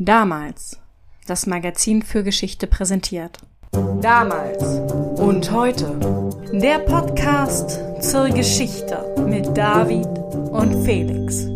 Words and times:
Damals. 0.00 0.78
Das 1.26 1.48
Magazin 1.48 2.02
für 2.02 2.22
Geschichte 2.22 2.68
präsentiert. 2.68 3.38
Damals 4.00 4.62
und 5.18 5.50
heute. 5.50 5.98
Der 6.52 6.78
Podcast 6.78 7.80
zur 8.00 8.28
Geschichte 8.28 9.12
mit 9.26 9.56
David 9.56 10.06
und 10.52 10.84
Felix. 10.84 11.46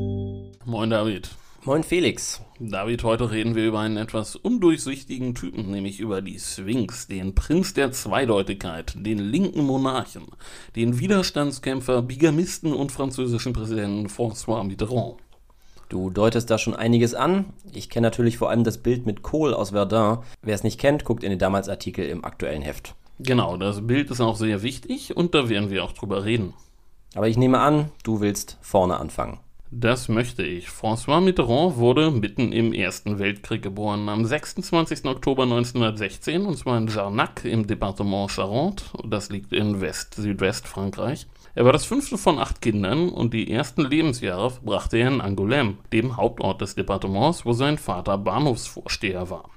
Moin 0.64 0.90
David. 0.90 1.30
Moin 1.62 1.84
Felix. 1.84 2.40
David, 2.58 3.04
heute 3.04 3.30
reden 3.30 3.54
wir 3.54 3.68
über 3.68 3.78
einen 3.78 3.96
etwas 3.96 4.34
undurchsichtigen 4.34 5.36
Typen, 5.36 5.70
nämlich 5.70 6.00
über 6.00 6.20
die 6.20 6.40
Sphinx, 6.40 7.06
den 7.06 7.36
Prinz 7.36 7.74
der 7.74 7.92
Zweideutigkeit, 7.92 8.94
den 8.96 9.20
linken 9.20 9.64
Monarchen, 9.64 10.24
den 10.74 10.98
Widerstandskämpfer, 10.98 12.02
Bigamisten 12.02 12.72
und 12.72 12.90
französischen 12.90 13.52
Präsidenten 13.52 14.08
François 14.08 14.64
Mitterrand. 14.64 15.21
Du 15.92 16.08
deutest 16.08 16.48
da 16.48 16.56
schon 16.56 16.74
einiges 16.74 17.14
an. 17.14 17.52
Ich 17.70 17.90
kenne 17.90 18.06
natürlich 18.06 18.38
vor 18.38 18.48
allem 18.48 18.64
das 18.64 18.78
Bild 18.78 19.04
mit 19.04 19.20
Kohl 19.20 19.52
aus 19.52 19.72
Verdun. 19.72 20.20
Wer 20.40 20.54
es 20.54 20.64
nicht 20.64 20.80
kennt, 20.80 21.04
guckt 21.04 21.22
in 21.22 21.28
den 21.28 21.38
damals 21.38 21.68
Artikel 21.68 22.06
im 22.06 22.24
aktuellen 22.24 22.62
Heft. 22.62 22.94
Genau, 23.18 23.58
das 23.58 23.86
Bild 23.86 24.10
ist 24.10 24.22
auch 24.22 24.36
sehr 24.36 24.62
wichtig 24.62 25.14
und 25.14 25.34
da 25.34 25.50
werden 25.50 25.68
wir 25.68 25.84
auch 25.84 25.92
drüber 25.92 26.24
reden. 26.24 26.54
Aber 27.14 27.28
ich 27.28 27.36
nehme 27.36 27.60
an, 27.60 27.90
du 28.04 28.22
willst 28.22 28.56
vorne 28.62 28.96
anfangen. 28.96 29.40
Das 29.70 30.08
möchte 30.08 30.42
ich. 30.42 30.68
François 30.68 31.20
Mitterrand 31.20 31.76
wurde 31.76 32.10
mitten 32.10 32.52
im 32.52 32.72
Ersten 32.72 33.18
Weltkrieg 33.18 33.60
geboren, 33.60 34.08
am 34.08 34.24
26. 34.24 35.04
Oktober 35.04 35.42
1916, 35.42 36.46
und 36.46 36.56
zwar 36.56 36.78
in 36.78 36.88
Jarnac 36.88 37.44
im 37.44 37.66
Departement 37.66 38.30
Charente. 38.30 38.84
Das 39.04 39.28
liegt 39.28 39.52
in 39.52 39.82
West-Südwest-Frankreich. 39.82 41.26
Er 41.54 41.66
war 41.66 41.72
das 41.72 41.84
fünfte 41.84 42.16
von 42.16 42.38
acht 42.38 42.62
Kindern 42.62 43.10
und 43.10 43.34
die 43.34 43.50
ersten 43.50 43.82
Lebensjahre 43.82 44.50
verbrachte 44.50 44.96
er 44.96 45.08
in 45.08 45.20
Angoulême, 45.20 45.74
dem 45.92 46.16
Hauptort 46.16 46.62
des 46.62 46.74
Departements, 46.74 47.44
wo 47.44 47.52
sein 47.52 47.76
Vater 47.76 48.16
Bahnhofsvorsteher 48.16 49.28
war. 49.28 49.50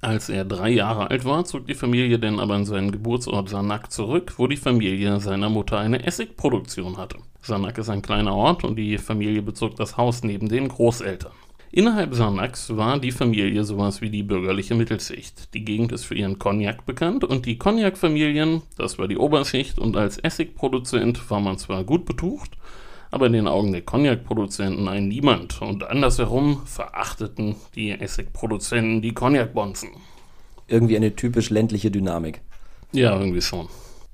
Als 0.00 0.30
er 0.30 0.46
drei 0.46 0.70
Jahre 0.70 1.10
alt 1.10 1.26
war, 1.26 1.44
zog 1.44 1.66
die 1.66 1.74
Familie 1.74 2.18
dann 2.18 2.40
aber 2.40 2.56
in 2.56 2.64
seinen 2.64 2.90
Geburtsort 2.90 3.50
Sanak 3.50 3.92
zurück, 3.92 4.34
wo 4.38 4.46
die 4.46 4.56
Familie 4.56 5.20
seiner 5.20 5.50
Mutter 5.50 5.78
eine 5.78 6.04
Essigproduktion 6.06 6.96
hatte. 6.96 7.18
Sanak 7.42 7.76
ist 7.76 7.90
ein 7.90 8.02
kleiner 8.02 8.34
Ort 8.34 8.64
und 8.64 8.76
die 8.76 8.96
Familie 8.96 9.42
bezog 9.42 9.76
das 9.76 9.98
Haus 9.98 10.24
neben 10.24 10.48
den 10.48 10.68
Großeltern. 10.68 11.32
Innerhalb 11.74 12.14
Sarnax 12.14 12.76
war 12.76 12.98
die 12.98 13.12
Familie 13.12 13.64
sowas 13.64 14.02
wie 14.02 14.10
die 14.10 14.22
bürgerliche 14.22 14.74
Mittelschicht. 14.74 15.54
Die 15.54 15.64
Gegend 15.64 15.90
ist 15.90 16.04
für 16.04 16.14
ihren 16.14 16.38
Cognac 16.38 16.84
bekannt 16.84 17.24
und 17.24 17.46
die 17.46 17.56
Cognac-Familien, 17.56 18.60
das 18.76 18.98
war 18.98 19.08
die 19.08 19.16
Oberschicht 19.16 19.78
und 19.78 19.96
als 19.96 20.18
Essigproduzent 20.18 21.30
war 21.30 21.40
man 21.40 21.56
zwar 21.56 21.82
gut 21.84 22.04
betucht, 22.04 22.58
aber 23.10 23.24
in 23.24 23.32
den 23.32 23.48
Augen 23.48 23.72
der 23.72 23.80
Cognac-Produzenten 23.80 24.86
ein 24.86 25.08
Niemand 25.08 25.62
und 25.62 25.82
andersherum 25.82 26.60
verachteten 26.66 27.56
die 27.74 27.90
Essigproduzenten 27.90 29.00
die 29.00 29.14
Cognac-Bonzen. 29.14 29.92
Irgendwie 30.68 30.96
eine 30.96 31.16
typisch 31.16 31.48
ländliche 31.48 31.90
Dynamik. 31.90 32.42
Ja, 32.92 33.18
irgendwie 33.18 33.40
schon. 33.40 33.68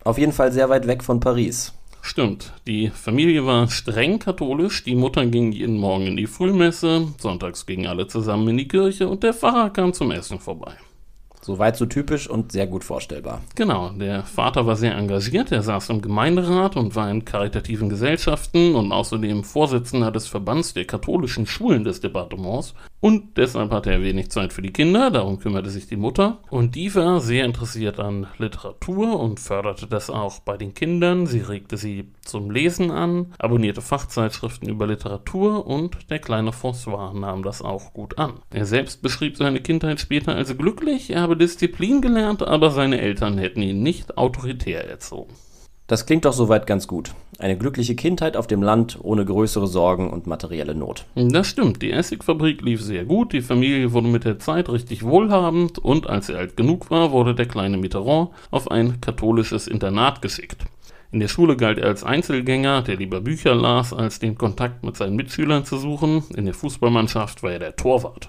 Auf 0.05 0.17
jeden 0.17 0.33
Fall 0.33 0.53
sehr 0.53 0.69
weit 0.69 0.87
weg 0.87 1.03
von 1.03 1.19
Paris. 1.19 1.75
Stimmt, 2.09 2.55
die 2.67 2.89
Familie 2.89 3.45
war 3.45 3.69
streng 3.69 4.19
katholisch, 4.19 4.83
die 4.83 4.95
Mutter 4.95 5.27
ging 5.27 5.53
jeden 5.53 5.77
Morgen 5.77 6.07
in 6.07 6.17
die 6.17 6.27
Frühmesse, 6.27 7.09
sonntags 7.19 7.67
gingen 7.67 7.87
alle 7.87 8.07
zusammen 8.07 8.49
in 8.49 8.57
die 8.57 8.67
Kirche 8.67 9.07
und 9.07 9.23
der 9.23 9.35
Pfarrer 9.35 9.69
kam 9.69 9.93
zum 9.93 10.11
Essen 10.11 10.39
vorbei. 10.39 10.73
Soweit 11.43 11.77
so 11.77 11.85
typisch 11.85 12.27
und 12.27 12.51
sehr 12.51 12.67
gut 12.67 12.83
vorstellbar. 12.83 13.43
Genau, 13.57 13.91
der 13.91 14.23
Vater 14.25 14.67
war 14.67 14.77
sehr 14.77 14.97
engagiert, 14.97 15.53
er 15.53 15.63
saß 15.63 15.91
im 15.91 16.01
Gemeinderat 16.01 16.77
und 16.77 16.97
war 16.97 17.11
in 17.11 17.27
karitativen 17.27 17.91
Gesellschaften 17.91 18.75
und 18.75 18.91
außerdem 18.91 19.45
Vorsitzender 19.45 20.11
des 20.11 20.27
Verbands 20.27 20.73
der 20.73 20.87
katholischen 20.87 21.47
Schulen 21.47 21.85
des 21.85 22.01
Departements. 22.01 22.73
Und 23.01 23.37
deshalb 23.37 23.71
hatte 23.71 23.93
er 23.93 24.03
wenig 24.03 24.31
Zeit 24.31 24.53
für 24.53 24.63
die 24.63 24.73
Kinder, 24.73 25.11
darum 25.11 25.39
kümmerte 25.39 25.71
sich 25.71 25.87
die 25.87 25.97
Mutter. 25.97 26.39
Und 26.51 26.75
die 26.75 26.93
war 26.95 27.21
sehr 27.21 27.45
interessiert 27.45 28.01
an 28.01 28.27
Literatur 28.39 29.21
und 29.21 29.39
förderte 29.39 29.87
das 29.87 30.11
auch 30.11 30.41
bei 30.41 30.57
den 30.57 30.75
Kindern. 30.75 31.27
Sie 31.27 31.41
regte 31.41 31.77
sie 31.77 32.11
zum 32.23 32.51
Lesen 32.51 32.91
an, 32.91 33.33
abonnierte 33.39 33.83
Fachzeitschriften 33.83 34.69
über 34.69 34.87
Literatur 34.87 35.67
und 35.67 36.11
der 36.11 36.19
kleine 36.19 36.51
François 36.51 37.17
nahm 37.19 37.43
das 37.45 37.63
auch 37.63 37.93
gut 37.93 38.19
an. 38.19 38.41
Er 38.51 38.67
selbst 38.67 39.01
beschrieb 39.01 39.37
seine 39.37 39.61
Kindheit 39.61 40.01
später 40.01 40.35
als 40.35 40.57
glücklich, 40.57 41.11
er 41.11 41.23
habe 41.23 41.37
Disziplin 41.37 42.03
gelernt, 42.03 42.43
aber 42.43 42.71
seine 42.71 43.01
Eltern 43.01 43.39
hätten 43.39 43.63
ihn 43.63 43.83
nicht 43.83 44.19
autoritär 44.19 44.89
erzogen. 44.89 45.35
Das 45.89 46.05
klingt 46.05 46.27
doch 46.27 46.35
soweit 46.35 46.67
ganz 46.67 46.87
gut. 46.87 47.15
Eine 47.39 47.57
glückliche 47.57 47.95
Kindheit 47.95 48.37
auf 48.37 48.47
dem 48.47 48.63
Land 48.63 48.99
ohne 49.03 49.25
größere 49.25 49.67
Sorgen 49.67 50.11
und 50.11 50.27
materielle 50.27 50.75
Not. 50.75 51.07
Das 51.15 51.47
stimmt, 51.47 51.81
die 51.81 51.93
Essigfabrik 51.93 52.61
lief 52.61 52.83
sehr 52.83 53.07
gut, 53.07 53.33
die 53.33 53.41
Familie 53.41 53.91
wurde 53.95 54.09
mit 54.09 54.25
der 54.25 54.39
Zeit 54.39 54.69
richtig 54.69 55.03
wohlhabend 55.03 55.79
und 55.79 56.07
als 56.07 56.29
er 56.29 56.41
alt 56.41 56.59
genug 56.59 56.91
war, 56.91 57.11
wurde 57.11 57.35
der 57.35 57.47
kleine 57.47 57.79
Mitterrand 57.79 58.29
auf 58.51 58.71
ein 58.71 59.01
katholisches 59.01 59.67
Internat 59.67 60.21
geschickt. 60.21 60.67
In 61.11 61.21
der 61.21 61.29
Schule 61.29 61.57
galt 61.57 61.79
er 61.79 61.87
als 61.87 62.05
Einzelgänger, 62.05 62.83
der 62.83 62.97
lieber 62.97 63.23
Bücher 63.23 63.55
las, 63.55 63.95
als 63.95 64.19
den 64.19 64.37
Kontakt 64.37 64.85
mit 64.85 64.95
seinen 64.95 65.17
Mitschülern 65.17 65.65
zu 65.65 65.79
suchen. 65.79 66.23
In 66.37 66.45
der 66.45 66.53
Fußballmannschaft 66.53 67.43
war 67.43 67.53
er 67.53 67.61
der 67.61 67.77
Torwart. 67.77 68.29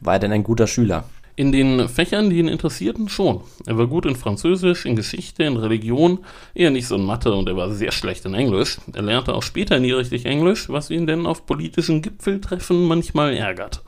War 0.00 0.14
er 0.14 0.18
denn 0.18 0.32
ein 0.32 0.42
guter 0.42 0.66
Schüler? 0.66 1.04
In 1.38 1.52
den 1.52 1.88
Fächern, 1.88 2.30
die 2.30 2.38
ihn 2.40 2.48
interessierten, 2.48 3.08
schon. 3.08 3.42
Er 3.64 3.78
war 3.78 3.86
gut 3.86 4.06
in 4.06 4.16
Französisch, 4.16 4.84
in 4.84 4.96
Geschichte, 4.96 5.44
in 5.44 5.56
Religion, 5.56 6.18
eher 6.52 6.72
nicht 6.72 6.88
so 6.88 6.96
in 6.96 7.04
Mathe 7.04 7.32
und 7.32 7.48
er 7.48 7.56
war 7.56 7.70
sehr 7.70 7.92
schlecht 7.92 8.24
in 8.24 8.34
Englisch. 8.34 8.78
Er 8.92 9.02
lernte 9.02 9.32
auch 9.32 9.44
später 9.44 9.78
nie 9.78 9.92
richtig 9.92 10.26
Englisch, 10.26 10.68
was 10.68 10.90
ihn 10.90 11.06
denn 11.06 11.26
auf 11.26 11.46
politischen 11.46 12.02
Gipfeltreffen 12.02 12.88
manchmal 12.88 13.34
ärgerte. 13.34 13.82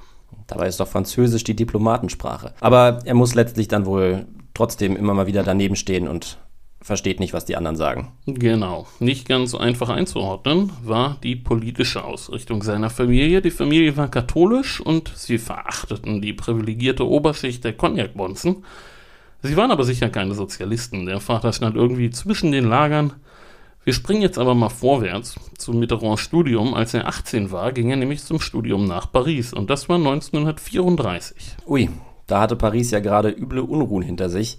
Dabei 0.46 0.68
ist 0.68 0.78
doch 0.78 0.86
Französisch 0.86 1.42
die 1.42 1.56
Diplomatensprache. 1.56 2.54
Aber 2.60 3.00
er 3.04 3.14
muss 3.14 3.34
letztlich 3.34 3.66
dann 3.66 3.84
wohl 3.84 4.26
trotzdem 4.54 4.94
immer 4.94 5.14
mal 5.14 5.26
wieder 5.26 5.42
daneben 5.42 5.74
stehen 5.74 6.06
und 6.06 6.38
versteht 6.82 7.20
nicht, 7.20 7.32
was 7.32 7.44
die 7.44 7.56
anderen 7.56 7.76
sagen. 7.76 8.12
Genau. 8.26 8.86
Nicht 8.98 9.28
ganz 9.28 9.50
so 9.50 9.58
einfach 9.58 9.90
einzuordnen 9.90 10.72
war 10.82 11.18
die 11.22 11.36
politische 11.36 12.04
Ausrichtung 12.04 12.62
seiner 12.62 12.90
Familie. 12.90 13.42
Die 13.42 13.50
Familie 13.50 13.96
war 13.96 14.08
katholisch 14.08 14.80
und 14.80 15.12
sie 15.14 15.38
verachteten 15.38 16.22
die 16.22 16.32
privilegierte 16.32 17.06
Oberschicht 17.06 17.64
der 17.64 17.74
Cognac-Bonzen. 17.74 18.64
Sie 19.42 19.56
waren 19.56 19.70
aber 19.70 19.84
sicher 19.84 20.08
keine 20.08 20.34
Sozialisten. 20.34 21.06
Der 21.06 21.20
Vater 21.20 21.52
stand 21.52 21.76
irgendwie 21.76 22.10
zwischen 22.10 22.52
den 22.52 22.64
Lagern. 22.64 23.14
Wir 23.84 23.94
springen 23.94 24.20
jetzt 24.20 24.38
aber 24.38 24.54
mal 24.54 24.68
vorwärts 24.68 25.36
zum 25.56 25.78
Mitterrands 25.78 26.20
Studium. 26.20 26.74
Als 26.74 26.92
er 26.92 27.08
18 27.08 27.50
war, 27.50 27.72
ging 27.72 27.90
er 27.90 27.96
nämlich 27.96 28.22
zum 28.22 28.40
Studium 28.40 28.86
nach 28.86 29.10
Paris 29.10 29.54
und 29.54 29.70
das 29.70 29.88
war 29.88 29.96
1934. 29.96 31.56
Ui, 31.66 31.88
da 32.26 32.42
hatte 32.42 32.56
Paris 32.56 32.90
ja 32.90 33.00
gerade 33.00 33.30
üble 33.30 33.60
Unruhen 33.60 34.02
hinter 34.02 34.28
sich. 34.28 34.58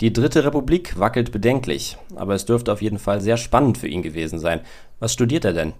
Die 0.00 0.14
Dritte 0.14 0.44
Republik 0.44 0.98
wackelt 0.98 1.30
bedenklich, 1.30 1.98
aber 2.16 2.34
es 2.34 2.46
dürfte 2.46 2.72
auf 2.72 2.80
jeden 2.80 2.98
Fall 2.98 3.20
sehr 3.20 3.36
spannend 3.36 3.76
für 3.76 3.86
ihn 3.86 4.00
gewesen 4.00 4.38
sein. 4.38 4.60
Was 4.98 5.12
studiert 5.12 5.44
er 5.44 5.52
denn? 5.52 5.74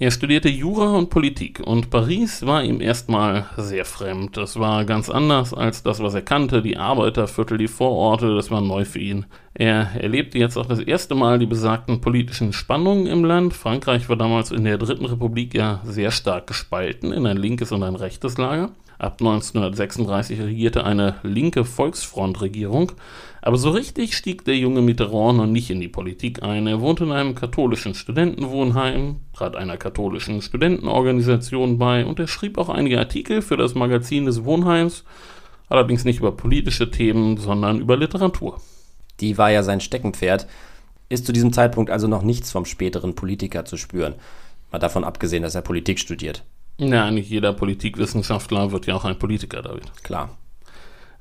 Er 0.00 0.10
studierte 0.10 0.48
Jura 0.48 0.96
und 0.96 1.10
Politik 1.10 1.60
und 1.60 1.90
Paris 1.90 2.44
war 2.44 2.64
ihm 2.64 2.80
erstmal 2.80 3.44
sehr 3.58 3.84
fremd. 3.84 4.36
Das 4.36 4.58
war 4.58 4.84
ganz 4.86 5.08
anders 5.08 5.54
als 5.54 5.84
das, 5.84 6.02
was 6.02 6.14
er 6.14 6.22
kannte. 6.22 6.62
Die 6.62 6.78
Arbeiterviertel, 6.78 7.58
die 7.58 7.68
Vororte, 7.68 8.34
das 8.34 8.50
war 8.50 8.60
neu 8.60 8.84
für 8.84 8.98
ihn. 8.98 9.26
Er 9.54 9.90
erlebte 9.94 10.38
jetzt 10.38 10.56
auch 10.56 10.66
das 10.66 10.80
erste 10.80 11.14
Mal 11.14 11.38
die 11.38 11.46
besagten 11.46 12.00
politischen 12.00 12.52
Spannungen 12.52 13.06
im 13.06 13.24
Land. 13.24 13.52
Frankreich 13.52 14.08
war 14.08 14.16
damals 14.16 14.50
in 14.50 14.64
der 14.64 14.78
Dritten 14.78 15.04
Republik 15.04 15.54
ja 15.54 15.80
sehr 15.84 16.10
stark 16.10 16.46
gespalten 16.46 17.12
in 17.12 17.26
ein 17.26 17.36
linkes 17.36 17.70
und 17.70 17.84
ein 17.84 17.94
rechtes 17.94 18.36
Lager. 18.36 18.70
Ab 19.00 19.16
1936 19.20 20.42
regierte 20.42 20.84
eine 20.84 21.14
linke 21.22 21.64
Volksfrontregierung, 21.64 22.92
aber 23.40 23.56
so 23.56 23.70
richtig 23.70 24.14
stieg 24.14 24.44
der 24.44 24.58
junge 24.58 24.82
Mitterrand 24.82 25.38
noch 25.38 25.46
nicht 25.46 25.70
in 25.70 25.80
die 25.80 25.88
Politik 25.88 26.42
ein. 26.42 26.66
Er 26.66 26.82
wohnte 26.82 27.04
in 27.04 27.12
einem 27.12 27.34
katholischen 27.34 27.94
Studentenwohnheim, 27.94 29.20
trat 29.32 29.56
einer 29.56 29.78
katholischen 29.78 30.42
Studentenorganisation 30.42 31.78
bei 31.78 32.04
und 32.04 32.20
er 32.20 32.28
schrieb 32.28 32.58
auch 32.58 32.68
einige 32.68 32.98
Artikel 32.98 33.40
für 33.40 33.56
das 33.56 33.74
Magazin 33.74 34.26
des 34.26 34.44
Wohnheims, 34.44 35.04
allerdings 35.70 36.04
nicht 36.04 36.18
über 36.18 36.32
politische 36.32 36.90
Themen, 36.90 37.38
sondern 37.38 37.80
über 37.80 37.96
Literatur. 37.96 38.60
Die 39.20 39.38
war 39.38 39.50
ja 39.50 39.62
sein 39.62 39.80
Steckenpferd. 39.80 40.46
Ist 41.08 41.24
zu 41.24 41.32
diesem 41.32 41.54
Zeitpunkt 41.54 41.90
also 41.90 42.06
noch 42.06 42.22
nichts 42.22 42.52
vom 42.52 42.66
späteren 42.66 43.14
Politiker 43.14 43.64
zu 43.64 43.78
spüren. 43.78 44.16
Mal 44.70 44.78
davon 44.78 45.04
abgesehen, 45.04 45.42
dass 45.42 45.54
er 45.54 45.62
Politik 45.62 45.98
studiert. 45.98 46.44
Ja, 46.80 47.10
nicht 47.10 47.28
jeder 47.28 47.52
Politikwissenschaftler 47.52 48.72
wird 48.72 48.86
ja 48.86 48.94
auch 48.94 49.04
ein 49.04 49.18
Politiker, 49.18 49.60
David. 49.60 49.92
Klar. 50.02 50.30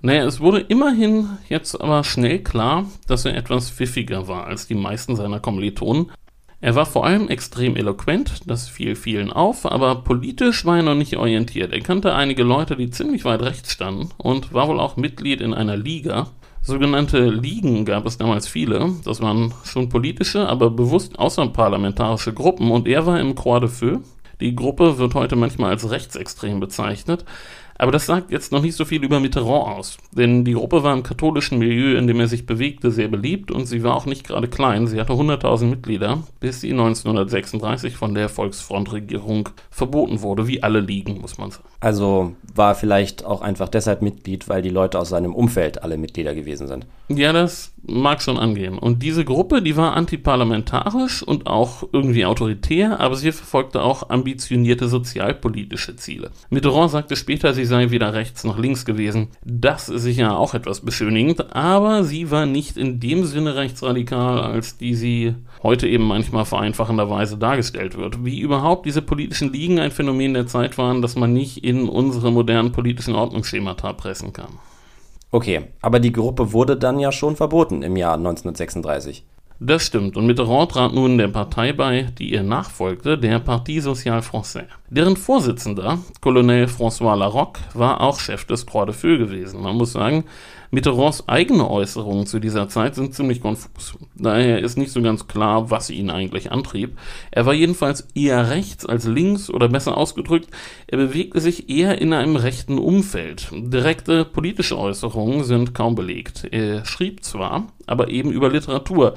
Naja, 0.01 0.23
es 0.23 0.39
wurde 0.39 0.61
immerhin 0.61 1.27
jetzt 1.50 1.79
aber 1.79 2.06
schnell 2.06 2.39
klar, 2.39 2.85
dass 3.07 3.25
er 3.25 3.35
etwas 3.35 3.69
pfiffiger 3.69 4.29
war 4.29 4.47
als 4.47 4.67
die 4.67 4.75
meisten 4.75 5.17
seiner 5.17 5.41
Kommilitonen. 5.41 6.13
Er 6.61 6.75
war 6.75 6.85
vor 6.85 7.06
allem 7.06 7.27
extrem 7.27 7.75
eloquent, 7.75 8.41
das 8.45 8.69
fiel 8.69 8.95
vielen 8.95 9.33
auf, 9.33 9.69
aber 9.69 9.95
politisch 9.95 10.63
war 10.63 10.77
er 10.77 10.83
noch 10.83 10.95
nicht 10.95 11.17
orientiert. 11.17 11.73
Er 11.73 11.81
kannte 11.81 12.15
einige 12.15 12.44
Leute, 12.44 12.77
die 12.77 12.89
ziemlich 12.89 13.25
weit 13.25 13.41
rechts 13.41 13.73
standen 13.73 14.09
und 14.17 14.53
war 14.53 14.69
wohl 14.69 14.79
auch 14.79 14.95
Mitglied 14.95 15.41
in 15.41 15.53
einer 15.53 15.75
Liga. 15.75 16.27
Sogenannte 16.61 17.29
Ligen 17.29 17.83
gab 17.83 18.06
es 18.06 18.17
damals 18.17 18.47
viele. 18.47 18.94
Das 19.03 19.21
waren 19.21 19.53
schon 19.65 19.89
politische, 19.89 20.47
aber 20.47 20.69
bewusst 20.69 21.19
außerparlamentarische 21.19 22.33
Gruppen 22.33 22.71
und 22.71 22.88
er 22.88 23.06
war 23.06 23.19
im 23.19 23.35
Croix 23.35 23.59
de 23.59 23.69
Feu, 23.69 23.97
die 24.41 24.56
Gruppe 24.56 24.97
wird 24.97 25.15
heute 25.15 25.36
manchmal 25.36 25.71
als 25.71 25.89
rechtsextrem 25.89 26.59
bezeichnet, 26.59 27.25
Aber 27.81 27.94
das 27.94 28.06
sagt 28.06 28.30
jetzt 28.30 28.51
noch 28.51 28.62
nicht 28.62 28.75
so 28.75 28.83
viel 28.83 29.06
über 29.06 29.21
Mitterrand 29.21 29.77
aus, 29.77 29.97
denn 30.12 30.44
die 30.44 30.51
Gruppe 30.51 30.83
war 30.83 30.94
im 30.94 31.01
katholischen 31.01 31.59
Milieu, 31.59 31.97
in 31.97 32.07
dem 32.07 32.19
er 32.19 32.27
sich 32.27 32.45
bewegte, 32.45 32.91
sehr 32.91 33.07
beliebt 33.07 33.51
und 33.51 33.68
sie 33.68 33.83
war 33.83 33.95
auch 33.95 34.06
nicht 34.06 34.27
gerade 34.27 34.50
klein. 34.50 34.86
Sie 34.86 35.00
hatte 35.00 35.13
100.000 35.13 35.63
Mitglieder, 35.63 36.24
bis 36.41 36.59
sie 36.59 36.71
1936 36.71 37.95
von 37.95 38.15
der 38.15 38.27
Volksfrontregierung 38.27 39.47
verboten 39.71 40.21
wurde, 40.21 40.45
wie 40.45 40.62
alle 40.62 40.81
Ligen, 40.81 41.21
muss 41.21 41.38
man 41.38 41.51
sagen. 41.51 41.63
Also 41.80 42.33
war 42.53 42.75
vielleicht 42.75 43.24
auch 43.24 43.39
einfach 43.42 43.69
deshalb 43.69 44.01
Mitglied, 44.01 44.50
weil 44.50 44.62
die 44.62 44.69
Leute 44.69 45.00
aus 45.00 45.07
seinem 45.07 45.33
Umfeld 45.33 45.81
alle 45.81 45.97
Mitglieder 45.97 46.35
gewesen 46.35 46.68
sind. 46.68 46.85
Ja, 47.07 47.31
das 47.31 47.71
mag 47.86 48.22
schon 48.22 48.38
angehen. 48.38 48.78
Und 48.78 49.04
diese 49.04 49.26
Gruppe, 49.26 49.62
die 49.62 49.76
war 49.76 49.96
antiparlamentarisch 49.96 51.24
und 51.24 51.48
auch 51.48 51.84
irgendwie 51.92 52.26
autoritär, 52.26 53.00
aber 53.00 53.16
sie 53.16 53.31
verfolgte 53.31 53.81
auch 53.81 54.10
ambitionierte 54.10 54.88
sozialpolitische 54.88 55.96
Ziele. 55.96 56.31
Mitterrand 56.50 56.92
sagte 56.92 57.16
später, 57.16 57.54
sie 57.54 57.66
sei 57.66 57.90
weder 57.92 58.14
rechts 58.14 58.44
noch 58.44 58.58
links 58.58 58.86
gewesen. 58.86 59.30
Das 59.44 59.90
ist 59.90 60.04
sicher 60.04 60.38
auch 60.38 60.54
etwas 60.54 60.81
beschönigend, 60.81 61.56
aber 61.56 62.04
sie 62.04 62.31
war 62.31 62.46
nicht 62.46 62.78
in 62.78 63.00
dem 63.00 63.26
Sinne 63.26 63.56
rechtsradikal, 63.56 64.40
als 64.40 64.78
die 64.78 64.96
sie 64.96 65.36
heute 65.64 65.88
eben 65.88 66.06
manchmal 66.06 66.46
vereinfachenderweise 66.46 67.38
dargestellt 67.38 67.98
wird. 67.98 68.24
Wie 68.24 68.40
überhaupt 68.40 68.86
diese 68.86 69.02
politischen 69.02 69.52
Ligen 69.52 69.80
ein 69.80 69.92
Phänomen 69.92 70.34
der 70.34 70.48
Zeit 70.48 70.78
waren, 70.78 71.02
das 71.02 71.16
man 71.16 71.34
nicht 71.34 71.64
in 71.64 71.90
unsere 71.90 72.31
modernen 72.31 72.72
politischen 72.72 73.16
Ordnungsschemata 73.16 73.94
pressen 73.94 74.34
kann. 74.34 74.60
Okay, 75.31 75.68
aber 75.81 76.00
die 76.00 76.12
Gruppe 76.12 76.54
wurde 76.54 76.76
dann 76.76 77.00
ja 77.00 77.12
schon 77.12 77.36
verboten 77.36 77.84
im 77.84 77.96
Jahr 77.96 78.16
1936. 78.16 79.24
Das 79.62 79.84
stimmt, 79.84 80.16
und 80.16 80.26
Mitterrand 80.26 80.72
trat 80.72 80.94
nun 80.94 81.18
der 81.18 81.28
Partei 81.28 81.74
bei, 81.74 82.04
die 82.18 82.31
ihr 82.31 82.44
nachfolgte, 82.44 83.18
der 83.18 83.40
Parti 83.40 83.81
Social 83.81 84.20
Français. 84.20 84.64
Deren 84.90 85.18
Vorsitzender, 85.18 86.00
Colonel 86.22 86.66
François 86.66 87.16
Larocque, 87.16 87.60
war 87.74 88.00
auch 88.00 88.20
Chef 88.20 88.46
des 88.46 88.66
Croix 88.66 88.86
de 88.86 88.96
Feu 88.96 89.18
gewesen. 89.18 89.62
Man 89.62 89.76
muss 89.76 89.92
sagen, 89.92 90.24
Mitterrands 90.71 91.27
eigene 91.27 91.69
Äußerungen 91.69 92.27
zu 92.27 92.39
dieser 92.39 92.69
Zeit 92.69 92.94
sind 92.95 93.16
ziemlich 93.16 93.42
konfus. 93.42 93.98
Daher 94.16 94.60
ist 94.60 94.77
nicht 94.77 94.92
so 94.92 95.01
ganz 95.01 95.27
klar, 95.27 95.71
was 95.71 95.89
ihn 95.89 96.10
eigentlich 96.12 96.51
antrieb. 96.51 96.98
Er 97.31 97.45
war 97.45 97.54
jedenfalls 97.54 98.07
eher 98.13 98.51
rechts 98.51 98.86
als 98.86 99.06
links 99.06 99.50
oder 99.50 99.68
besser 99.68 99.98
ausgedrückt, 99.98 100.50
er 100.88 100.98
bewegte 100.98 101.42
sich 101.42 101.69
eher 101.69 102.00
in 102.00 102.13
einem 102.13 102.36
rechten 102.36 102.77
Umfeld. 102.77 103.50
Direkte 103.51 104.25
politische 104.25 104.77
Äußerungen 104.77 105.44
sind 105.44 105.74
kaum 105.74 105.95
belegt. 105.95 106.48
Er 106.51 106.86
schrieb 106.86 107.24
zwar, 107.24 107.68
aber 107.88 108.10
eben 108.10 108.31
über 108.31 108.50
Literatur. 108.50 109.16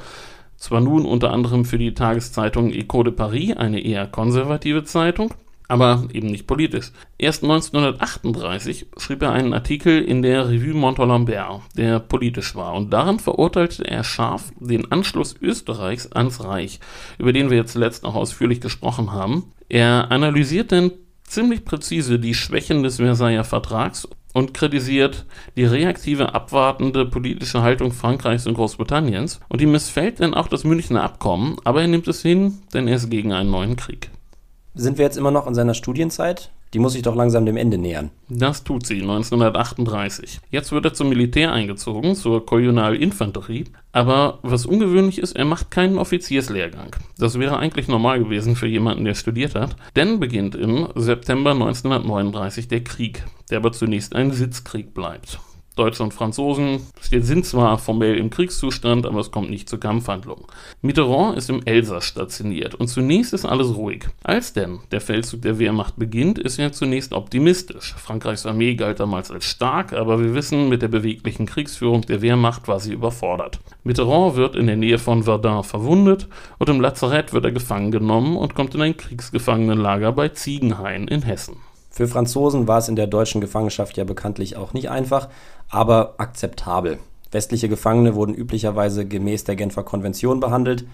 Zwar 0.56 0.80
nun 0.80 1.04
unter 1.04 1.32
anderem 1.32 1.64
für 1.64 1.78
die 1.78 1.92
Tageszeitung 1.92 2.70
Echo 2.70 3.02
de 3.02 3.12
Paris, 3.12 3.56
eine 3.56 3.80
eher 3.80 4.06
konservative 4.06 4.84
Zeitung, 4.84 5.34
aber 5.68 6.06
eben 6.12 6.28
nicht 6.28 6.46
politisch. 6.46 6.92
Erst 7.18 7.42
1938 7.42 8.86
schrieb 8.96 9.22
er 9.22 9.32
einen 9.32 9.54
Artikel 9.54 10.02
in 10.02 10.22
der 10.22 10.48
Revue 10.48 10.74
Montalembert, 10.74 11.62
der 11.76 11.98
politisch 11.98 12.54
war, 12.54 12.74
und 12.74 12.92
darin 12.92 13.18
verurteilte 13.18 13.84
er 13.84 14.04
scharf 14.04 14.52
den 14.58 14.90
Anschluss 14.92 15.34
Österreichs 15.40 16.10
ans 16.12 16.44
Reich, 16.44 16.80
über 17.18 17.32
den 17.32 17.50
wir 17.50 17.56
jetzt 17.56 17.72
zuletzt 17.72 18.04
auch 18.04 18.14
ausführlich 18.14 18.60
gesprochen 18.60 19.12
haben. 19.12 19.52
Er 19.68 20.10
analysiert 20.10 20.72
dann 20.72 20.92
ziemlich 21.24 21.64
präzise 21.64 22.18
die 22.18 22.34
Schwächen 22.34 22.82
des 22.82 22.96
Versailler 22.96 23.44
Vertrags 23.44 24.06
und 24.32 24.54
kritisiert 24.54 25.24
die 25.56 25.64
reaktive, 25.64 26.34
abwartende 26.34 27.06
politische 27.06 27.62
Haltung 27.62 27.92
Frankreichs 27.92 28.46
und 28.46 28.54
Großbritanniens. 28.54 29.40
Und 29.48 29.60
ihm 29.60 29.72
missfällt 29.72 30.20
dann 30.20 30.34
auch 30.34 30.48
das 30.48 30.64
Münchner 30.64 31.02
Abkommen, 31.02 31.56
aber 31.64 31.82
er 31.82 31.88
nimmt 31.88 32.08
es 32.08 32.22
hin, 32.22 32.58
denn 32.74 32.88
er 32.88 32.96
ist 32.96 33.10
gegen 33.10 33.32
einen 33.32 33.50
neuen 33.50 33.76
Krieg. 33.76 34.10
Sind 34.74 34.96
wir 34.96 35.04
jetzt 35.04 35.18
immer 35.18 35.30
noch 35.30 35.46
in 35.46 35.54
seiner 35.54 35.74
Studienzeit? 35.74 36.50
Die 36.72 36.78
muss 36.78 36.94
sich 36.94 37.02
doch 37.02 37.14
langsam 37.14 37.44
dem 37.44 37.58
Ende 37.58 37.76
nähern. 37.76 38.10
Das 38.30 38.64
tut 38.64 38.86
sie 38.86 39.02
1938. 39.02 40.40
Jetzt 40.50 40.72
wird 40.72 40.86
er 40.86 40.94
zum 40.94 41.10
Militär 41.10 41.52
eingezogen, 41.52 42.14
zur 42.14 42.46
Kolonialinfanterie. 42.46 43.66
Aber 43.92 44.38
was 44.42 44.64
ungewöhnlich 44.64 45.18
ist, 45.18 45.36
er 45.36 45.44
macht 45.44 45.70
keinen 45.70 45.98
Offizierslehrgang. 45.98 46.96
Das 47.18 47.38
wäre 47.38 47.58
eigentlich 47.58 47.88
normal 47.88 48.20
gewesen 48.20 48.56
für 48.56 48.66
jemanden, 48.66 49.04
der 49.04 49.14
studiert 49.14 49.54
hat. 49.54 49.76
Denn 49.94 50.18
beginnt 50.18 50.54
im 50.54 50.88
September 50.94 51.50
1939 51.50 52.68
der 52.68 52.82
Krieg, 52.82 53.22
der 53.50 53.58
aber 53.58 53.72
zunächst 53.72 54.14
ein 54.16 54.32
Sitzkrieg 54.32 54.94
bleibt. 54.94 55.38
Deutsche 55.76 56.02
und 56.02 56.12
Franzosen 56.12 56.86
sind 57.00 57.46
zwar 57.46 57.78
formell 57.78 58.16
im 58.16 58.30
Kriegszustand, 58.30 59.06
aber 59.06 59.20
es 59.20 59.30
kommt 59.30 59.50
nicht 59.50 59.68
zu 59.68 59.78
Kampfhandlungen. 59.78 60.44
Mitterrand 60.82 61.38
ist 61.38 61.48
im 61.48 61.62
Elsass 61.64 62.04
stationiert 62.04 62.74
und 62.74 62.88
zunächst 62.88 63.32
ist 63.32 63.46
alles 63.46 63.74
ruhig. 63.74 64.04
Als 64.22 64.52
denn 64.52 64.80
der 64.90 65.00
Feldzug 65.00 65.42
der 65.42 65.58
Wehrmacht 65.58 65.96
beginnt, 65.96 66.38
ist 66.38 66.58
er 66.58 66.72
zunächst 66.72 67.12
optimistisch. 67.12 67.94
Frankreichs 67.96 68.46
Armee 68.46 68.74
galt 68.74 69.00
damals 69.00 69.30
als 69.30 69.44
stark, 69.44 69.92
aber 69.92 70.20
wir 70.20 70.34
wissen, 70.34 70.68
mit 70.68 70.82
der 70.82 70.88
beweglichen 70.88 71.46
Kriegsführung 71.46 72.02
der 72.02 72.22
Wehrmacht 72.22 72.68
war 72.68 72.80
sie 72.80 72.92
überfordert. 72.92 73.60
Mitterrand 73.84 74.36
wird 74.36 74.56
in 74.56 74.66
der 74.66 74.76
Nähe 74.76 74.98
von 74.98 75.22
Verdun 75.22 75.64
verwundet 75.64 76.28
und 76.58 76.68
im 76.68 76.80
Lazarett 76.80 77.32
wird 77.32 77.44
er 77.44 77.52
gefangen 77.52 77.90
genommen 77.90 78.36
und 78.36 78.54
kommt 78.54 78.74
in 78.74 78.82
ein 78.82 78.96
Kriegsgefangenenlager 78.96 80.12
bei 80.12 80.28
Ziegenhain 80.28 81.08
in 81.08 81.22
Hessen. 81.22 81.56
Für 81.92 82.08
Franzosen 82.08 82.66
war 82.66 82.78
es 82.78 82.88
in 82.88 82.96
der 82.96 83.06
deutschen 83.06 83.42
Gefangenschaft 83.42 83.98
ja 83.98 84.04
bekanntlich 84.04 84.56
auch 84.56 84.72
nicht 84.72 84.88
einfach, 84.88 85.28
aber 85.68 86.14
akzeptabel. 86.16 86.98
Westliche 87.30 87.68
Gefangene 87.68 88.14
wurden 88.14 88.34
üblicherweise 88.34 89.06
gemäß 89.06 89.44
der 89.44 89.56
Genfer 89.56 89.82
Konvention 89.82 90.40
behandelt, 90.40 90.86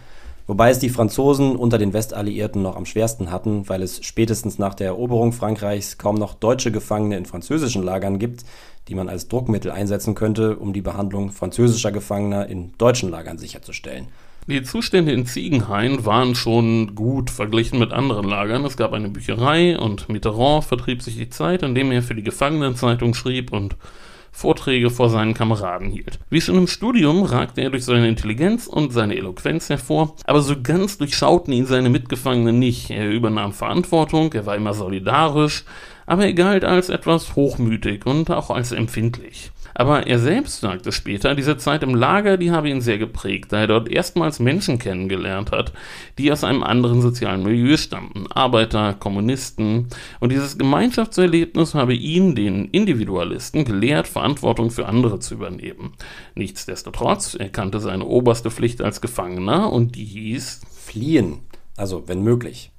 wobei 0.48 0.70
es 0.70 0.80
die 0.80 0.88
Franzosen 0.88 1.54
unter 1.54 1.78
den 1.78 1.92
Westalliierten 1.92 2.62
noch 2.62 2.74
am 2.74 2.84
schwersten 2.84 3.30
hatten, 3.30 3.68
weil 3.68 3.82
es 3.82 4.04
spätestens 4.04 4.58
nach 4.58 4.74
der 4.74 4.88
Eroberung 4.88 5.32
Frankreichs 5.32 5.98
kaum 5.98 6.16
noch 6.16 6.34
deutsche 6.34 6.72
Gefangene 6.72 7.16
in 7.16 7.26
französischen 7.26 7.84
Lagern 7.84 8.18
gibt, 8.18 8.44
die 8.88 8.96
man 8.96 9.08
als 9.08 9.28
Druckmittel 9.28 9.70
einsetzen 9.70 10.16
könnte, 10.16 10.56
um 10.56 10.72
die 10.72 10.82
Behandlung 10.82 11.30
französischer 11.30 11.92
Gefangener 11.92 12.46
in 12.48 12.72
deutschen 12.76 13.10
Lagern 13.10 13.38
sicherzustellen. 13.38 14.08
Die 14.50 14.62
Zustände 14.62 15.12
in 15.12 15.26
Ziegenhain 15.26 16.06
waren 16.06 16.34
schon 16.34 16.94
gut 16.94 17.28
verglichen 17.28 17.78
mit 17.78 17.92
anderen 17.92 18.26
Lagern. 18.26 18.64
Es 18.64 18.78
gab 18.78 18.94
eine 18.94 19.10
Bücherei 19.10 19.78
und 19.78 20.08
Mitterrand 20.08 20.64
vertrieb 20.64 21.02
sich 21.02 21.18
die 21.18 21.28
Zeit, 21.28 21.62
indem 21.62 21.92
er 21.92 22.02
für 22.02 22.14
die 22.14 22.22
Gefangenenzeitung 22.22 23.12
schrieb 23.12 23.52
und 23.52 23.76
Vorträge 24.32 24.88
vor 24.88 25.10
seinen 25.10 25.34
Kameraden 25.34 25.90
hielt. 25.90 26.18
Wie 26.30 26.40
schon 26.40 26.56
im 26.56 26.66
Studium 26.66 27.24
ragte 27.24 27.60
er 27.60 27.68
durch 27.68 27.84
seine 27.84 28.08
Intelligenz 28.08 28.66
und 28.66 28.90
seine 28.90 29.16
Eloquenz 29.16 29.68
hervor, 29.68 30.16
aber 30.24 30.40
so 30.40 30.54
ganz 30.62 30.96
durchschauten 30.96 31.52
ihn 31.52 31.66
seine 31.66 31.90
Mitgefangenen 31.90 32.58
nicht. 32.58 32.88
Er 32.88 33.10
übernahm 33.10 33.52
Verantwortung, 33.52 34.32
er 34.32 34.46
war 34.46 34.56
immer 34.56 34.72
solidarisch, 34.72 35.64
aber 36.06 36.24
er 36.24 36.32
galt 36.32 36.64
als 36.64 36.88
etwas 36.88 37.36
hochmütig 37.36 38.06
und 38.06 38.30
auch 38.30 38.48
als 38.48 38.72
empfindlich. 38.72 39.50
Aber 39.78 40.08
er 40.08 40.18
selbst 40.18 40.60
sagte 40.60 40.90
später, 40.90 41.36
diese 41.36 41.56
Zeit 41.56 41.84
im 41.84 41.94
Lager, 41.94 42.36
die 42.36 42.50
habe 42.50 42.68
ihn 42.68 42.80
sehr 42.80 42.98
geprägt, 42.98 43.52
da 43.52 43.60
er 43.60 43.68
dort 43.68 43.88
erstmals 43.88 44.40
Menschen 44.40 44.80
kennengelernt 44.80 45.52
hat, 45.52 45.72
die 46.18 46.32
aus 46.32 46.42
einem 46.42 46.64
anderen 46.64 47.00
sozialen 47.00 47.44
Milieu 47.44 47.76
stammten, 47.76 48.26
Arbeiter, 48.32 48.94
Kommunisten, 48.94 49.86
und 50.18 50.32
dieses 50.32 50.58
Gemeinschaftserlebnis 50.58 51.76
habe 51.76 51.94
ihn, 51.94 52.34
den 52.34 52.64
Individualisten, 52.64 53.64
gelehrt, 53.64 54.08
Verantwortung 54.08 54.72
für 54.72 54.86
andere 54.86 55.20
zu 55.20 55.34
übernehmen. 55.34 55.92
Nichtsdestotrotz, 56.34 57.36
er 57.36 57.48
kannte 57.48 57.78
seine 57.78 58.04
oberste 58.04 58.50
Pflicht 58.50 58.82
als 58.82 59.00
Gefangener 59.00 59.72
und 59.72 59.94
die 59.94 60.06
hieß 60.06 60.62
fliehen, 60.76 61.38
also 61.76 62.02
wenn 62.08 62.24
möglich. 62.24 62.72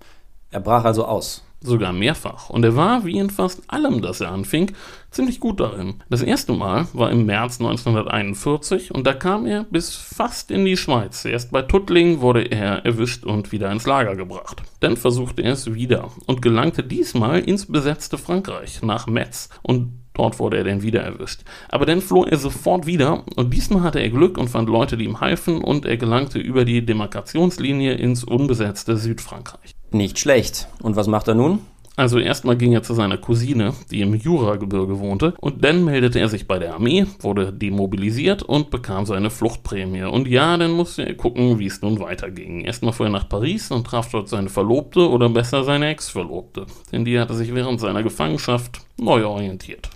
Er 0.51 0.59
brach 0.59 0.83
also 0.83 1.05
aus 1.05 1.45
sogar 1.61 1.93
mehrfach. 1.93 2.49
Und 2.49 2.63
er 2.63 2.75
war, 2.75 3.05
wie 3.05 3.17
in 3.17 3.29
fast 3.29 3.61
allem, 3.67 4.01
das 4.01 4.21
er 4.21 4.31
anfing, 4.31 4.71
ziemlich 5.11 5.39
gut 5.39 5.59
darin. 5.59 5.95
Das 6.09 6.21
erste 6.21 6.53
Mal 6.53 6.87
war 6.93 7.11
im 7.11 7.25
März 7.25 7.59
1941 7.59 8.93
und 8.93 9.05
da 9.05 9.13
kam 9.13 9.45
er 9.45 9.65
bis 9.65 9.95
fast 9.95 10.51
in 10.51 10.65
die 10.65 10.77
Schweiz. 10.77 11.25
Erst 11.25 11.51
bei 11.51 11.61
Tuttling 11.61 12.21
wurde 12.21 12.43
er 12.43 12.85
erwischt 12.85 13.25
und 13.25 13.51
wieder 13.51 13.71
ins 13.71 13.85
Lager 13.85 14.15
gebracht. 14.15 14.63
Dann 14.79 14.97
versuchte 14.97 15.41
er 15.41 15.53
es 15.53 15.73
wieder 15.73 16.11
und 16.27 16.41
gelangte 16.41 16.83
diesmal 16.83 17.39
ins 17.39 17.65
besetzte 17.65 18.17
Frankreich, 18.17 18.81
nach 18.81 19.07
Metz 19.07 19.49
und 19.61 19.99
Dort 20.19 20.38
wurde 20.38 20.57
er 20.57 20.65
dann 20.65 20.81
wieder 20.81 21.01
erwischt. 21.01 21.43
Aber 21.69 21.85
dann 21.85 22.01
floh 22.01 22.25
er 22.25 22.35
sofort 22.35 22.85
wieder 22.85 23.23
und 23.38 23.53
diesmal 23.53 23.83
hatte 23.83 24.01
er 24.01 24.09
Glück 24.09 24.38
und 24.38 24.49
fand 24.49 24.67
Leute, 24.67 24.97
die 24.97 25.05
ihm 25.05 25.21
halfen 25.21 25.63
und 25.63 25.85
er 25.85 25.95
gelangte 25.95 26.39
über 26.39 26.65
die 26.65 26.85
Demarkationslinie 26.85 27.93
ins 27.93 28.25
unbesetzte 28.25 28.97
Südfrankreich. 28.97 29.75
Nicht 29.91 30.19
schlecht. 30.19 30.67
Und 30.83 30.97
was 30.97 31.07
macht 31.07 31.29
er 31.29 31.35
nun? 31.35 31.59
Also 31.95 32.19
erstmal 32.19 32.57
ging 32.57 32.73
er 32.73 32.83
zu 32.83 32.93
seiner 32.93 33.17
Cousine, 33.17 33.73
die 33.91 34.01
im 34.01 34.13
Juragebirge 34.13 34.99
wohnte, 34.99 35.35
und 35.39 35.63
dann 35.63 35.85
meldete 35.85 36.19
er 36.19 36.27
sich 36.27 36.47
bei 36.47 36.59
der 36.59 36.73
Armee, 36.73 37.05
wurde 37.21 37.53
demobilisiert 37.53 38.43
und 38.43 38.71
bekam 38.71 39.05
seine 39.05 39.29
Fluchtprämie. 39.29 40.03
Und 40.03 40.27
ja, 40.27 40.57
dann 40.57 40.71
musste 40.71 41.05
er 41.05 41.13
gucken, 41.15 41.59
wie 41.59 41.67
es 41.67 41.81
nun 41.81 42.01
weiterging. 42.01 42.65
Erstmal 42.65 42.91
fuhr 42.91 43.05
er 43.05 43.11
nach 43.13 43.29
Paris 43.29 43.71
und 43.71 43.88
traf 43.88 44.09
dort 44.11 44.27
seine 44.27 44.49
Verlobte 44.49 45.09
oder 45.09 45.29
besser 45.29 45.63
seine 45.63 45.88
Ex-Verlobte, 45.88 46.65
denn 46.91 47.05
die 47.05 47.17
hatte 47.17 47.35
sich 47.35 47.53
während 47.53 47.79
seiner 47.79 48.03
Gefangenschaft 48.03 48.81
neu 48.97 49.25
orientiert. 49.25 49.89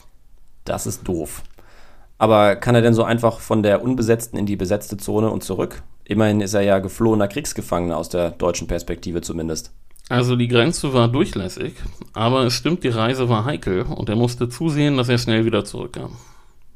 Das 0.66 0.88
ist 0.88 1.08
doof. 1.08 1.44
Aber 2.18 2.56
kann 2.56 2.76
er 2.76 2.82
denn 2.82 2.94
so 2.94 3.04
einfach 3.04 3.40
von 3.40 3.64
der 3.64 3.84
unbesetzten 3.84 4.38
in 4.38 4.46
die 4.46 4.56
besetzte 4.56 4.98
Zone 4.98 5.30
und 5.30 5.44
zurück? 5.44 5.84
Immerhin 6.06 6.42
ist 6.42 6.54
er 6.54 6.62
ja 6.62 6.80
geflohener 6.80 7.28
Kriegsgefangener 7.28 7.98
aus 7.98 8.10
der 8.10 8.32
deutschen 8.32 8.68
Perspektive 8.68 9.22
zumindest. 9.22 9.72
Also 10.10 10.36
die 10.36 10.48
Grenze 10.50 10.94
war 10.94 11.08
durchlässig, 11.08 11.74
aber 12.12 12.44
es 12.44 12.54
stimmt, 12.54 12.84
die 12.84 12.90
Reise 12.90 13.30
war 13.30 13.46
heikel 13.46 13.84
und 13.84 14.10
er 14.10 14.18
musste 14.18 14.50
zusehen, 14.50 14.98
dass 14.98 15.08
er 15.08 15.18
schnell 15.18 15.46
wieder 15.46 15.64
zurückkam. 15.64 16.12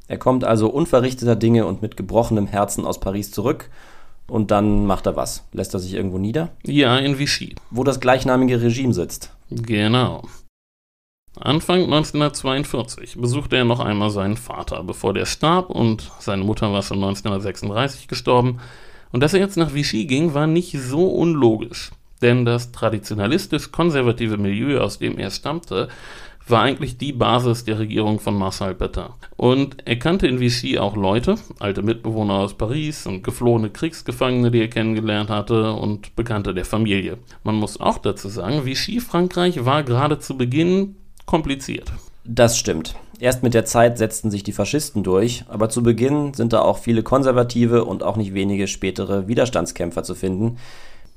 Er 0.07 0.17
kommt 0.17 0.45
also 0.45 0.69
unverrichteter 0.69 1.35
Dinge 1.35 1.65
und 1.65 1.81
mit 1.81 1.97
gebrochenem 1.97 2.47
Herzen 2.47 2.85
aus 2.85 3.01
Paris 3.01 3.31
zurück 3.31 3.69
und 4.27 4.51
dann 4.51 4.85
macht 4.85 5.05
er 5.05 5.17
was. 5.17 5.45
Lässt 5.51 5.73
er 5.73 5.79
sich 5.81 5.93
irgendwo 5.93 6.17
nieder? 6.17 6.49
Ja, 6.63 6.97
in 6.97 7.19
Vichy. 7.19 7.55
Wo 7.69 7.83
das 7.83 7.99
gleichnamige 7.99 8.61
Regime 8.61 8.93
sitzt. 8.93 9.33
Genau. 9.49 10.23
Anfang 11.39 11.83
1942 11.83 13.17
besuchte 13.19 13.57
er 13.57 13.65
noch 13.65 13.79
einmal 13.79 14.09
seinen 14.09 14.37
Vater, 14.37 14.83
bevor 14.83 15.13
der 15.13 15.25
starb 15.25 15.69
und 15.69 16.11
seine 16.19 16.43
Mutter 16.43 16.71
war 16.71 16.81
schon 16.81 16.97
1936 16.97 18.07
gestorben. 18.07 18.59
Und 19.11 19.21
dass 19.21 19.33
er 19.33 19.39
jetzt 19.39 19.57
nach 19.57 19.73
Vichy 19.73 20.05
ging, 20.05 20.33
war 20.33 20.47
nicht 20.47 20.77
so 20.79 21.07
unlogisch. 21.07 21.91
Denn 22.21 22.45
das 22.45 22.71
traditionalistisch-konservative 22.71 24.37
Milieu, 24.37 24.79
aus 24.79 24.99
dem 24.99 25.17
er 25.19 25.29
stammte, 25.29 25.87
war 26.49 26.63
eigentlich 26.63 26.97
die 26.97 27.11
Basis 27.11 27.65
der 27.65 27.79
Regierung 27.79 28.19
von 28.19 28.35
Marcel 28.35 28.73
Petain. 28.73 29.11
Und 29.35 29.77
er 29.85 29.99
kannte 29.99 30.27
in 30.27 30.39
Vichy 30.39 30.79
auch 30.79 30.95
Leute, 30.95 31.35
alte 31.59 31.81
Mitbewohner 31.81 32.35
aus 32.35 32.53
Paris 32.53 33.05
und 33.05 33.23
geflohene 33.23 33.69
Kriegsgefangene, 33.69 34.49
die 34.49 34.61
er 34.61 34.69
kennengelernt 34.69 35.29
hatte 35.29 35.73
und 35.73 36.15
Bekannte 36.15 36.53
der 36.53 36.65
Familie. 36.65 37.17
Man 37.43 37.55
muss 37.55 37.79
auch 37.79 37.97
dazu 37.97 38.29
sagen, 38.29 38.65
Vichy 38.65 38.99
Frankreich 38.99 39.65
war 39.65 39.83
gerade 39.83 40.19
zu 40.19 40.37
Beginn 40.37 40.95
kompliziert. 41.27 41.93
Das 42.25 42.57
stimmt. 42.57 42.95
Erst 43.19 43.43
mit 43.43 43.53
der 43.53 43.65
Zeit 43.65 43.99
setzten 43.99 44.31
sich 44.31 44.43
die 44.43 44.51
Faschisten 44.51 45.03
durch, 45.03 45.45
aber 45.47 45.69
zu 45.69 45.83
Beginn 45.83 46.33
sind 46.33 46.53
da 46.53 46.61
auch 46.61 46.79
viele 46.79 47.03
konservative 47.03 47.85
und 47.85 48.01
auch 48.01 48.15
nicht 48.15 48.33
wenige 48.33 48.67
spätere 48.67 49.27
Widerstandskämpfer 49.27 50.01
zu 50.03 50.15
finden, 50.15 50.57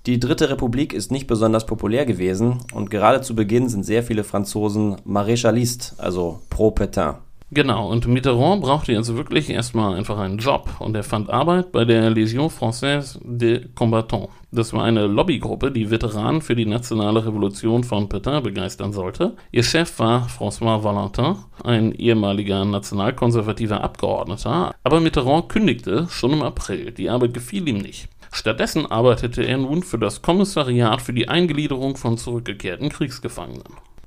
die 0.07 0.19
Dritte 0.19 0.49
Republik 0.49 0.95
ist 0.95 1.12
nicht 1.12 1.26
besonders 1.26 1.67
populär 1.67 2.07
gewesen 2.07 2.61
und 2.73 2.90
gerade 2.90 3.21
zu 3.21 3.35
Beginn 3.35 3.69
sind 3.69 3.85
sehr 3.85 4.02
viele 4.02 4.25
Franzosen 4.25 4.97
Maréchalistes, 5.05 5.99
also 5.99 6.40
pro 6.49 6.71
Pétain. 6.71 7.17
Genau, 7.52 7.90
und 7.90 8.07
Mitterrand 8.07 8.62
brauchte 8.62 8.92
jetzt 8.92 9.16
wirklich 9.16 9.50
erstmal 9.50 9.97
einfach 9.97 10.19
einen 10.19 10.38
Job 10.38 10.71
und 10.78 10.95
er 10.95 11.02
fand 11.02 11.30
Arbeit 11.30 11.73
bei 11.73 11.85
der 11.85 12.09
Légion 12.09 12.49
Française 12.49 13.19
des 13.25 13.75
Combattants. 13.75 14.33
Das 14.52 14.73
war 14.73 14.85
eine 14.85 15.09
Lobbygruppe, 15.09 15.73
die 15.73 15.90
Veteranen 15.90 16.42
für 16.42 16.54
die 16.54 16.66
nationale 16.66 17.26
Revolution 17.26 17.83
von 17.83 18.09
Pétain 18.09 18.40
begeistern 18.42 18.92
sollte. 18.92 19.35
Ihr 19.50 19.64
Chef 19.64 19.99
war 19.99 20.28
François 20.28 20.85
Valentin, 20.85 21.38
ein 21.64 21.92
ehemaliger 21.92 22.64
nationalkonservativer 22.64 23.83
Abgeordneter, 23.83 24.73
aber 24.85 25.00
Mitterrand 25.00 25.49
kündigte 25.49 26.07
schon 26.09 26.33
im 26.33 26.42
April. 26.42 26.92
Die 26.92 27.11
Arbeit 27.11 27.35
gefiel 27.35 27.66
ihm 27.66 27.78
nicht. 27.78 28.09
Stattdessen 28.30 28.87
arbeitete 28.87 29.42
er 29.42 29.59
nun 29.59 29.83
für 29.83 29.99
das 29.99 30.23
Kommissariat 30.23 31.02
für 31.02 31.12
die 31.12 31.28
Eingliederung 31.28 31.97
von 31.97 32.16
zurückgekehrten 32.16 32.90
Kriegsgefangenen. 32.90 33.64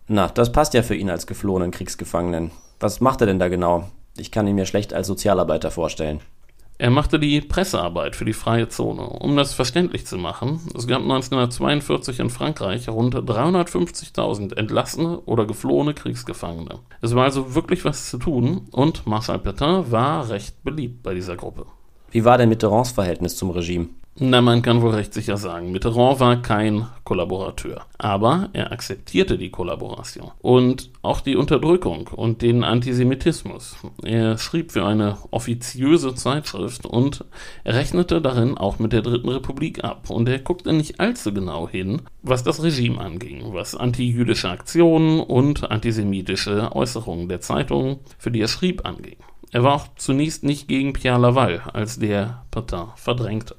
Na, 0.07 0.27
das 0.27 0.51
passt 0.53 0.73
ja 0.73 0.81
für 0.81 0.95
ihn 0.95 1.09
als 1.09 1.27
geflohenen 1.27 1.71
Kriegsgefangenen. 1.71 2.51
Was 2.83 2.99
macht 2.99 3.21
er 3.21 3.27
denn 3.27 3.39
da 3.39 3.47
genau? 3.47 3.89
Ich 4.17 4.29
kann 4.29 4.45
ihn 4.45 4.55
mir 4.55 4.65
schlecht 4.65 4.93
als 4.93 5.07
Sozialarbeiter 5.07 5.71
vorstellen. 5.71 6.19
Er 6.77 6.89
machte 6.89 7.17
die 7.17 7.39
Pressearbeit 7.39 8.13
für 8.13 8.25
die 8.25 8.33
freie 8.33 8.67
Zone. 8.67 9.03
Um 9.03 9.37
das 9.37 9.53
verständlich 9.53 10.05
zu 10.05 10.17
machen, 10.17 10.59
es 10.75 10.85
gab 10.85 11.01
1942 11.01 12.19
in 12.19 12.29
Frankreich 12.29 12.89
rund 12.89 13.15
350.000 13.15 14.57
entlassene 14.57 15.21
oder 15.21 15.45
geflohene 15.45 15.93
Kriegsgefangene. 15.93 16.79
Es 16.99 17.15
war 17.15 17.23
also 17.23 17.55
wirklich 17.55 17.85
was 17.85 18.09
zu 18.09 18.17
tun 18.17 18.67
und 18.71 19.07
Marcel 19.07 19.37
Pétain 19.37 19.89
war 19.89 20.27
recht 20.27 20.61
beliebt 20.65 21.03
bei 21.03 21.13
dieser 21.13 21.37
Gruppe. 21.37 21.67
Wie 22.11 22.25
war 22.25 22.37
denn 22.37 22.49
Mitterrands 22.49 22.91
Verhältnis 22.91 23.37
zum 23.37 23.51
Regime? 23.51 23.87
Na, 24.15 24.41
man 24.41 24.61
kann 24.61 24.83
wohl 24.83 24.91
recht 24.91 25.11
sicher 25.11 25.37
sagen, 25.37 25.71
Mitterrand 25.71 26.19
war 26.19 26.39
kein 26.39 26.85
Kollaborateur. 27.03 27.81
Aber 27.97 28.49
er 28.53 28.71
akzeptierte 28.71 29.39
die 29.39 29.49
Kollaboration 29.49 30.29
und 30.39 30.91
auch 31.01 31.19
die 31.19 31.35
Unterdrückung 31.35 32.09
und 32.09 32.43
den 32.43 32.63
Antisemitismus. 32.63 33.75
Er 34.03 34.37
schrieb 34.37 34.71
für 34.71 34.85
eine 34.85 35.17
offiziöse 35.31 36.13
Zeitschrift 36.13 36.85
und 36.85 37.25
rechnete 37.65 38.21
darin 38.21 38.55
auch 38.55 38.77
mit 38.77 38.93
der 38.93 39.01
Dritten 39.01 39.29
Republik 39.29 39.83
ab. 39.83 40.11
Und 40.11 40.29
er 40.29 40.37
guckte 40.37 40.73
nicht 40.73 40.99
allzu 40.99 41.33
genau 41.33 41.67
hin, 41.67 42.03
was 42.21 42.43
das 42.43 42.61
Regime 42.61 43.01
anging, 43.01 43.51
was 43.53 43.73
antijüdische 43.73 44.49
Aktionen 44.49 45.21
und 45.21 45.71
antisemitische 45.71 46.71
Äußerungen 46.75 47.29
der 47.29 47.41
Zeitung, 47.41 47.99
für 48.19 48.29
die 48.29 48.41
er 48.41 48.47
schrieb, 48.47 48.85
anging. 48.85 49.17
Er 49.51 49.63
war 49.63 49.73
auch 49.73 49.87
zunächst 49.95 50.43
nicht 50.43 50.67
gegen 50.67 50.93
Pierre 50.93 51.19
Laval, 51.19 51.61
als 51.73 51.97
der 51.97 52.43
Petain 52.51 52.89
verdrängte. 52.95 53.55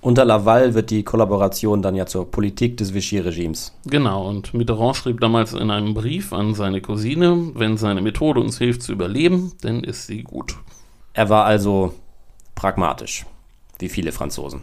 Unter 0.00 0.24
Laval 0.24 0.74
wird 0.74 0.90
die 0.90 1.02
Kollaboration 1.02 1.82
dann 1.82 1.96
ja 1.96 2.06
zur 2.06 2.30
Politik 2.30 2.76
des 2.76 2.94
Vichy-Regimes. 2.94 3.74
Genau, 3.84 4.28
und 4.28 4.54
Mitterrand 4.54 4.96
schrieb 4.96 5.20
damals 5.20 5.54
in 5.54 5.72
einem 5.72 5.94
Brief 5.94 6.32
an 6.32 6.54
seine 6.54 6.80
Cousine, 6.80 7.50
wenn 7.54 7.76
seine 7.76 8.00
Methode 8.00 8.40
uns 8.40 8.58
hilft 8.58 8.82
zu 8.82 8.92
überleben, 8.92 9.52
dann 9.60 9.82
ist 9.82 10.06
sie 10.06 10.22
gut. 10.22 10.56
Er 11.14 11.28
war 11.28 11.46
also 11.46 11.94
pragmatisch, 12.54 13.26
wie 13.80 13.88
viele 13.88 14.12
Franzosen. 14.12 14.60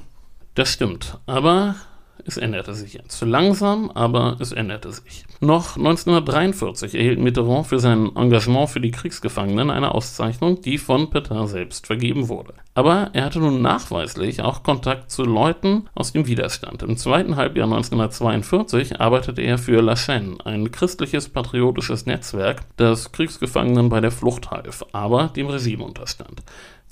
Das 0.54 0.70
stimmt, 0.70 1.20
aber 1.25 1.75
es 2.24 2.38
änderte 2.38 2.74
sich 2.74 2.93
jetzt. 2.93 3.22
Langsam, 3.22 3.91
aber 3.91 4.38
es 4.39 4.51
änderte 4.51 4.91
sich. 4.91 5.25
Noch 5.41 5.75
1943 5.75 6.95
erhielt 6.95 7.19
Mitterrand 7.19 7.67
für 7.67 7.79
sein 7.79 8.15
Engagement 8.15 8.69
für 8.69 8.79
die 8.79 8.91
Kriegsgefangenen 8.91 9.69
eine 9.69 9.93
Auszeichnung, 9.93 10.62
die 10.62 10.77
von 10.77 11.10
Petain 11.10 11.48
selbst 11.48 11.88
vergeben 11.88 12.29
wurde. 12.29 12.53
Aber 12.74 13.10
er 13.13 13.25
hatte 13.25 13.39
nun 13.39 13.62
nachweislich 13.62 14.41
auch 14.41 14.63
Kontakt 14.63 15.12
zu 15.12 15.24
Leuten 15.24 15.89
aus 15.93 16.12
dem 16.12 16.27
Widerstand. 16.27 16.84
Im 16.84 16.98
zweiten 16.98 17.36
Halbjahr 17.36 17.67
1942 17.67 19.00
arbeitete 19.00 19.41
er 19.41 19.57
für 19.57 19.81
La 19.81 19.93
Chaîne, 19.93 20.41
ein 20.45 20.72
christliches 20.72 21.29
patriotisches 21.29 22.05
Netzwerk, 22.05 22.63
das 22.77 23.12
Kriegsgefangenen 23.12 23.89
bei 23.89 24.01
der 24.01 24.12
Flucht 24.12 24.51
half, 24.51 24.86
aber 24.91 25.27
dem 25.27 25.48
Regime 25.48 25.84
unterstand. 25.84 26.43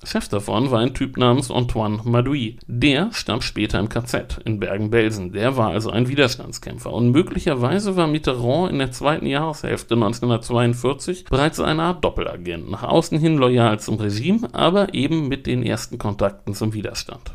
Chef 0.05 0.27
davon 0.27 0.69
war 0.69 0.79
ein 0.79 0.93
Typ 0.93 1.17
namens 1.17 1.49
Antoine 1.49 1.99
Madoui. 2.03 2.57
Der 2.67 3.11
starb 3.13 3.43
später 3.43 3.79
im 3.79 3.89
KZ 3.89 4.41
in 4.43 4.59
Bergen-Belsen. 4.59 5.31
Der 5.31 5.55
war 5.55 5.69
also 5.69 5.89
ein 5.91 6.07
Widerstandskämpfer. 6.07 6.91
Und 6.91 7.11
möglicherweise 7.11 7.95
war 7.95 8.07
Mitterrand 8.07 8.71
in 8.71 8.79
der 8.79 8.91
zweiten 8.91 9.25
Jahreshälfte 9.25 9.95
1942 9.95 11.25
bereits 11.25 11.59
eine 11.59 11.83
Art 11.83 12.03
Doppelagent. 12.03 12.69
Nach 12.69 12.83
außen 12.83 13.17
hin 13.17 13.37
loyal 13.37 13.79
zum 13.79 13.95
Regime, 13.95 14.49
aber 14.53 14.93
eben 14.93 15.27
mit 15.27 15.47
den 15.47 15.63
ersten 15.63 15.97
Kontakten 15.97 16.53
zum 16.53 16.73
Widerstand. 16.73 17.33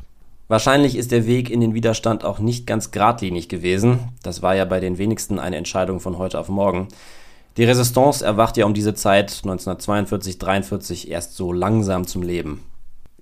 Wahrscheinlich 0.49 0.97
ist 0.97 1.13
der 1.13 1.27
Weg 1.27 1.51
in 1.51 1.61
den 1.61 1.75
Widerstand 1.75 2.25
auch 2.25 2.39
nicht 2.39 2.67
ganz 2.67 2.91
geradlinig 2.91 3.51
gewesen. 3.51 4.13
Das 4.23 4.41
war 4.41 4.55
ja 4.57 4.65
bei 4.65 4.81
den 4.81 4.97
wenigsten 4.97 5.39
eine 5.39 5.57
Entscheidung 5.57 6.01
von 6.01 6.17
heute 6.17 6.39
auf 6.41 6.49
morgen. 6.49 6.89
Die 7.59 7.65
Resistance 7.65 8.25
erwacht 8.25 8.57
ja 8.57 8.67
um 8.67 8.73
diese 8.73 8.95
Zeit 8.95 9.41
1942, 9.43 10.39
43 10.39 11.11
erst 11.11 11.35
so 11.35 11.53
langsam 11.53 12.07
zum 12.07 12.23
Leben. 12.23 12.63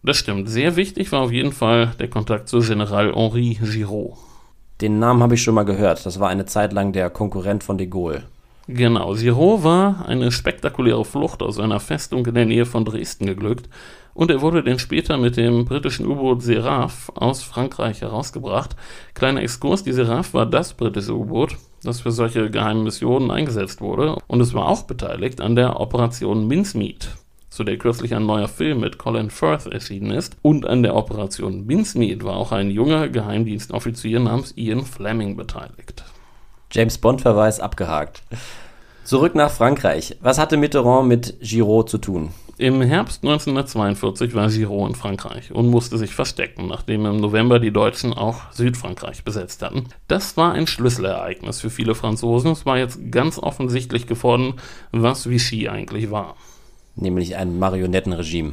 Das 0.02 0.19
stimmt. 0.19 0.50
Sehr 0.50 0.76
wichtig 0.76 1.11
war 1.11 1.23
auf 1.23 1.33
jeden 1.33 1.52
Fall 1.52 1.95
der 1.99 2.11
Kontakt 2.11 2.50
zu 2.50 2.61
General 2.61 3.14
Henri 3.14 3.55
Giraud. 3.55 4.12
Den 4.83 4.99
Namen 4.99 5.23
habe 5.23 5.37
ich 5.37 5.43
schon 5.43 5.55
mal 5.55 5.64
gehört. 5.64 6.05
Das 6.05 6.21
war 6.21 6.28
eine 6.28 6.45
Zeit 6.45 6.75
lang 6.75 6.93
der 6.93 7.09
Konkurrent 7.09 7.64
von 7.64 7.78
de 7.78 7.87
Gaulle. 7.87 8.25
Genau, 8.68 9.14
Giraud 9.14 9.62
war 9.62 10.06
eine 10.08 10.32
spektakuläre 10.32 11.04
Flucht 11.04 11.40
aus 11.42 11.61
einer 11.61 11.78
Festung 11.78 12.26
in 12.26 12.35
der 12.35 12.46
Nähe 12.46 12.66
von 12.66 12.85
Dresden 12.85 13.26
geglückt 13.26 13.68
und 14.16 14.30
er 14.30 14.40
wurde 14.40 14.64
dann 14.64 14.78
später 14.78 15.18
mit 15.18 15.37
dem 15.37 15.66
britischen 15.66 16.06
U-Boot 16.06 16.42
Seraph 16.42 17.12
aus 17.14 17.42
Frankreich 17.42 18.00
herausgebracht. 18.00 18.75
Kleiner 19.12 19.42
Exkurs, 19.42 19.85
die 19.85 19.92
Seraph 19.92 20.32
war 20.32 20.46
das 20.46 20.73
britische 20.73 21.14
U-Boot, 21.14 21.56
das 21.82 22.00
für 22.00 22.11
solche 22.11 22.50
geheimen 22.50 22.82
Missionen 22.82 23.30
eingesetzt 23.30 23.82
wurde. 23.82 24.16
Und 24.26 24.40
es 24.40 24.54
war 24.54 24.68
auch 24.68 24.85
beteiligt 24.85 25.42
an 25.42 25.54
der 25.54 25.78
Operation 25.78 26.49
Mincemeat, 26.49 27.11
zu 27.50 27.62
der 27.62 27.76
kürzlich 27.76 28.14
ein 28.14 28.25
neuer 28.25 28.49
Film 28.49 28.80
mit 28.80 28.96
Colin 28.96 29.28
Firth 29.28 29.66
erschienen 29.66 30.12
ist. 30.12 30.38
Und 30.40 30.66
an 30.66 30.82
der 30.82 30.96
Operation 30.96 31.66
Mincemeat 31.66 32.25
war 32.25 32.37
auch 32.37 32.52
ein 32.52 32.70
junger 32.70 33.11
Geheimdienstoffizier 33.11 34.18
namens 34.18 34.56
Ian 34.56 34.87
Fleming 34.87 35.37
beteiligt. 35.37 36.04
James 36.76 36.99
Bond-Verweis 36.99 37.59
abgehakt. 37.59 38.23
Zurück 39.02 39.35
nach 39.35 39.50
Frankreich. 39.50 40.18
Was 40.21 40.37
hatte 40.37 40.59
Mitterrand 40.59 41.09
mit 41.09 41.40
Giraud 41.40 41.88
zu 41.88 41.97
tun? 41.97 42.35
Im 42.59 42.83
Herbst 42.83 43.25
1942 43.25 44.35
war 44.35 44.50
Giraud 44.50 44.90
in 44.90 44.95
Frankreich 44.95 45.52
und 45.52 45.71
musste 45.71 45.97
sich 45.97 46.14
verstecken, 46.14 46.66
nachdem 46.66 47.06
im 47.06 47.16
November 47.16 47.61
die 47.61 47.71
Deutschen 47.71 48.12
auch 48.12 48.52
Südfrankreich 48.52 49.25
besetzt 49.25 49.62
hatten. 49.62 49.85
Das 50.06 50.37
war 50.37 50.52
ein 50.52 50.66
Schlüsselereignis 50.66 51.62
für 51.62 51.71
viele 51.71 51.95
Franzosen. 51.95 52.52
Es 52.52 52.66
war 52.66 52.76
jetzt 52.76 53.11
ganz 53.11 53.38
offensichtlich 53.38 54.06
geworden, 54.06 54.56
was 54.92 55.30
Vichy 55.30 55.71
eigentlich 55.71 56.11
war. 56.11 56.37
Nämlich 56.95 57.37
ein 57.37 57.59
Marionettenregime. 57.59 58.52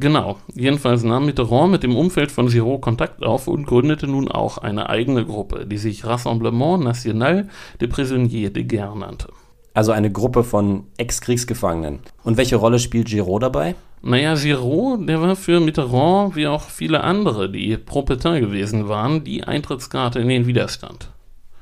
Genau. 0.00 0.38
Jedenfalls 0.54 1.04
nahm 1.04 1.26
Mitterrand 1.26 1.72
mit 1.72 1.82
dem 1.82 1.94
Umfeld 1.94 2.32
von 2.32 2.48
Giraud 2.48 2.80
Kontakt 2.80 3.22
auf 3.22 3.46
und 3.48 3.66
gründete 3.66 4.06
nun 4.06 4.28
auch 4.28 4.56
eine 4.56 4.88
eigene 4.88 5.26
Gruppe, 5.26 5.66
die 5.66 5.76
sich 5.76 6.06
Rassemblement 6.06 6.82
National 6.82 7.48
des 7.78 7.90
Prisonniers 7.90 8.54
de 8.54 8.64
Guerre 8.64 8.98
nannte. 8.98 9.28
Also 9.74 9.92
eine 9.92 10.10
Gruppe 10.10 10.42
von 10.42 10.84
Ex-Kriegsgefangenen. 10.96 11.98
Und 12.24 12.38
welche 12.38 12.56
Rolle 12.56 12.78
spielt 12.78 13.08
Giraud 13.08 13.42
dabei? 13.42 13.74
Naja, 14.00 14.34
Giraud, 14.34 15.06
der 15.06 15.20
war 15.20 15.36
für 15.36 15.60
Mitterrand, 15.60 16.34
wie 16.34 16.46
auch 16.46 16.62
viele 16.62 17.04
andere, 17.04 17.50
die 17.50 17.76
pro 17.76 18.00
Pétain 18.00 18.40
gewesen 18.40 18.88
waren, 18.88 19.22
die 19.22 19.44
Eintrittskarte 19.44 20.18
in 20.18 20.28
den 20.28 20.46
Widerstand. 20.46 21.10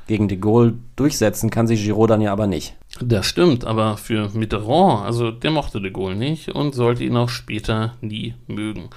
Gegen 0.06 0.28
de 0.28 0.38
Gaulle 0.38 0.74
durchsetzen 0.94 1.50
kann 1.50 1.66
sich 1.66 1.84
Giraud 1.84 2.08
dann 2.08 2.20
ja 2.20 2.32
aber 2.32 2.46
nicht. 2.46 2.76
Das 3.00 3.26
stimmt, 3.26 3.64
aber 3.64 3.96
für 3.96 4.30
Mitterrand, 4.34 5.04
also 5.04 5.30
der 5.30 5.50
mochte 5.50 5.80
de 5.80 5.90
Gaulle 5.90 6.16
nicht 6.16 6.48
und 6.50 6.74
sollte 6.74 7.04
ihn 7.04 7.16
auch 7.16 7.28
später 7.28 7.94
nie 8.00 8.34
mögen. 8.46 8.90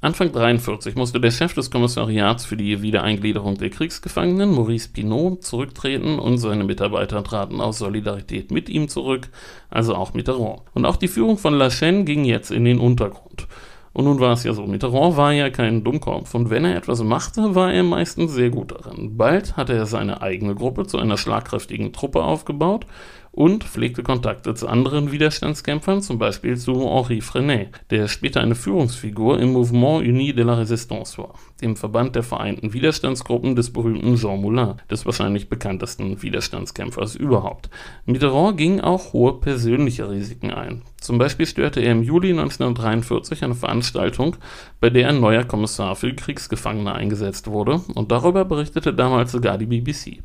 Anfang 0.00 0.28
1943 0.28 0.96
musste 0.96 1.18
der 1.18 1.30
Chef 1.30 1.54
des 1.54 1.70
Kommissariats 1.70 2.44
für 2.44 2.58
die 2.58 2.82
Wiedereingliederung 2.82 3.56
der 3.56 3.70
Kriegsgefangenen, 3.70 4.50
Maurice 4.50 4.90
Pinot, 4.90 5.42
zurücktreten 5.42 6.18
und 6.18 6.36
seine 6.36 6.64
Mitarbeiter 6.64 7.24
traten 7.24 7.60
aus 7.62 7.78
Solidarität 7.78 8.50
mit 8.50 8.68
ihm 8.68 8.88
zurück, 8.88 9.30
also 9.70 9.94
auch 9.94 10.12
Mitterrand. 10.12 10.60
Und 10.74 10.84
auch 10.84 10.96
die 10.96 11.08
Führung 11.08 11.38
von 11.38 11.54
La 11.54 11.68
Chaîne 11.68 12.04
ging 12.04 12.24
jetzt 12.26 12.50
in 12.50 12.66
den 12.66 12.80
Untergrund. 12.80 13.46
Und 13.94 14.04
nun 14.04 14.20
war 14.20 14.32
es 14.32 14.44
ja 14.44 14.52
so, 14.52 14.66
Mitterrand 14.66 15.16
war 15.16 15.32
ja 15.32 15.48
kein 15.48 15.84
Dummkopf 15.84 16.34
und 16.34 16.50
wenn 16.50 16.66
er 16.66 16.76
etwas 16.76 17.02
machte, 17.02 17.54
war 17.54 17.72
er 17.72 17.84
meistens 17.84 18.32
sehr 18.32 18.50
gut 18.50 18.72
darin. 18.72 19.16
Bald 19.16 19.56
hatte 19.56 19.72
er 19.72 19.86
seine 19.86 20.20
eigene 20.20 20.54
Gruppe 20.54 20.84
zu 20.84 20.98
einer 20.98 21.16
schlagkräftigen 21.16 21.92
Truppe 21.92 22.24
aufgebaut 22.24 22.86
und 23.34 23.64
pflegte 23.64 24.04
Kontakte 24.04 24.54
zu 24.54 24.68
anderen 24.68 25.10
Widerstandskämpfern, 25.10 26.02
zum 26.02 26.18
Beispiel 26.18 26.56
zu 26.56 26.88
Henri 26.88 27.20
Frenet, 27.20 27.70
der 27.90 28.06
später 28.06 28.40
eine 28.40 28.54
Führungsfigur 28.54 29.40
im 29.40 29.52
Mouvement 29.52 30.06
Uni 30.06 30.32
de 30.32 30.44
la 30.44 30.60
Résistance 30.60 31.18
war, 31.18 31.34
dem 31.60 31.74
Verband 31.74 32.14
der 32.14 32.22
vereinten 32.22 32.72
Widerstandsgruppen 32.72 33.56
des 33.56 33.72
berühmten 33.72 34.16
Jean 34.16 34.40
Moulin, 34.40 34.74
des 34.88 35.04
wahrscheinlich 35.04 35.48
bekanntesten 35.48 36.22
Widerstandskämpfers 36.22 37.16
überhaupt. 37.16 37.70
Mitterrand 38.06 38.56
ging 38.56 38.80
auch 38.80 39.12
hohe 39.12 39.34
persönliche 39.40 40.08
Risiken 40.08 40.52
ein. 40.52 40.82
Zum 41.00 41.18
Beispiel 41.18 41.46
störte 41.46 41.80
er 41.80 41.92
im 41.92 42.04
Juli 42.04 42.30
1943 42.30 43.42
eine 43.42 43.56
Veranstaltung, 43.56 44.36
bei 44.80 44.90
der 44.90 45.08
ein 45.08 45.20
neuer 45.20 45.44
Kommissar 45.44 45.96
für 45.96 46.14
Kriegsgefangene 46.14 46.92
eingesetzt 46.92 47.48
wurde, 47.48 47.80
und 47.94 48.12
darüber 48.12 48.44
berichtete 48.44 48.94
damals 48.94 49.32
sogar 49.32 49.58
die 49.58 49.66
BBC. 49.66 50.22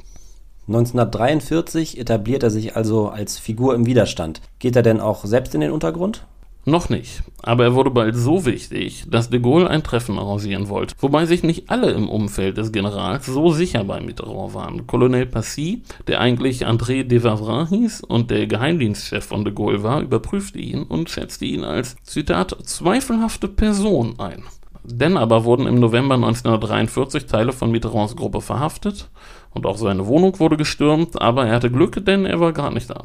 1943 0.70 1.98
etabliert 1.98 2.44
er 2.44 2.52
sich 2.52 2.76
also 2.76 3.10
als 3.10 3.40
Figur 3.40 3.74
im 3.74 3.88
Widerstand. 3.88 4.40
Geht 4.60 4.76
er 4.76 4.84
denn 4.84 5.00
auch 5.00 5.26
selbst 5.26 5.56
in 5.56 5.62
den 5.62 5.72
Untergrund? 5.72 6.28
Noch 6.66 6.90
nicht, 6.90 7.24
aber 7.42 7.64
er 7.64 7.74
wurde 7.74 7.90
bald 7.90 8.16
so 8.16 8.46
wichtig, 8.46 9.06
dass 9.10 9.32
de 9.32 9.40
Gaulle 9.40 9.68
ein 9.68 9.82
Treffen 9.82 10.20
arrangieren 10.20 10.70
wollte, 10.70 10.94
wobei 11.00 11.26
sich 11.26 11.42
nicht 11.42 11.72
alle 11.72 11.90
im 11.90 12.08
Umfeld 12.08 12.58
des 12.58 12.72
Generals 12.72 13.26
so 13.26 13.50
sicher 13.50 13.84
bei 13.84 14.00
Mitterrand 14.00 14.54
waren. 14.54 14.86
Colonel 14.86 15.26
Passy, 15.26 15.82
der 16.08 16.22
eigentlich 16.22 16.68
André 16.68 17.04
de 17.04 17.24
Vavrin 17.24 17.66
hieß 17.66 18.02
und 18.02 18.30
der 18.30 18.46
Geheimdienstchef 18.46 19.26
von 19.26 19.46
de 19.46 19.54
Gaulle 19.54 19.82
war, 19.82 20.02
überprüfte 20.02 20.60
ihn 20.60 20.84
und 20.84 21.10
schätzte 21.10 21.46
ihn 21.46 21.64
als, 21.64 21.96
Zitat, 22.04 22.56
zweifelhafte 22.64 23.48
Person 23.48 24.20
ein. 24.20 24.44
Denn 24.84 25.18
aber 25.18 25.46
wurden 25.46 25.66
im 25.66 25.80
November 25.80 26.16
1943 26.16 27.26
Teile 27.26 27.54
von 27.54 27.72
Mitterrands 27.72 28.16
Gruppe 28.16 28.42
verhaftet 28.42 29.10
und 29.54 29.66
auch 29.66 29.78
seine 29.78 30.08
Wohnung 30.08 30.40
wurde 30.40 30.58
gestürmt, 30.58 31.22
aber 31.22 31.48
er 31.48 31.56
hatte 31.56 31.72
Glück, 31.72 32.06
denn 32.06 32.26
er 32.26 32.40
war 32.40 32.54
gar 32.54 32.72
nicht 32.72 32.90
da. 32.90 33.04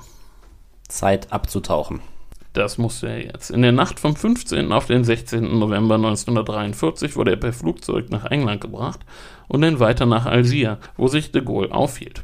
Zeit 0.89 1.33
abzutauchen. 1.33 2.01
Das 2.55 2.79
musste 2.79 3.09
er 3.09 3.25
jetzt. 3.25 3.51
In 3.51 3.63
der 3.63 3.73
Nacht 3.73 3.99
vom 3.99 4.15
15. 4.15 4.71
auf 4.71 4.87
den 4.87 5.03
16. 5.03 5.59
November 5.59 5.97
1943 5.97 7.17
wurde 7.17 7.33
er 7.33 7.37
per 7.37 7.53
Flugzeug 7.53 8.11
nach 8.11 8.27
England 8.27 8.61
gebracht 8.61 9.01
und 9.49 9.63
dann 9.63 9.81
weiter 9.81 10.07
nach 10.07 10.27
Algier, 10.27 10.79
wo 10.97 11.09
sich 11.09 11.33
de 11.33 11.43
Gaulle 11.43 11.73
aufhielt. 11.73 12.23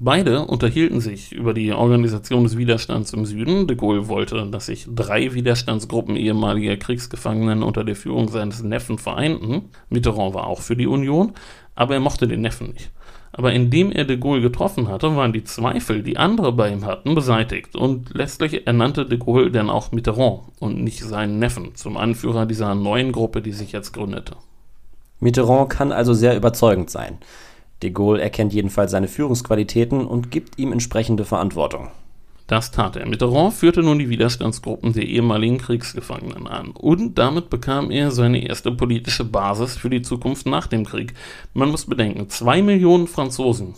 Beide 0.00 0.44
unterhielten 0.44 1.00
sich 1.00 1.30
über 1.30 1.54
die 1.54 1.72
Organisation 1.72 2.42
des 2.42 2.58
Widerstands 2.58 3.12
im 3.12 3.24
Süden. 3.24 3.68
De 3.68 3.76
Gaulle 3.76 4.08
wollte, 4.08 4.44
dass 4.50 4.66
sich 4.66 4.86
drei 4.92 5.32
Widerstandsgruppen 5.32 6.16
ehemaliger 6.16 6.76
Kriegsgefangenen 6.76 7.62
unter 7.62 7.84
der 7.84 7.94
Führung 7.94 8.28
seines 8.28 8.60
Neffen 8.64 8.98
vereinten. 8.98 9.70
Mitterrand 9.88 10.34
war 10.34 10.48
auch 10.48 10.60
für 10.60 10.74
die 10.74 10.88
Union, 10.88 11.32
aber 11.76 11.94
er 11.94 12.00
mochte 12.00 12.26
den 12.26 12.40
Neffen 12.40 12.72
nicht. 12.72 12.90
Aber 13.38 13.52
indem 13.52 13.92
er 13.92 14.04
de 14.04 14.16
Gaulle 14.16 14.40
getroffen 14.40 14.88
hatte, 14.88 15.14
waren 15.14 15.32
die 15.32 15.44
Zweifel, 15.44 16.02
die 16.02 16.16
andere 16.16 16.50
bei 16.50 16.72
ihm 16.72 16.84
hatten, 16.84 17.14
beseitigt 17.14 17.76
und 17.76 18.12
letztlich 18.12 18.66
ernannte 18.66 19.06
de 19.06 19.16
Gaulle 19.16 19.52
dann 19.52 19.70
auch 19.70 19.92
Mitterrand 19.92 20.40
und 20.58 20.82
nicht 20.82 21.04
seinen 21.04 21.38
Neffen 21.38 21.76
zum 21.76 21.96
Anführer 21.96 22.46
dieser 22.46 22.74
neuen 22.74 23.12
Gruppe, 23.12 23.40
die 23.40 23.52
sich 23.52 23.70
jetzt 23.70 23.92
gründete. 23.92 24.34
Mitterrand 25.20 25.70
kann 25.70 25.92
also 25.92 26.14
sehr 26.14 26.36
überzeugend 26.36 26.90
sein. 26.90 27.18
De 27.84 27.90
Gaulle 27.90 28.22
erkennt 28.22 28.52
jedenfalls 28.52 28.90
seine 28.90 29.06
Führungsqualitäten 29.06 30.04
und 30.04 30.32
gibt 30.32 30.58
ihm 30.58 30.72
entsprechende 30.72 31.24
Verantwortung. 31.24 31.92
Das 32.48 32.70
tat 32.70 32.96
er. 32.96 33.06
Mitterrand 33.06 33.52
führte 33.52 33.82
nun 33.82 33.98
die 33.98 34.08
Widerstandsgruppen 34.08 34.94
der 34.94 35.04
ehemaligen 35.04 35.58
Kriegsgefangenen 35.58 36.46
an. 36.46 36.70
Und 36.70 37.18
damit 37.18 37.50
bekam 37.50 37.90
er 37.90 38.10
seine 38.10 38.42
erste 38.42 38.72
politische 38.72 39.24
Basis 39.24 39.76
für 39.76 39.90
die 39.90 40.00
Zukunft 40.00 40.46
nach 40.46 40.66
dem 40.66 40.86
Krieg. 40.86 41.12
Man 41.52 41.70
muss 41.70 41.84
bedenken, 41.84 42.30
zwei 42.30 42.62
Millionen 42.62 43.06
Franzosen 43.06 43.74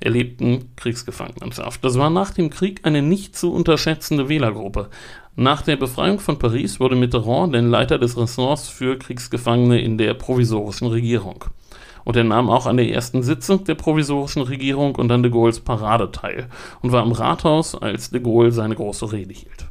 erlebten 0.00 0.70
Kriegsgefangenenschaft. 0.76 1.84
Das 1.84 1.98
war 1.98 2.08
nach 2.08 2.30
dem 2.30 2.48
Krieg 2.48 2.80
eine 2.84 3.02
nicht 3.02 3.36
zu 3.36 3.52
unterschätzende 3.52 4.30
Wählergruppe. 4.30 4.88
Nach 5.36 5.60
der 5.60 5.76
Befreiung 5.76 6.18
von 6.18 6.38
Paris 6.38 6.80
wurde 6.80 6.96
Mitterrand 6.96 7.54
den 7.54 7.68
Leiter 7.68 7.98
des 7.98 8.16
Ressorts 8.16 8.70
für 8.70 8.98
Kriegsgefangene 8.98 9.78
in 9.78 9.98
der 9.98 10.14
provisorischen 10.14 10.88
Regierung 10.88 11.44
und 12.06 12.16
er 12.16 12.24
nahm 12.24 12.48
auch 12.48 12.66
an 12.66 12.76
der 12.76 12.88
ersten 12.88 13.24
Sitzung 13.24 13.64
der 13.64 13.74
provisorischen 13.74 14.42
Regierung 14.42 14.94
und 14.94 15.10
an 15.10 15.24
de 15.24 15.32
Gaulles 15.32 15.58
Parade 15.58 16.12
teil 16.12 16.46
und 16.80 16.92
war 16.92 17.04
im 17.04 17.10
Rathaus, 17.10 17.74
als 17.74 18.10
de 18.10 18.20
Gaulle 18.20 18.52
seine 18.52 18.76
große 18.76 19.12
Rede 19.12 19.34
hielt. 19.34 19.66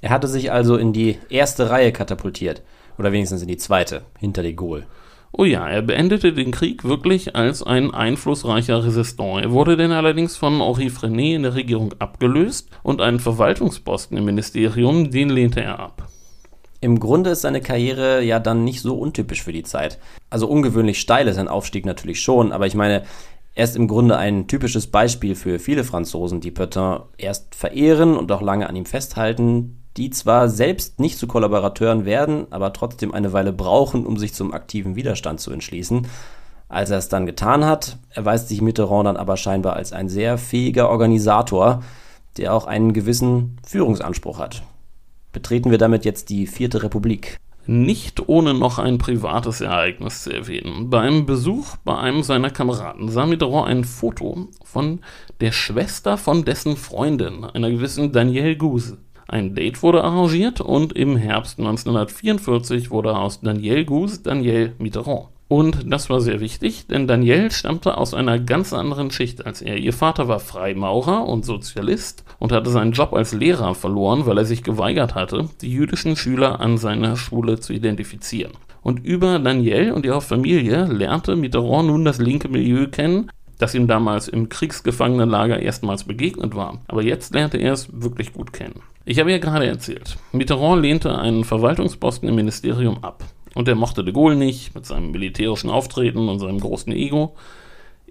Er 0.00 0.08
hatte 0.08 0.26
sich 0.26 0.50
also 0.50 0.76
in 0.76 0.94
die 0.94 1.18
erste 1.28 1.68
Reihe 1.68 1.92
katapultiert, 1.92 2.62
oder 2.96 3.12
wenigstens 3.12 3.42
in 3.42 3.48
die 3.48 3.58
zweite, 3.58 4.02
hinter 4.18 4.42
de 4.42 4.54
Gaulle. 4.54 4.86
Oh 5.32 5.44
ja, 5.44 5.68
er 5.68 5.82
beendete 5.82 6.32
den 6.32 6.50
Krieg 6.50 6.82
wirklich 6.84 7.36
als 7.36 7.62
ein 7.62 7.92
einflussreicher 7.92 8.82
Resistant. 8.82 9.44
Er 9.44 9.50
wurde 9.50 9.76
denn 9.76 9.92
allerdings 9.92 10.34
von 10.34 10.62
Henri 10.62 10.88
Frenet 10.88 11.34
in 11.34 11.42
der 11.42 11.54
Regierung 11.54 11.92
abgelöst 11.98 12.70
und 12.84 13.02
einen 13.02 13.20
Verwaltungsposten 13.20 14.16
im 14.16 14.24
Ministerium, 14.24 15.10
den 15.10 15.28
lehnte 15.28 15.60
er 15.60 15.78
ab. 15.78 16.08
Im 16.86 17.00
Grunde 17.00 17.30
ist 17.30 17.40
seine 17.40 17.60
Karriere 17.60 18.22
ja 18.22 18.38
dann 18.38 18.62
nicht 18.62 18.80
so 18.80 18.96
untypisch 18.96 19.42
für 19.42 19.52
die 19.52 19.64
Zeit. 19.64 19.98
Also 20.30 20.46
ungewöhnlich 20.46 21.00
steil 21.00 21.26
ist 21.26 21.34
sein 21.34 21.48
Aufstieg 21.48 21.84
natürlich 21.84 22.22
schon, 22.22 22.52
aber 22.52 22.68
ich 22.68 22.76
meine, 22.76 23.02
er 23.56 23.64
ist 23.64 23.74
im 23.74 23.88
Grunde 23.88 24.16
ein 24.18 24.46
typisches 24.46 24.86
Beispiel 24.86 25.34
für 25.34 25.58
viele 25.58 25.82
Franzosen, 25.82 26.40
die 26.40 26.52
Petain 26.52 27.00
erst 27.18 27.56
verehren 27.56 28.16
und 28.16 28.30
auch 28.30 28.40
lange 28.40 28.68
an 28.68 28.76
ihm 28.76 28.86
festhalten, 28.86 29.82
die 29.96 30.10
zwar 30.10 30.48
selbst 30.48 31.00
nicht 31.00 31.18
zu 31.18 31.26
Kollaborateuren 31.26 32.04
werden, 32.04 32.46
aber 32.50 32.72
trotzdem 32.72 33.12
eine 33.12 33.32
Weile 33.32 33.52
brauchen, 33.52 34.06
um 34.06 34.16
sich 34.16 34.32
zum 34.32 34.54
aktiven 34.54 34.94
Widerstand 34.94 35.40
zu 35.40 35.50
entschließen. 35.50 36.06
Als 36.68 36.90
er 36.90 36.98
es 36.98 37.08
dann 37.08 37.26
getan 37.26 37.64
hat, 37.64 37.98
erweist 38.10 38.46
sich 38.46 38.62
Mitterrand 38.62 39.06
dann 39.06 39.16
aber 39.16 39.36
scheinbar 39.36 39.74
als 39.74 39.92
ein 39.92 40.08
sehr 40.08 40.38
fähiger 40.38 40.88
Organisator, 40.88 41.82
der 42.36 42.54
auch 42.54 42.68
einen 42.68 42.92
gewissen 42.92 43.56
Führungsanspruch 43.66 44.38
hat 44.38 44.62
betreten 45.36 45.70
wir 45.70 45.76
damit 45.76 46.06
jetzt 46.06 46.30
die 46.30 46.46
Vierte 46.46 46.82
Republik. 46.82 47.36
Nicht 47.66 48.26
ohne 48.26 48.54
noch 48.54 48.78
ein 48.78 48.96
privates 48.96 49.60
Ereignis 49.60 50.22
zu 50.22 50.32
erwähnen. 50.32 50.88
Beim 50.88 51.26
Besuch 51.26 51.76
bei 51.84 51.94
einem 51.98 52.22
seiner 52.22 52.48
Kameraden 52.48 53.10
sah 53.10 53.26
Mitterrand 53.26 53.68
ein 53.68 53.84
Foto 53.84 54.48
von 54.64 55.00
der 55.42 55.52
Schwester 55.52 56.16
von 56.16 56.46
dessen 56.46 56.78
Freundin, 56.78 57.44
einer 57.44 57.70
gewissen 57.70 58.12
Danielle 58.12 58.56
Guse. 58.56 58.96
Ein 59.28 59.54
Date 59.54 59.82
wurde 59.82 60.02
arrangiert 60.02 60.62
und 60.62 60.94
im 60.94 61.18
Herbst 61.18 61.58
1944 61.58 62.90
wurde 62.90 63.14
aus 63.14 63.42
Danielle 63.42 63.84
Guse 63.84 64.22
Danielle 64.22 64.72
Mitterrand. 64.78 65.35
Und 65.48 65.92
das 65.92 66.10
war 66.10 66.20
sehr 66.20 66.40
wichtig, 66.40 66.88
denn 66.88 67.06
Danielle 67.06 67.52
stammte 67.52 67.96
aus 67.96 68.14
einer 68.14 68.40
ganz 68.40 68.72
anderen 68.72 69.12
Schicht 69.12 69.46
als 69.46 69.62
er. 69.62 69.76
Ihr 69.76 69.92
Vater 69.92 70.26
war 70.26 70.40
Freimaurer 70.40 71.28
und 71.28 71.44
Sozialist 71.44 72.24
und 72.40 72.50
hatte 72.50 72.70
seinen 72.70 72.92
Job 72.92 73.12
als 73.12 73.32
Lehrer 73.32 73.76
verloren, 73.76 74.26
weil 74.26 74.38
er 74.38 74.44
sich 74.44 74.64
geweigert 74.64 75.14
hatte, 75.14 75.48
die 75.60 75.70
jüdischen 75.70 76.16
Schüler 76.16 76.60
an 76.60 76.78
seiner 76.78 77.16
Schule 77.16 77.60
zu 77.60 77.72
identifizieren. 77.72 78.52
Und 78.82 79.04
über 79.04 79.38
Danielle 79.38 79.94
und 79.94 80.04
ihre 80.04 80.20
Familie 80.20 80.84
lernte 80.86 81.36
Mitterrand 81.36 81.88
nun 81.88 82.04
das 82.04 82.18
linke 82.18 82.48
Milieu 82.48 82.88
kennen, 82.88 83.30
das 83.58 83.74
ihm 83.74 83.86
damals 83.86 84.28
im 84.28 84.48
Kriegsgefangenenlager 84.48 85.60
erstmals 85.60 86.04
begegnet 86.04 86.56
war. 86.56 86.80
Aber 86.88 87.02
jetzt 87.02 87.34
lernte 87.34 87.58
er 87.58 87.72
es 87.72 87.88
wirklich 87.92 88.32
gut 88.32 88.52
kennen. 88.52 88.80
Ich 89.04 89.20
habe 89.20 89.30
ja 89.30 89.38
gerade 89.38 89.66
erzählt, 89.66 90.16
Mitterrand 90.32 90.82
lehnte 90.82 91.16
einen 91.16 91.44
Verwaltungsposten 91.44 92.28
im 92.28 92.34
Ministerium 92.34 93.02
ab. 93.02 93.22
Und 93.56 93.68
er 93.68 93.74
mochte 93.74 94.04
de 94.04 94.12
Gaulle 94.12 94.36
nicht 94.36 94.74
mit 94.74 94.84
seinem 94.84 95.12
militärischen 95.12 95.70
Auftreten 95.70 96.28
und 96.28 96.40
seinem 96.40 96.60
großen 96.60 96.92
Ego. 96.92 97.36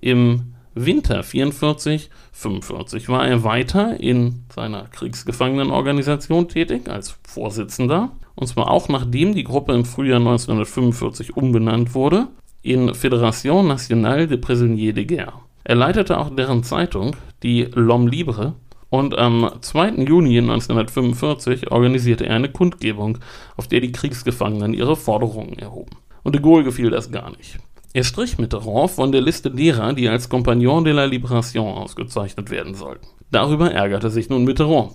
Im 0.01 0.55
Winter 0.73 1.21
44, 1.21 2.09
45 2.31 3.09
war 3.09 3.27
er 3.27 3.43
weiter 3.43 3.99
in 3.99 4.43
seiner 4.53 4.85
Kriegsgefangenenorganisation 4.85 6.47
tätig 6.47 6.89
als 6.89 7.19
Vorsitzender. 7.27 8.09
Und 8.33 8.47
zwar 8.47 8.71
auch 8.71 8.89
nachdem 8.89 9.35
die 9.35 9.43
Gruppe 9.43 9.73
im 9.73 9.85
Frühjahr 9.85 10.17
1945 10.17 11.37
umbenannt 11.37 11.93
wurde 11.93 12.27
in 12.63 12.89
Fédération 12.95 13.67
Nationale 13.67 14.27
de 14.27 14.37
Prisonniers 14.37 14.95
de 14.95 15.05
Guerre. 15.05 15.41
Er 15.63 15.75
leitete 15.75 16.17
auch 16.17 16.35
deren 16.35 16.63
Zeitung, 16.63 17.15
die 17.43 17.67
L'Homme 17.67 18.09
Libre, 18.09 18.55
und 18.95 19.17
am 19.17 19.49
2. 19.61 20.03
Juni 20.03 20.37
1945 20.39 21.71
organisierte 21.71 22.25
er 22.25 22.35
eine 22.35 22.49
Kundgebung, 22.49 23.17
auf 23.57 23.67
der 23.67 23.81
die 23.81 23.91
Kriegsgefangenen 23.91 24.73
ihre 24.73 24.95
Forderungen 24.95 25.59
erhoben. 25.59 25.97
Und 26.23 26.35
de 26.35 26.41
Gaulle 26.41 26.63
gefiel 26.63 26.89
das 26.89 27.11
gar 27.11 27.29
nicht. 27.31 27.59
Er 27.93 28.03
strich 28.03 28.37
Mitterrand 28.37 28.91
von 28.91 29.11
der 29.11 29.21
Liste 29.21 29.51
derer, 29.51 29.93
die 29.93 30.09
als 30.09 30.27
Compagnon 30.27 30.83
de 30.83 30.93
la 30.93 31.05
Libération 31.05 31.75
ausgezeichnet 31.75 32.49
werden 32.49 32.75
sollten. 32.75 33.07
Darüber 33.31 33.71
ärgerte 33.71 34.09
sich 34.09 34.29
nun 34.29 34.43
Mitterrand. 34.43 34.91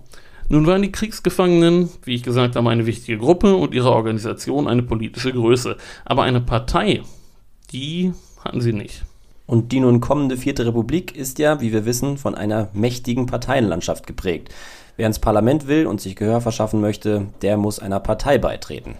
Nun 0.48 0.66
waren 0.66 0.82
die 0.82 0.92
Kriegsgefangenen, 0.92 1.88
wie 2.04 2.16
ich 2.16 2.22
gesagt 2.22 2.56
habe, 2.56 2.68
eine 2.68 2.84
wichtige 2.84 3.18
Gruppe 3.18 3.54
und 3.54 3.72
ihre 3.72 3.92
Organisation 3.92 4.66
eine 4.66 4.82
politische 4.82 5.32
Größe. 5.32 5.76
Aber 6.04 6.24
eine 6.24 6.40
Partei, 6.40 7.02
die 7.72 8.12
hatten 8.44 8.60
sie 8.60 8.72
nicht. 8.72 9.04
Und 9.50 9.72
die 9.72 9.80
nun 9.80 10.00
kommende 10.00 10.36
Vierte 10.36 10.64
Republik 10.64 11.16
ist 11.16 11.40
ja, 11.40 11.60
wie 11.60 11.72
wir 11.72 11.84
wissen, 11.84 12.18
von 12.18 12.36
einer 12.36 12.68
mächtigen 12.72 13.26
Parteienlandschaft 13.26 14.06
geprägt. 14.06 14.54
Wer 14.96 15.08
ins 15.08 15.18
Parlament 15.18 15.66
will 15.66 15.88
und 15.88 16.00
sich 16.00 16.14
Gehör 16.14 16.40
verschaffen 16.40 16.80
möchte, 16.80 17.26
der 17.42 17.56
muss 17.56 17.80
einer 17.80 17.98
Partei 17.98 18.38
beitreten. 18.38 18.94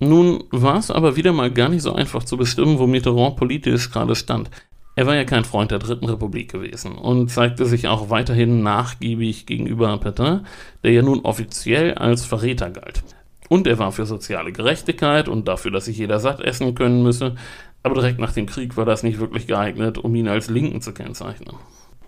Nun 0.00 0.42
war 0.50 0.78
es 0.78 0.90
aber 0.90 1.14
wieder 1.14 1.32
mal 1.32 1.52
gar 1.52 1.68
nicht 1.68 1.82
so 1.82 1.92
einfach 1.92 2.24
zu 2.24 2.36
bestimmen, 2.36 2.80
wo 2.80 2.88
Mitterrand 2.88 3.36
politisch 3.36 3.92
gerade 3.92 4.16
stand. 4.16 4.50
Er 4.96 5.06
war 5.06 5.14
ja 5.14 5.24
kein 5.24 5.44
Freund 5.44 5.70
der 5.70 5.78
Dritten 5.78 6.06
Republik 6.06 6.50
gewesen 6.50 6.98
und 6.98 7.30
zeigte 7.30 7.66
sich 7.66 7.86
auch 7.86 8.10
weiterhin 8.10 8.64
nachgiebig 8.64 9.46
gegenüber 9.46 9.96
Petain, 9.98 10.44
der 10.82 10.90
ja 10.90 11.02
nun 11.02 11.20
offiziell 11.20 11.94
als 11.94 12.24
Verräter 12.24 12.70
galt. 12.70 13.04
Und 13.48 13.68
er 13.68 13.78
war 13.78 13.92
für 13.92 14.06
soziale 14.06 14.50
Gerechtigkeit 14.50 15.28
und 15.28 15.46
dafür, 15.46 15.70
dass 15.70 15.84
sich 15.84 15.98
jeder 15.98 16.18
satt 16.18 16.40
essen 16.40 16.74
können 16.74 17.04
müsse, 17.04 17.36
aber 17.84 17.94
direkt 17.94 18.18
nach 18.18 18.32
dem 18.32 18.46
Krieg 18.46 18.76
war 18.76 18.84
das 18.84 19.04
nicht 19.04 19.20
wirklich 19.20 19.46
geeignet, 19.46 19.98
um 19.98 20.14
ihn 20.16 20.26
als 20.26 20.50
Linken 20.50 20.80
zu 20.80 20.92
kennzeichnen. 20.92 21.54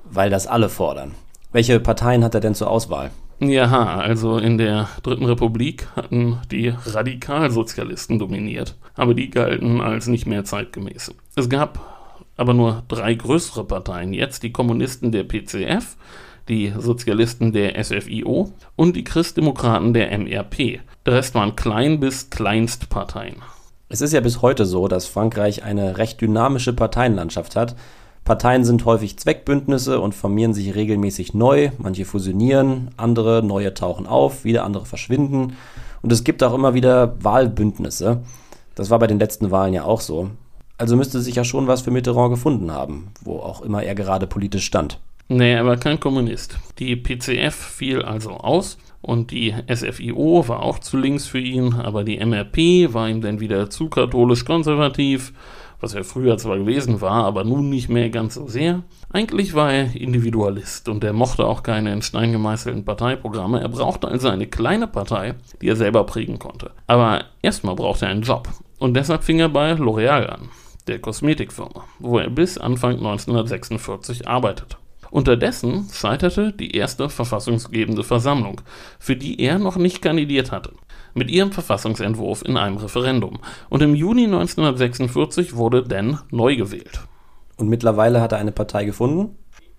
Weil 0.05 0.31
das 0.31 0.49
alle 0.49 0.69
fordern. 0.69 1.15
Welche 1.53 1.79
Parteien 1.79 2.25
hat 2.25 2.35
er 2.35 2.41
denn 2.41 2.55
zur 2.55 2.71
Auswahl? 2.71 3.11
Ja, 3.39 3.99
also 3.99 4.39
in 4.39 4.57
der 4.57 4.89
Dritten 5.03 5.27
Republik 5.27 5.87
hatten 5.95 6.39
die 6.51 6.73
Radikalsozialisten 6.87 8.19
dominiert, 8.19 8.77
aber 8.95 9.13
die 9.13 9.29
galten 9.29 9.83
als 9.83 10.07
nicht 10.07 10.27
mehr 10.27 10.45
zeitgemäß. 10.45 11.15
Es 11.37 11.49
gab 11.51 11.79
aber 12.39 12.55
nur 12.55 12.83
drei 12.89 13.15
größere 13.15 13.65
Parteien 13.65 14.15
jetzt, 14.15 14.43
die 14.43 14.53
Kommunisten 14.53 15.13
der 15.13 15.25
PCF, 15.25 15.97
die 16.49 16.73
Sozialisten 16.79 17.53
der 17.53 17.83
SFIO 17.83 18.53
und 18.77 18.97
die 18.97 19.05
Christdemokraten 19.05 19.93
der 19.93 20.17
MRP. 20.19 20.81
Der 21.05 21.15
Rest 21.15 21.35
waren 21.35 21.57
Klein- 21.57 22.01
bis 22.01 22.31
Kleinstparteien. 22.31 23.37
Es 23.89 24.01
ist 24.01 24.13
ja 24.13 24.21
bis 24.21 24.43
heute 24.43 24.67
so, 24.67 24.89
dass 24.89 25.07
Frankreich 25.07 25.63
eine 25.63 25.99
recht 25.99 26.21
dynamische 26.21 26.73
Parteienlandschaft 26.73 27.57
hat, 27.57 27.77
Parteien 28.27 28.65
sind 28.65 28.85
häufig 28.85 29.17
Zweckbündnisse 29.17 30.01
und 30.01 30.13
formieren 30.13 30.53
sich 30.53 30.75
regelmäßig 30.75 31.33
neu. 31.33 31.71
Manche 31.79 32.05
fusionieren, 32.05 32.91
andere 32.97 33.41
neue 33.41 33.73
tauchen 33.73 34.09
auf, 34.09 34.45
wieder 34.45 34.65
andere 34.65 34.85
verschwinden. 34.85 35.57
Und 36.03 36.13
es 36.13 36.25
gibt 36.25 36.43
auch 36.43 36.53
immer 36.53 36.75
wieder 36.75 37.15
Wahlbündnisse. 37.23 38.23
Das 38.75 38.91
war 38.91 38.99
bei 38.99 39.07
den 39.07 39.21
letzten 39.21 39.53
Wahlen 39.53 39.73
ja 39.73 39.85
auch 39.85 40.01
so. 40.01 40.31
Also 40.77 40.97
müsste 40.97 41.21
sich 41.21 41.37
ja 41.37 41.45
schon 41.45 41.69
was 41.69 41.83
für 41.83 41.93
Mitterrand 41.93 42.31
gefunden 42.31 42.73
haben, 42.73 43.13
wo 43.23 43.39
auch 43.39 43.63
immer 43.63 43.85
er 43.85 43.95
gerade 43.95 44.27
politisch 44.27 44.67
stand. 44.67 44.99
Nee, 45.29 45.53
er 45.53 45.65
war 45.65 45.77
kein 45.77 46.01
Kommunist. 46.01 46.59
Die 46.81 46.97
PCF 46.97 47.55
fiel 47.55 48.03
also 48.03 48.33
aus 48.33 48.77
und 49.07 49.31
die 49.31 49.55
SFIO 49.73 50.49
war 50.49 50.63
auch 50.63 50.79
zu 50.79 50.97
links 50.97 51.27
für 51.27 51.39
ihn, 51.39 51.75
aber 51.75 52.05
die 52.05 52.19
MRP 52.19 52.93
war 52.93 53.09
ihm 53.09 53.21
dann 53.21 53.41
wieder 53.41 53.71
zu 53.71 53.89
katholisch-konservativ 53.89 55.33
was 55.81 55.95
er 55.95 56.05
früher 56.05 56.39
zwar 56.39 56.59
gewesen 56.59 57.01
war, 57.01 57.25
aber 57.25 57.45
nun 57.45 57.69
nicht 57.69 57.89
mehr 57.89 58.11
ganz 58.11 58.35
so 58.35 58.47
sehr. 58.47 58.83
Eigentlich 59.13 59.55
war 59.55 59.73
er 59.73 59.95
Individualist 59.95 60.89
und 60.89 61.05
er 61.05 61.13
mochte 61.13 61.47
auch 61.47 61.63
keine 61.63 61.93
in 61.93 62.03
Stein 62.03 62.33
gemeißelten 62.33 62.85
Parteiprogramme. 62.85 63.61
Er 63.61 63.69
brauchte 63.69 64.09
also 64.09 64.29
eine 64.29 64.47
kleine 64.47 64.87
Partei, 64.87 65.35
die 65.61 65.69
er 65.69 65.77
selber 65.77 66.05
prägen 66.05 66.39
konnte. 66.39 66.71
Aber 66.87 67.25
erstmal 67.43 67.77
brauchte 67.77 68.07
er 68.07 68.13
einen 68.13 68.23
Job. 68.23 68.49
Und 68.79 68.95
deshalb 68.95 69.25
fing 69.25 69.39
er 69.39 69.49
bei 69.49 69.73
L'Oreal 69.73 70.27
an, 70.27 70.49
der 70.87 70.99
Kosmetikfirma, 70.99 71.85
wo 71.99 72.19
er 72.19 72.31
bis 72.31 72.59
Anfang 72.59 72.97
1946 72.97 74.29
arbeitete. 74.29 74.77
Unterdessen 75.11 75.89
scheiterte 75.93 76.53
die 76.53 76.77
erste 76.77 77.09
verfassungsgebende 77.09 78.05
Versammlung, 78.05 78.61
für 78.99 79.17
die 79.17 79.41
er 79.41 79.59
noch 79.59 79.77
nicht 79.77 80.03
kandidiert 80.03 80.53
hatte 80.53 80.73
mit 81.17 81.31
ihrem 81.31 81.51
Verfassungsentwurf 81.51 82.43
in 82.43 82.57
einem 82.57 82.77
Referendum. 82.77 83.39
Und 83.71 83.83
im 83.83 83.95
Juni 83.95 84.25
1946 84.25 85.57
wurde 85.57 85.83
Dan 85.83 86.21
neu 86.31 86.57
gewählt. 86.57 87.01
Und 87.57 87.69
mittlerweile 87.69 88.21
hat 88.21 88.33
er 88.33 88.39
eine 88.39 88.53
Partei 88.53 88.85
gefunden? 88.85 89.37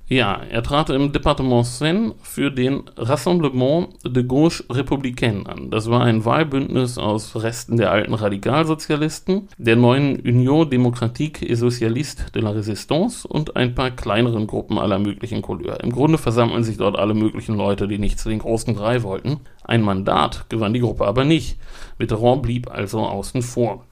Ja, 0.10 0.39
er 0.50 0.63
trat 0.63 0.89
im 0.89 1.12
Departement 1.12 1.65
Seine 1.65 2.13
für 2.22 2.50
den 2.50 2.84
Rassemblement 2.96 3.89
de 4.06 4.24
Gauche 4.24 4.63
Républicaine 4.70 5.46
an. 5.46 5.70
Das 5.70 5.89
war 5.89 6.02
ein 6.02 6.24
Wahlbündnis 6.24 6.98
aus 6.98 7.36
Resten 7.36 7.76
der 7.76 7.91
alten 7.91 8.13
Radikalsozialisten, 8.13 9.50
der 9.58 9.76
neuen 9.76 10.15
Union 10.22 10.70
Démocratique 10.70 11.41
et 11.41 11.58
Socialiste 11.58 12.32
de 12.32 12.41
la 12.41 12.52
Résistance 12.52 13.28
und 13.28 13.58
ein 13.58 13.76
paar 13.76 13.91
kleineren 13.91 14.48
Gruppen 14.48 14.78
aller 14.78 14.98
möglichen 14.98 15.41
Couleur. 15.41 15.84
Im 15.84 15.91
Grunde 15.91 16.17
versammeln 16.17 16.63
sich 16.63 16.78
dort 16.78 16.98
alle 16.98 17.13
möglichen 17.13 17.58
Leute, 17.58 17.89
die 17.89 18.00
nicht 18.00 18.17
zu 18.17 18.30
den 18.30 18.39
großen 18.39 18.76
drei 18.76 19.04
wollten. 19.04 19.41
Ein 19.65 19.82
Mandat 19.82 20.46
gewann 20.48 20.74
die 20.74 20.80
Gruppe 20.80 21.06
aber 21.06 21.26
nicht. 21.26 21.60
Mitterrand 21.98 22.43
blieb 22.43 22.72
also 22.72 23.00
außen 23.00 23.41
vor. 23.41 23.87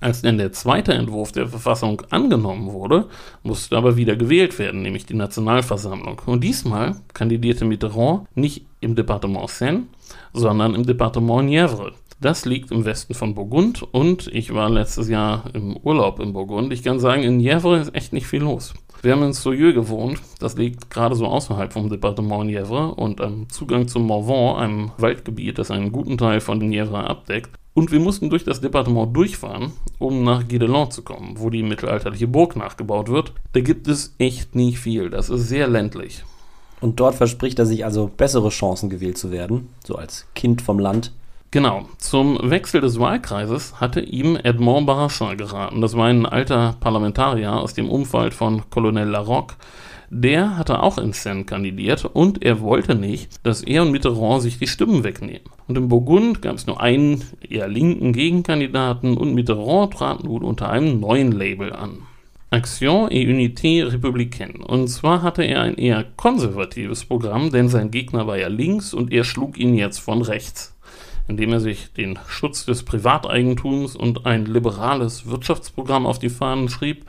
Als 0.00 0.22
denn 0.22 0.38
der 0.38 0.52
zweite 0.52 0.92
Entwurf 0.92 1.32
der 1.32 1.48
Verfassung 1.48 2.02
angenommen 2.10 2.72
wurde, 2.72 3.06
musste 3.42 3.76
aber 3.76 3.96
wieder 3.96 4.16
gewählt 4.16 4.58
werden, 4.58 4.82
nämlich 4.82 5.06
die 5.06 5.14
Nationalversammlung. 5.14 6.20
Und 6.26 6.44
diesmal 6.44 6.96
kandidierte 7.14 7.64
Mitterrand 7.64 8.28
nicht 8.36 8.66
im 8.80 8.94
Departement 8.94 9.50
Seine, 9.50 9.84
sondern 10.32 10.74
im 10.74 10.86
Departement 10.86 11.48
Nièvre. 11.48 11.92
Das 12.20 12.44
liegt 12.44 12.72
im 12.72 12.84
Westen 12.84 13.14
von 13.14 13.34
Burgund 13.34 13.82
und 13.82 14.26
ich 14.32 14.52
war 14.52 14.68
letztes 14.68 15.08
Jahr 15.08 15.44
im 15.54 15.76
Urlaub 15.76 16.18
in 16.18 16.32
Burgund. 16.32 16.72
Ich 16.72 16.82
kann 16.82 16.98
sagen, 16.98 17.22
in 17.22 17.40
Nièvre 17.40 17.80
ist 17.80 17.94
echt 17.94 18.12
nicht 18.12 18.26
viel 18.26 18.42
los. 18.42 18.74
Wir 19.02 19.12
haben 19.12 19.22
in 19.22 19.32
Soyeux 19.32 19.72
gewohnt, 19.72 20.20
das 20.40 20.56
liegt 20.56 20.90
gerade 20.90 21.14
so 21.14 21.26
außerhalb 21.26 21.72
vom 21.72 21.88
Departement 21.88 22.50
Nièvre 22.50 22.94
und 22.94 23.20
am 23.20 23.48
Zugang 23.48 23.86
zum 23.86 24.06
Morvan, 24.06 24.56
einem 24.56 24.90
Waldgebiet, 24.98 25.58
das 25.58 25.70
einen 25.70 25.92
guten 25.92 26.18
Teil 26.18 26.40
von 26.40 26.60
Nièvre 26.60 27.04
abdeckt, 27.04 27.50
und 27.78 27.92
wir 27.92 28.00
mussten 28.00 28.28
durch 28.28 28.42
das 28.42 28.60
Departement 28.60 29.16
durchfahren, 29.16 29.70
um 30.00 30.24
nach 30.24 30.42
Guédelon 30.42 30.90
zu 30.90 31.02
kommen, 31.02 31.36
wo 31.36 31.48
die 31.48 31.62
mittelalterliche 31.62 32.26
Burg 32.26 32.56
nachgebaut 32.56 33.08
wird. 33.08 33.32
Da 33.52 33.60
gibt 33.60 33.86
es 33.86 34.16
echt 34.18 34.56
nicht 34.56 34.80
viel. 34.80 35.10
Das 35.10 35.30
ist 35.30 35.48
sehr 35.48 35.68
ländlich. 35.68 36.24
Und 36.80 36.98
dort 36.98 37.14
verspricht 37.14 37.56
er 37.60 37.66
sich 37.66 37.84
also 37.84 38.08
bessere 38.08 38.48
Chancen 38.48 38.90
gewählt 38.90 39.16
zu 39.16 39.30
werden, 39.30 39.68
so 39.86 39.94
als 39.94 40.26
Kind 40.34 40.60
vom 40.60 40.80
Land. 40.80 41.12
Genau, 41.52 41.84
zum 41.98 42.50
Wechsel 42.50 42.80
des 42.80 42.98
Wahlkreises 42.98 43.80
hatte 43.80 44.00
ihm 44.00 44.34
Edmond 44.34 44.88
Barrachin 44.88 45.36
geraten. 45.36 45.80
Das 45.80 45.96
war 45.96 46.08
ein 46.08 46.26
alter 46.26 46.74
Parlamentarier 46.80 47.52
aus 47.52 47.74
dem 47.74 47.88
Umfeld 47.88 48.34
von 48.34 48.68
Colonel 48.70 49.08
Larocque, 49.08 49.54
der 50.10 50.56
hatte 50.56 50.82
auch 50.82 50.98
in 50.98 51.12
Seine 51.12 51.44
kandidiert 51.44 52.04
und 52.04 52.42
er 52.42 52.60
wollte 52.60 52.94
nicht, 52.94 53.44
dass 53.44 53.62
er 53.62 53.82
und 53.82 53.92
Mitterrand 53.92 54.42
sich 54.42 54.58
die 54.58 54.66
Stimmen 54.66 55.04
wegnehmen. 55.04 55.42
Und 55.66 55.76
in 55.76 55.88
Burgund 55.88 56.40
gab 56.40 56.56
es 56.56 56.66
nur 56.66 56.80
einen 56.80 57.24
eher 57.46 57.68
linken 57.68 58.12
Gegenkandidaten 58.12 59.16
und 59.16 59.34
Mitterrand 59.34 59.92
trat 59.92 60.24
nun 60.24 60.42
unter 60.42 60.70
einem 60.70 61.00
neuen 61.00 61.32
Label 61.32 61.72
an. 61.72 61.98
Action 62.50 63.10
et 63.10 63.28
Unité 63.28 63.84
Républicaine. 63.84 64.62
Und 64.64 64.88
zwar 64.88 65.20
hatte 65.20 65.42
er 65.42 65.60
ein 65.60 65.74
eher 65.74 66.04
konservatives 66.16 67.04
Programm, 67.04 67.50
denn 67.50 67.68
sein 67.68 67.90
Gegner 67.90 68.26
war 68.26 68.38
ja 68.38 68.48
links 68.48 68.94
und 68.94 69.12
er 69.12 69.24
schlug 69.24 69.58
ihn 69.58 69.74
jetzt 69.74 69.98
von 69.98 70.22
rechts, 70.22 70.74
indem 71.28 71.52
er 71.52 71.60
sich 71.60 71.92
den 71.92 72.18
Schutz 72.26 72.64
des 72.64 72.84
Privateigentums 72.84 73.94
und 73.94 74.24
ein 74.24 74.46
liberales 74.46 75.26
Wirtschaftsprogramm 75.26 76.06
auf 76.06 76.18
die 76.18 76.30
Fahnen 76.30 76.70
schrieb, 76.70 77.04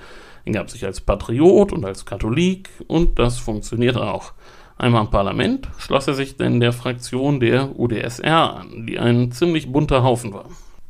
gab 0.53 0.69
sich 0.69 0.85
als 0.85 1.01
Patriot 1.01 1.71
und 1.71 1.85
als 1.85 2.05
Katholik 2.05 2.69
und 2.87 3.19
das 3.19 3.37
funktioniert 3.37 3.97
auch. 3.97 4.33
Einmal 4.77 5.03
im 5.03 5.11
Parlament 5.11 5.67
schloss 5.77 6.07
er 6.07 6.13
sich 6.13 6.37
denn 6.37 6.59
der 6.59 6.71
Fraktion 6.71 7.39
der 7.39 7.77
UdSR 7.77 8.57
an, 8.57 8.87
die 8.87 8.97
ein 8.97 9.31
ziemlich 9.31 9.71
bunter 9.71 10.03
Haufen 10.03 10.33
war. 10.33 10.45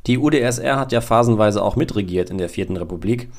Die 0.06 0.18
UdSR 0.18 0.80
hat 0.80 0.92
ja 0.92 1.02
phasenweise 1.02 1.64
auch 1.64 1.76
mitregiert 1.76 2.30
in 2.30 2.38
der 2.38 2.50
Vierten 2.50 2.78
Republik. 2.78 3.30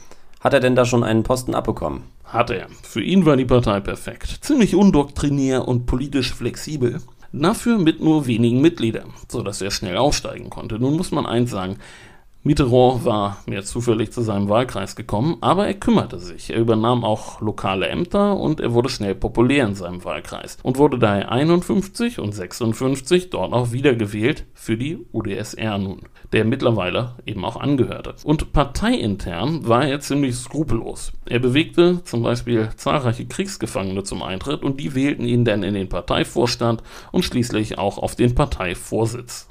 Hat 0.41 0.53
er 0.53 0.61
denn 0.61 0.75
da 0.75 0.85
schon 0.85 1.05
einen 1.05 1.23
Posten 1.23 1.55
abbekommen? 1.55 2.03
Hat 2.25 2.51
er. 2.51 2.67
Für 2.83 3.03
ihn 3.03 3.27
war 3.27 3.37
die 3.37 3.45
Partei 3.45 3.81
perfekt. 3.81 4.39
Ziemlich 4.41 4.75
undoktrinär 4.75 5.69
und 5.69 5.87
politisch 5.87 6.35
flexibel. 6.35 7.01
Dafür 7.33 7.79
mit 7.79 8.01
nur 8.01 8.27
wenigen 8.27 8.61
Mitgliedern, 8.61 9.13
sodass 9.29 9.63
er 9.63 9.71
schnell 9.71 9.97
aufsteigen 9.97 10.51
konnte. 10.51 10.81
Nun 10.81 10.97
muss 10.97 11.13
man 11.13 11.27
eins 11.27 11.51
sagen, 11.51 11.77
Mitterrand 12.43 13.05
war 13.05 13.37
mehr 13.45 13.63
zufällig 13.65 14.13
zu 14.13 14.23
seinem 14.23 14.49
Wahlkreis 14.49 14.97
gekommen, 14.97 15.37
aber 15.43 15.67
er 15.67 15.75
kümmerte 15.75 16.19
sich. 16.19 16.49
Er 16.49 16.59
übernahm 16.59 17.05
auch 17.05 17.43
lokale 17.43 17.89
Ämter 17.89 18.39
und 18.39 18.61
er 18.61 18.73
wurde 18.73 18.89
schnell 18.89 19.15
populär 19.15 19.67
in 19.67 19.75
seinem 19.75 20.03
Wahlkreis 20.07 20.57
und 20.63 20.79
wurde 20.79 20.99
daher 20.99 21.31
51 21.31 22.19
und 22.19 22.33
56 22.33 23.29
dort 23.29 23.53
auch 23.53 23.73
wiedergewählt 23.73 24.47
für 24.55 24.79
die 24.79 25.05
UdSR 25.13 25.77
nun, 25.77 26.01
der 26.33 26.47
mittlerweile 26.47 27.17
eben 27.27 27.45
auch 27.45 27.57
angehörte. 27.57 28.15
Und 28.25 28.55
parteiintern 28.55 29.69
war 29.69 29.87
er 29.87 30.01
ziemlich 30.01 30.37
skrupellos. 30.37 31.13
Er 31.27 31.41
bewegte 31.41 32.03
zum 32.05 32.23
Beispiel 32.23 32.71
zahlreiche 32.75 33.27
Kriegsgefangene 33.27 34.03
zum 34.03 34.23
Eintritt 34.23 34.63
und 34.63 34.81
die 34.81 34.95
wählten 34.95 35.27
ihn 35.27 35.45
dann 35.45 35.63
in 35.63 35.75
den 35.75 35.91
Parteivorstand 35.91 36.83
und 37.13 37.23
schließlich 37.23 37.77
auch 37.77 37.99
auf 37.99 38.17
den 38.17 38.35
Parteivorsitz. 38.35 39.50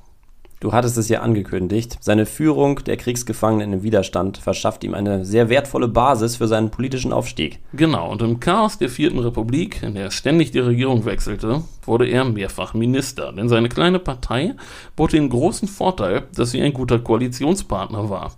Du 0.59 0.73
hattest 0.73 0.97
es 0.97 1.07
ja 1.07 1.21
angekündigt. 1.21 1.97
Seine 2.01 2.25
Führung 2.25 2.83
der 2.83 2.97
Kriegsgefangenen 2.97 3.71
im 3.71 3.83
Widerstand 3.83 4.37
verschafft 4.37 4.83
ihm 4.83 4.93
eine 4.93 5.23
sehr 5.23 5.47
wertvolle 5.47 5.87
Basis 5.87 6.35
für 6.35 6.49
seinen 6.49 6.69
politischen 6.69 7.13
Aufstieg. 7.13 7.59
Genau, 7.71 8.11
und 8.11 8.21
im 8.21 8.41
Chaos 8.41 8.77
der 8.77 8.89
Vierten 8.89 9.19
Republik, 9.19 9.81
in 9.83 9.95
der 9.95 10.11
ständig 10.11 10.51
die 10.51 10.59
Regierung 10.59 11.05
wechselte, 11.05 11.63
wurde 11.83 12.09
er 12.09 12.25
mehrfach 12.25 12.73
Minister, 12.73 13.31
denn 13.31 13.47
seine 13.47 13.69
kleine 13.69 13.99
Partei 13.99 14.53
bot 14.97 15.13
den 15.13 15.29
großen 15.29 15.69
Vorteil, 15.69 16.23
dass 16.35 16.51
sie 16.51 16.61
ein 16.61 16.73
guter 16.73 16.99
Koalitionspartner 16.99 18.09
war. 18.09 18.33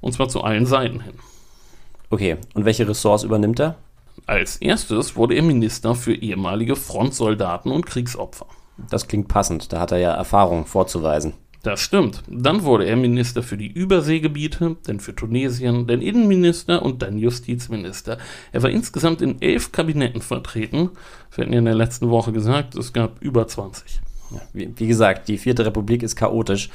Und 0.00 0.12
zwar 0.12 0.28
zu 0.28 0.42
allen 0.42 0.66
Seiten 0.66 1.00
hin. 1.00 1.14
Okay, 2.08 2.36
und 2.54 2.66
welche 2.66 2.88
Ressorts 2.88 3.24
übernimmt 3.24 3.58
er? 3.58 3.74
Als 4.26 4.58
erstes 4.58 5.16
wurde 5.16 5.34
er 5.34 5.42
Minister 5.42 5.96
für 5.96 6.14
ehemalige 6.14 6.76
Frontsoldaten 6.76 7.72
und 7.72 7.84
Kriegsopfer. 7.84 8.46
Das 8.90 9.08
klingt 9.08 9.26
passend, 9.26 9.72
da 9.72 9.80
hat 9.80 9.90
er 9.90 9.98
ja 9.98 10.12
Erfahrung 10.12 10.66
vorzuweisen. 10.66 11.34
Das 11.64 11.80
stimmt. 11.80 12.22
Dann 12.28 12.62
wurde 12.62 12.84
er 12.84 12.94
Minister 12.94 13.42
für 13.42 13.56
die 13.56 13.72
Überseegebiete, 13.72 14.76
dann 14.84 15.00
für 15.00 15.14
Tunesien, 15.16 15.86
dann 15.86 16.02
Innenminister 16.02 16.82
und 16.82 17.00
dann 17.00 17.16
Justizminister. 17.16 18.18
Er 18.52 18.62
war 18.62 18.68
insgesamt 18.68 19.22
in 19.22 19.40
elf 19.40 19.72
Kabinetten 19.72 20.20
vertreten. 20.20 20.90
Wir 21.34 21.44
hatten 21.44 21.54
ja 21.54 21.60
in 21.60 21.64
der 21.64 21.74
letzten 21.74 22.10
Woche 22.10 22.32
gesagt, 22.32 22.74
es 22.74 22.92
gab 22.92 23.20
über 23.22 23.48
20. 23.48 23.98
Ja, 24.32 24.42
wie, 24.52 24.74
wie 24.76 24.86
gesagt, 24.86 25.26
die 25.28 25.38
Vierte 25.38 25.64
Republik 25.64 26.02
ist 26.02 26.16
chaotisch. 26.16 26.68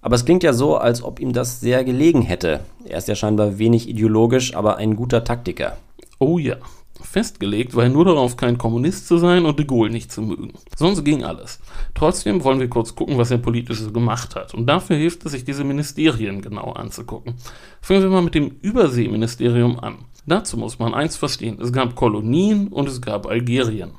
Aber 0.00 0.14
es 0.14 0.24
klingt 0.24 0.42
ja 0.42 0.54
so, 0.54 0.78
als 0.78 1.02
ob 1.02 1.20
ihm 1.20 1.34
das 1.34 1.60
sehr 1.60 1.84
gelegen 1.84 2.22
hätte. 2.22 2.60
Er 2.86 2.96
ist 2.96 3.08
ja 3.08 3.14
scheinbar 3.14 3.58
wenig 3.58 3.86
ideologisch, 3.86 4.56
aber 4.56 4.78
ein 4.78 4.96
guter 4.96 5.24
Taktiker. 5.24 5.76
Oh 6.18 6.38
ja, 6.38 6.56
Festgelegt 7.04 7.74
war 7.74 7.84
er 7.84 7.90
nur 7.90 8.04
darauf, 8.04 8.36
kein 8.36 8.58
Kommunist 8.58 9.06
zu 9.06 9.18
sein 9.18 9.44
und 9.44 9.58
de 9.58 9.66
Gaulle 9.66 9.90
nicht 9.90 10.10
zu 10.10 10.22
mögen. 10.22 10.52
Sonst 10.76 11.04
ging 11.04 11.24
alles. 11.24 11.60
Trotzdem 11.94 12.42
wollen 12.44 12.60
wir 12.60 12.68
kurz 12.68 12.94
gucken, 12.94 13.18
was 13.18 13.30
er 13.30 13.38
politisch 13.38 13.78
so 13.80 13.92
gemacht 13.92 14.34
hat. 14.36 14.54
Und 14.54 14.66
dafür 14.66 14.96
hilft 14.96 15.24
es, 15.24 15.32
sich 15.32 15.44
diese 15.44 15.64
Ministerien 15.64 16.42
genau 16.42 16.72
anzugucken. 16.72 17.34
Fangen 17.80 18.02
wir 18.02 18.10
mal 18.10 18.22
mit 18.22 18.34
dem 18.34 18.56
Überseeministerium 18.60 19.78
an. 19.78 19.98
Dazu 20.26 20.56
muss 20.56 20.78
man 20.78 20.94
eins 20.94 21.16
verstehen. 21.16 21.58
Es 21.60 21.72
gab 21.72 21.94
Kolonien 21.94 22.68
und 22.68 22.88
es 22.88 23.00
gab 23.00 23.26
Algerien. 23.26 23.92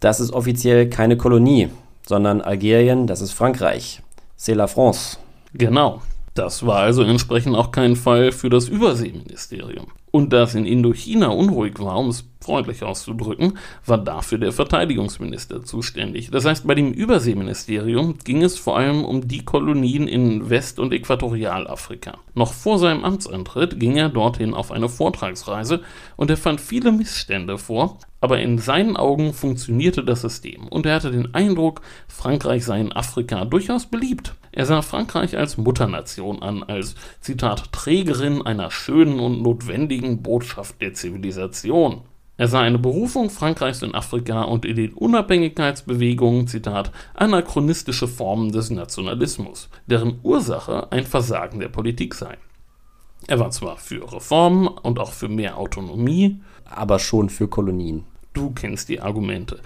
Das 0.00 0.20
ist 0.20 0.32
offiziell 0.32 0.88
keine 0.88 1.16
Kolonie, 1.16 1.68
sondern 2.06 2.40
Algerien, 2.40 3.06
das 3.06 3.20
ist 3.20 3.32
Frankreich. 3.32 4.02
C'est 4.38 4.54
la 4.54 4.68
France. 4.68 5.18
Genau. 5.52 6.02
Das 6.34 6.64
war 6.64 6.78
also 6.78 7.02
entsprechend 7.02 7.56
auch 7.56 7.72
kein 7.72 7.96
Fall 7.96 8.30
für 8.30 8.48
das 8.48 8.68
Überseeministerium. 8.68 9.88
Und 10.10 10.32
da 10.32 10.44
es 10.44 10.54
in 10.54 10.64
Indochina 10.64 11.28
unruhig 11.28 11.78
war, 11.80 11.98
um 11.98 12.08
es 12.08 12.24
freundlich 12.40 12.82
auszudrücken, 12.82 13.58
war 13.84 13.98
dafür 13.98 14.38
der 14.38 14.52
Verteidigungsminister 14.52 15.64
zuständig. 15.64 16.30
Das 16.30 16.44
heißt, 16.44 16.66
bei 16.66 16.74
dem 16.74 16.92
Überseeministerium 16.92 18.18
ging 18.24 18.42
es 18.42 18.58
vor 18.58 18.76
allem 18.78 19.04
um 19.04 19.26
die 19.26 19.44
Kolonien 19.44 20.06
in 20.08 20.48
West- 20.48 20.78
und 20.78 20.92
Äquatorialafrika. 20.92 22.18
Noch 22.34 22.52
vor 22.52 22.78
seinem 22.78 23.04
Amtsantritt 23.04 23.80
ging 23.80 23.96
er 23.96 24.08
dorthin 24.08 24.54
auf 24.54 24.70
eine 24.70 24.88
Vortragsreise 24.88 25.82
und 26.16 26.30
er 26.30 26.36
fand 26.36 26.60
viele 26.60 26.92
Missstände 26.92 27.58
vor, 27.58 27.98
aber 28.20 28.40
in 28.40 28.58
seinen 28.58 28.96
Augen 28.96 29.32
funktionierte 29.32 30.04
das 30.04 30.22
System 30.22 30.68
und 30.68 30.86
er 30.86 30.96
hatte 30.96 31.10
den 31.10 31.34
Eindruck, 31.34 31.82
Frankreich 32.08 32.64
sei 32.64 32.80
in 32.80 32.92
Afrika 32.92 33.44
durchaus 33.44 33.86
beliebt. 33.86 34.34
Er 34.52 34.66
sah 34.66 34.82
Frankreich 34.82 35.36
als 35.36 35.56
Mutternation 35.56 36.42
an, 36.42 36.62
als 36.64 36.94
Zitat 37.20 37.72
Trägerin 37.72 38.42
einer 38.42 38.70
schönen 38.70 39.20
und 39.20 39.42
notwendigen 39.42 40.22
Botschaft 40.22 40.80
der 40.80 40.94
Zivilisation. 40.94 42.02
Er 42.38 42.46
sah 42.46 42.60
eine 42.60 42.78
Berufung 42.78 43.30
Frankreichs 43.30 43.82
in 43.82 43.96
Afrika 43.96 44.42
und 44.42 44.64
in 44.64 44.76
den 44.76 44.94
Unabhängigkeitsbewegungen, 44.94 46.46
Zitat, 46.46 46.92
anachronistische 47.14 48.06
Formen 48.06 48.52
des 48.52 48.70
Nationalismus, 48.70 49.68
deren 49.88 50.20
Ursache 50.22 50.92
ein 50.92 51.04
Versagen 51.04 51.58
der 51.58 51.68
Politik 51.68 52.14
sei. 52.14 52.38
Er 53.26 53.40
war 53.40 53.50
zwar 53.50 53.76
für 53.76 54.12
Reformen 54.12 54.68
und 54.68 55.00
auch 55.00 55.12
für 55.12 55.28
mehr 55.28 55.58
Autonomie, 55.58 56.40
aber 56.64 57.00
schon 57.00 57.28
für 57.28 57.48
Kolonien. 57.48 58.04
Du 58.34 58.50
kennst 58.50 58.88
die 58.88 59.00
Argumente. 59.00 59.58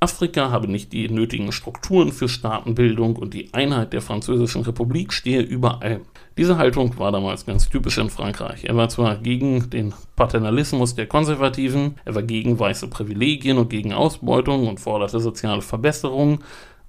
Afrika 0.00 0.50
habe 0.50 0.68
nicht 0.68 0.92
die 0.92 1.08
nötigen 1.08 1.50
Strukturen 1.52 2.12
für 2.12 2.28
Staatenbildung 2.28 3.16
und 3.16 3.32
die 3.32 3.52
Einheit 3.54 3.92
der 3.92 4.02
Französischen 4.02 4.62
Republik 4.62 5.12
stehe 5.12 5.40
über 5.40 5.82
allem. 5.82 6.02
Diese 6.36 6.58
Haltung 6.58 6.98
war 6.98 7.12
damals 7.12 7.46
ganz 7.46 7.68
typisch 7.68 7.98
in 7.98 8.10
Frankreich. 8.10 8.64
Er 8.64 8.76
war 8.76 8.88
zwar 8.88 9.16
gegen 9.16 9.70
den 9.70 9.94
Paternalismus 10.16 10.94
der 10.94 11.06
Konservativen, 11.06 11.94
er 12.04 12.14
war 12.14 12.22
gegen 12.22 12.58
weiße 12.58 12.88
Privilegien 12.88 13.56
und 13.56 13.70
gegen 13.70 13.92
Ausbeutung 13.92 14.68
und 14.68 14.80
forderte 14.80 15.20
soziale 15.20 15.62
Verbesserungen, 15.62 16.40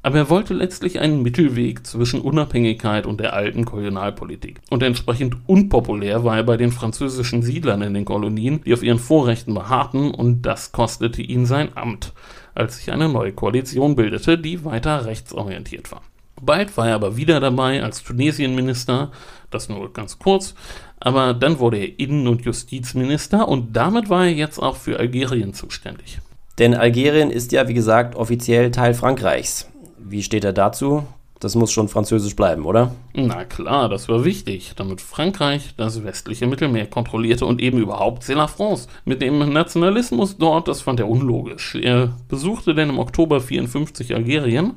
aber 0.06 0.20
er 0.20 0.30
wollte 0.30 0.54
letztlich 0.54 1.00
einen 1.00 1.24
Mittelweg 1.24 1.88
zwischen 1.88 2.22
Unabhängigkeit 2.22 3.08
und 3.08 3.20
der 3.20 3.34
alten 3.34 3.66
Kolonialpolitik. 3.66 4.62
Und 4.70 4.84
entsprechend 4.84 5.38
unpopulär 5.48 6.24
war 6.24 6.38
er 6.38 6.44
bei 6.44 6.58
den 6.58 6.72
französischen 6.72 7.42
Siedlern 7.42 7.82
in 7.82 7.96
den 7.96 8.06
Kolonien, 8.06 8.62
die 8.64 8.74
auf 8.76 8.84
ihren 8.84 9.00
Vorrechten 9.00 9.56
beharrten, 9.56 10.12
und 10.12 10.44
das 10.44 10.72
kostete 10.72 11.24
ihn 11.24 11.48
sein 11.48 11.70
Amt, 11.76 12.14
als 12.56 12.78
sich 12.78 12.92
eine 12.92 13.10
neue 13.10 13.34
Koalition 13.34 13.96
bildete, 13.96 14.38
die 14.38 14.66
weiter 14.66 15.06
rechtsorientiert 15.06 15.92
war. 15.92 16.02
Bald 16.42 16.76
war 16.76 16.90
er 16.90 16.96
aber 16.96 17.16
wieder 17.16 17.40
dabei 17.40 17.82
als 17.84 18.04
Tunesienminister, 18.04 19.12
das 19.52 19.70
nur 19.70 19.94
ganz 19.94 20.20
kurz, 20.20 20.56
aber 21.00 21.34
dann 21.34 21.60
wurde 21.60 21.78
er 21.78 22.00
Innen- 22.00 22.28
und 22.28 22.44
Justizminister 22.44 23.48
und 23.48 23.76
damit 23.76 24.10
war 24.10 24.26
er 24.26 24.34
jetzt 24.34 24.60
auch 24.60 24.76
für 24.76 25.00
Algerien 25.00 25.54
zuständig. 25.54 26.20
Denn 26.58 26.74
Algerien 26.74 27.32
ist 27.32 27.52
ja, 27.52 27.68
wie 27.68 27.74
gesagt, 27.74 28.16
offiziell 28.16 28.72
Teil 28.72 28.94
Frankreichs. 28.94 29.70
Wie 29.98 30.24
steht 30.24 30.44
er 30.44 30.54
dazu? 30.54 31.06
Das 31.40 31.54
muss 31.56 31.72
schon 31.72 31.90
französisch 31.90 32.36
bleiben, 32.36 32.66
oder? 32.66 32.96
Na 33.14 33.44
klar, 33.44 33.90
das 33.90 34.08
war 34.08 34.24
wichtig, 34.24 34.72
damit 34.78 35.02
Frankreich 35.02 35.74
das 35.76 36.04
westliche 36.04 36.48
Mittelmeer 36.48 36.86
kontrollierte 36.86 37.46
und 37.46 37.62
eben 37.62 37.78
überhaupt 37.78 38.24
c'est 38.24 38.36
la 38.36 38.48
France. 38.48 38.88
Mit 39.04 39.22
dem 39.22 39.52
Nationalismus 39.52 40.38
dort, 40.38 40.70
das 40.70 40.82
fand 40.82 41.02
er 41.02 41.10
unlogisch. 41.10 41.76
Er 41.76 42.14
besuchte 42.30 42.74
denn 42.74 42.90
im 42.90 43.00
Oktober 43.00 43.42
54 43.42 44.16
Algerien, 44.16 44.76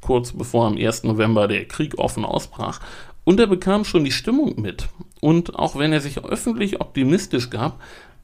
kurz 0.00 0.32
bevor 0.32 0.66
am 0.66 0.78
1. 0.78 1.04
November 1.04 1.46
der 1.46 1.66
Krieg 1.66 1.98
offen 1.98 2.24
ausbrach, 2.24 2.80
und 3.24 3.38
er 3.38 3.46
bekam 3.46 3.84
schon 3.84 4.04
die 4.04 4.10
Stimmung 4.10 4.58
mit. 4.58 4.88
Und 5.20 5.56
auch 5.56 5.76
wenn 5.76 5.92
er 5.92 6.00
sich 6.00 6.24
öffentlich 6.24 6.80
optimistisch 6.80 7.50
gab, 7.50 7.78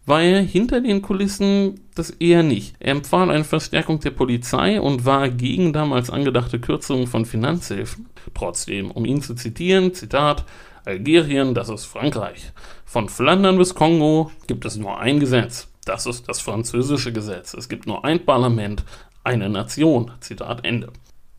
war 0.07 0.23
er 0.23 0.43
hinter 0.43 0.81
den 0.81 1.01
Kulissen 1.03 1.81
das 1.95 2.11
eher 2.11 2.43
nicht. 2.43 2.75
Er 2.79 2.93
empfahl 2.93 3.31
eine 3.31 3.45
Verstärkung 3.45 4.01
der 4.01 4.11
Polizei 4.11 4.81
und 4.81 5.05
war 5.05 5.31
gegen 5.31 5.73
damals 5.73 6.11
angedachte 6.11 6.61
Kürzungen 6.61 7.07
von 7.07 7.25
Finanzhilfen. 7.25 8.07
Trotzdem, 8.35 8.91
um 8.91 9.05
ihn 9.05 9.23
zu 9.23 9.35
zitieren, 9.35 9.95
Zitat, 9.95 10.45
Algerien, 10.85 11.55
das 11.55 11.71
ist 11.71 11.87
Frankreich. 11.87 12.53
Von 12.85 13.09
Flandern 13.09 13.57
bis 13.57 13.75
Kongo 13.75 14.31
gibt 14.47 14.65
es 14.67 14.77
nur 14.77 15.01
ein 15.01 15.21
Gesetz. 15.21 15.69
Das 15.87 16.07
ist 16.07 16.29
das 16.29 16.41
französische 16.41 17.13
Gesetz. 17.13 17.55
Es 17.55 17.69
gibt 17.69 17.87
nur 17.87 18.05
ein 18.05 18.25
Parlament, 18.25 18.85
eine 19.23 19.49
Nation. 19.49 20.11
Zitat 20.21 20.65
Ende. 20.65 20.93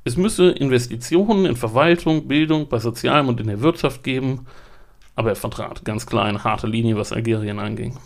Es 0.03 0.17
müsse 0.17 0.49
Investitionen 0.51 1.45
in 1.45 1.55
Verwaltung, 1.55 2.27
Bildung, 2.27 2.67
bei 2.67 2.79
Sozialem 2.79 3.27
und 3.27 3.39
in 3.39 3.47
der 3.47 3.61
Wirtschaft 3.61 4.03
geben, 4.03 4.45
aber 5.15 5.29
er 5.29 5.35
vertrat 5.35 5.85
ganz 5.85 6.05
klar 6.05 6.25
eine 6.25 6.43
harte 6.43 6.67
Linie, 6.67 6.95
was 6.95 7.11
Algerien 7.11 7.59
anging 7.59 7.97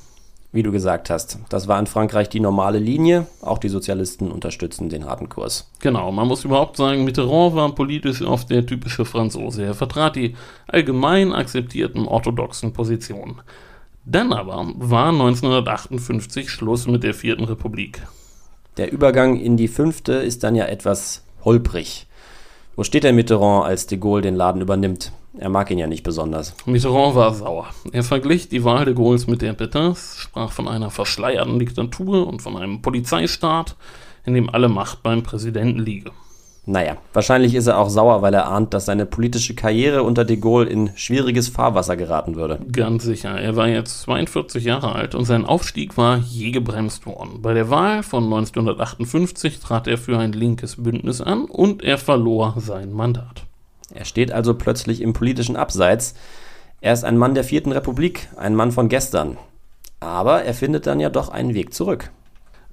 wie 0.52 0.64
du 0.64 0.72
gesagt 0.72 1.10
hast. 1.10 1.38
Das 1.50 1.68
war 1.68 1.80
in 1.80 1.86
Frankreich 1.86 2.30
die 2.30 2.40
normale 2.40 2.80
Linie. 2.80 3.28
Auch 3.42 3.60
die 3.60 3.70
Sozialisten 3.70 4.32
unterstützen 4.32 4.90
den 4.90 5.06
harten 5.06 5.30
Kurs. 5.30 5.70
Genau, 5.80 6.12
man 6.12 6.28
muss 6.28 6.44
überhaupt 6.44 6.78
sagen, 6.78 7.04
Mitterrand 7.04 7.56
war 7.56 7.74
politisch 7.76 8.22
oft 8.22 8.50
der 8.50 8.66
typische 8.66 9.06
Franzose. 9.06 9.64
Er 9.64 9.76
vertrat 9.76 10.16
die 10.16 10.36
allgemein 10.68 11.34
akzeptierten 11.34 12.08
orthodoxen 12.08 12.74
Positionen. 12.74 13.42
Dann 14.06 14.34
aber 14.34 14.66
war 14.76 15.10
1958 15.10 16.50
Schluss 16.50 16.88
mit 16.88 17.04
der 17.04 17.14
Vierten 17.14 17.44
Republik. 17.44 18.02
Der 18.78 18.92
Übergang 18.92 19.40
in 19.40 19.56
die 19.56 19.68
fünfte 19.68 20.14
ist 20.14 20.44
dann 20.44 20.56
ja 20.56 20.66
etwas 20.66 21.24
holprig. 21.44 22.08
Wo 22.76 22.84
steht 22.84 23.04
der 23.04 23.14
Mitterrand, 23.14 23.66
als 23.66 23.86
de 23.86 23.98
Gaulle 23.98 24.22
den 24.22 24.36
Laden 24.36 24.62
übernimmt? 24.62 25.12
Er 25.38 25.50
mag 25.50 25.70
ihn 25.72 25.78
ja 25.78 25.88
nicht 25.88 26.04
besonders. 26.04 26.56
Mitterrand 26.66 27.16
war 27.16 27.34
sauer. 27.34 27.68
Er 27.92 28.04
verglich 28.04 28.50
die 28.50 28.64
Wahl 28.64 28.86
de 28.86 28.94
Gaulles 28.94 29.28
mit 29.28 29.42
der 29.42 29.56
Pétains, 29.56 30.18
sprach 30.18 30.52
von 30.52 30.68
einer 30.68 30.90
verschleierten 30.90 31.60
Diktatur 31.60 32.28
und 32.28 32.42
von 32.42 32.58
einem 32.58 32.82
Polizeistaat, 32.82 33.76
in 34.26 34.34
dem 34.34 34.50
alle 34.50 34.70
Macht 34.70 35.04
beim 35.04 35.24
Präsidenten 35.24 35.80
liege. 35.80 36.12
Naja, 36.66 36.98
wahrscheinlich 37.14 37.56
ist 37.56 37.66
er 37.66 37.80
auch 37.80 37.90
sauer, 37.90 38.22
weil 38.22 38.34
er 38.36 38.48
ahnt, 38.48 38.76
dass 38.76 38.86
seine 38.86 39.08
politische 39.08 39.56
Karriere 39.56 40.04
unter 40.04 40.24
de 40.24 40.38
Gaulle 40.38 40.70
in 40.70 40.92
schwieriges 40.96 41.50
Fahrwasser 41.50 41.98
geraten 41.98 42.36
würde. 42.36 42.60
Ganz 42.72 43.04
sicher. 43.04 43.40
Er 43.40 43.56
war 43.56 43.68
jetzt 43.68 44.02
42 44.02 44.66
Jahre 44.66 44.94
alt 44.94 45.16
und 45.16 45.26
sein 45.26 45.46
Aufstieg 45.46 45.98
war 45.98 46.18
je 46.18 46.52
gebremst 46.52 47.08
worden. 47.08 47.42
Bei 47.42 47.56
der 47.56 47.72
Wahl 47.72 48.04
von 48.04 48.26
1958 48.26 49.60
trat 49.60 49.88
er 49.88 49.98
für 49.98 50.20
ein 50.20 50.34
linkes 50.34 50.76
Bündnis 50.84 51.22
an 51.22 51.46
und 51.46 51.82
er 51.82 51.98
verlor 51.98 52.54
sein 52.60 52.92
Mandat. 52.94 53.49
Er 53.94 54.06
steht 54.06 54.32
also 54.32 54.54
plötzlich 54.54 55.02
im 55.02 55.14
politischen 55.14 55.56
Abseits. 55.56 56.16
Er 56.82 56.94
ist 56.94 57.04
ein 57.04 57.18
Mann 57.18 57.34
der 57.34 57.44
Vierten 57.44 57.72
Republik, 57.72 58.30
ein 58.38 58.56
Mann 58.56 58.72
von 58.72 58.90
gestern. 58.90 59.38
Aber 60.00 60.44
er 60.44 60.54
findet 60.54 60.88
dann 60.88 61.00
ja 61.00 61.10
doch 61.10 61.30
einen 61.30 61.54
Weg 61.54 61.74
zurück. 61.74 62.12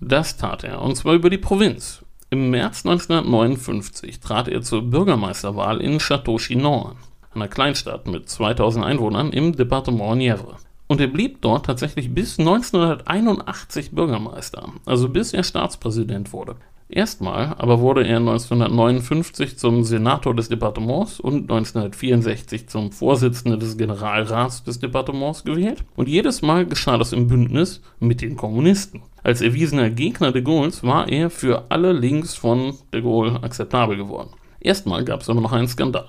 Das 0.00 0.36
tat 0.36 0.64
er, 0.64 0.82
und 0.82 0.96
zwar 0.96 1.14
über 1.14 1.30
die 1.30 1.38
Provinz. 1.38 2.04
Im 2.30 2.50
März 2.50 2.84
1959 2.84 4.20
trat 4.20 4.48
er 4.48 4.62
zur 4.62 4.82
Bürgermeisterwahl 4.82 5.80
in 5.80 5.98
Château-Chinon 5.98 6.96
einer 7.36 7.48
Kleinstadt 7.48 8.08
mit 8.08 8.28
2000 8.28 8.84
Einwohnern 8.84 9.30
im 9.30 9.54
Departement 9.54 10.20
Nièvre. 10.20 10.56
Und 10.88 11.00
er 11.00 11.08
blieb 11.08 11.42
dort 11.42 11.66
tatsächlich 11.66 12.14
bis 12.14 12.38
1981 12.38 13.92
Bürgermeister, 13.92 14.72
also 14.84 15.08
bis 15.08 15.32
er 15.32 15.42
Staatspräsident 15.42 16.32
wurde. 16.32 16.56
Erstmal 16.88 17.56
aber 17.58 17.80
wurde 17.80 18.06
er 18.06 18.18
1959 18.18 19.58
zum 19.58 19.82
Senator 19.82 20.34
des 20.34 20.48
Departements 20.48 21.18
und 21.18 21.50
1964 21.50 22.68
zum 22.68 22.92
Vorsitzenden 22.92 23.58
des 23.58 23.76
Generalrats 23.76 24.62
des 24.62 24.78
Departements 24.78 25.42
gewählt. 25.42 25.84
Und 25.96 26.08
jedes 26.08 26.42
Mal 26.42 26.64
geschah 26.64 26.96
das 26.96 27.12
im 27.12 27.26
Bündnis 27.26 27.82
mit 27.98 28.20
den 28.20 28.36
Kommunisten. 28.36 29.02
Als 29.24 29.40
erwiesener 29.40 29.90
Gegner 29.90 30.30
de 30.30 30.42
Gaulles 30.42 30.84
war 30.84 31.08
er 31.08 31.28
für 31.28 31.64
alle 31.70 31.92
links 31.92 32.34
von 32.34 32.74
de 32.94 33.02
Gaulle 33.02 33.42
akzeptabel 33.42 33.96
geworden. 33.96 34.30
Erstmal 34.60 35.04
gab 35.04 35.22
es 35.22 35.28
aber 35.28 35.40
noch 35.40 35.52
einen 35.52 35.68
Skandal. 35.68 36.06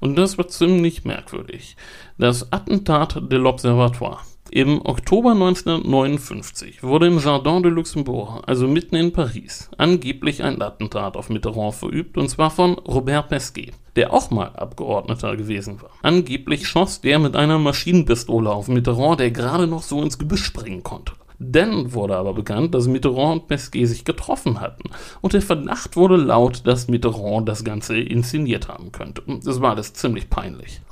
Und 0.00 0.16
das 0.16 0.36
war 0.36 0.48
ziemlich 0.48 1.04
merkwürdig. 1.04 1.76
Das 2.18 2.52
Attentat 2.52 3.14
de 3.30 3.38
l'Observatoire. 3.38 4.18
Im 4.54 4.84
Oktober 4.84 5.30
1959 5.30 6.82
wurde 6.82 7.06
im 7.06 7.18
Jardin 7.18 7.62
de 7.62 7.72
Luxembourg, 7.72 8.42
also 8.46 8.68
mitten 8.68 8.96
in 8.96 9.10
Paris, 9.10 9.70
angeblich 9.78 10.42
ein 10.42 10.60
Attentat 10.60 11.16
auf 11.16 11.30
Mitterrand 11.30 11.74
verübt, 11.74 12.18
und 12.18 12.28
zwar 12.28 12.50
von 12.50 12.74
Robert 12.74 13.30
Pesquet, 13.30 13.72
der 13.96 14.12
auch 14.12 14.30
mal 14.30 14.48
Abgeordneter 14.48 15.38
gewesen 15.38 15.80
war. 15.80 15.88
Angeblich 16.02 16.68
schoss 16.68 17.00
der 17.00 17.18
mit 17.18 17.34
einer 17.34 17.58
Maschinenpistole 17.58 18.50
auf 18.50 18.68
Mitterrand, 18.68 19.20
der 19.20 19.30
gerade 19.30 19.66
noch 19.66 19.82
so 19.82 20.02
ins 20.02 20.18
Gebüsch 20.18 20.44
springen 20.44 20.82
konnte. 20.82 21.14
Dann 21.38 21.94
wurde 21.94 22.18
aber 22.18 22.34
bekannt, 22.34 22.74
dass 22.74 22.86
Mitterrand 22.86 23.40
und 23.40 23.48
Pesquet 23.48 23.86
sich 23.86 24.04
getroffen 24.04 24.60
hatten. 24.60 24.90
Und 25.22 25.32
der 25.32 25.40
Verdacht 25.40 25.96
wurde 25.96 26.16
laut, 26.16 26.66
dass 26.66 26.88
Mitterrand 26.88 27.48
das 27.48 27.64
Ganze 27.64 27.98
inszeniert 27.98 28.68
haben 28.68 28.92
könnte. 28.92 29.22
Das 29.42 29.62
war 29.62 29.70
alles 29.70 29.94
ziemlich 29.94 30.28
peinlich. 30.28 30.82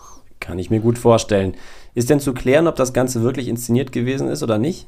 Kann 0.40 0.58
ich 0.58 0.70
mir 0.70 0.80
gut 0.80 0.96
vorstellen. 0.96 1.54
Ist 1.94 2.10
denn 2.10 2.20
zu 2.20 2.32
klären, 2.32 2.66
ob 2.66 2.76
das 2.76 2.92
Ganze 2.92 3.22
wirklich 3.22 3.48
inszeniert 3.48 3.92
gewesen 3.92 4.28
ist 4.28 4.42
oder 4.42 4.58
nicht? 4.58 4.86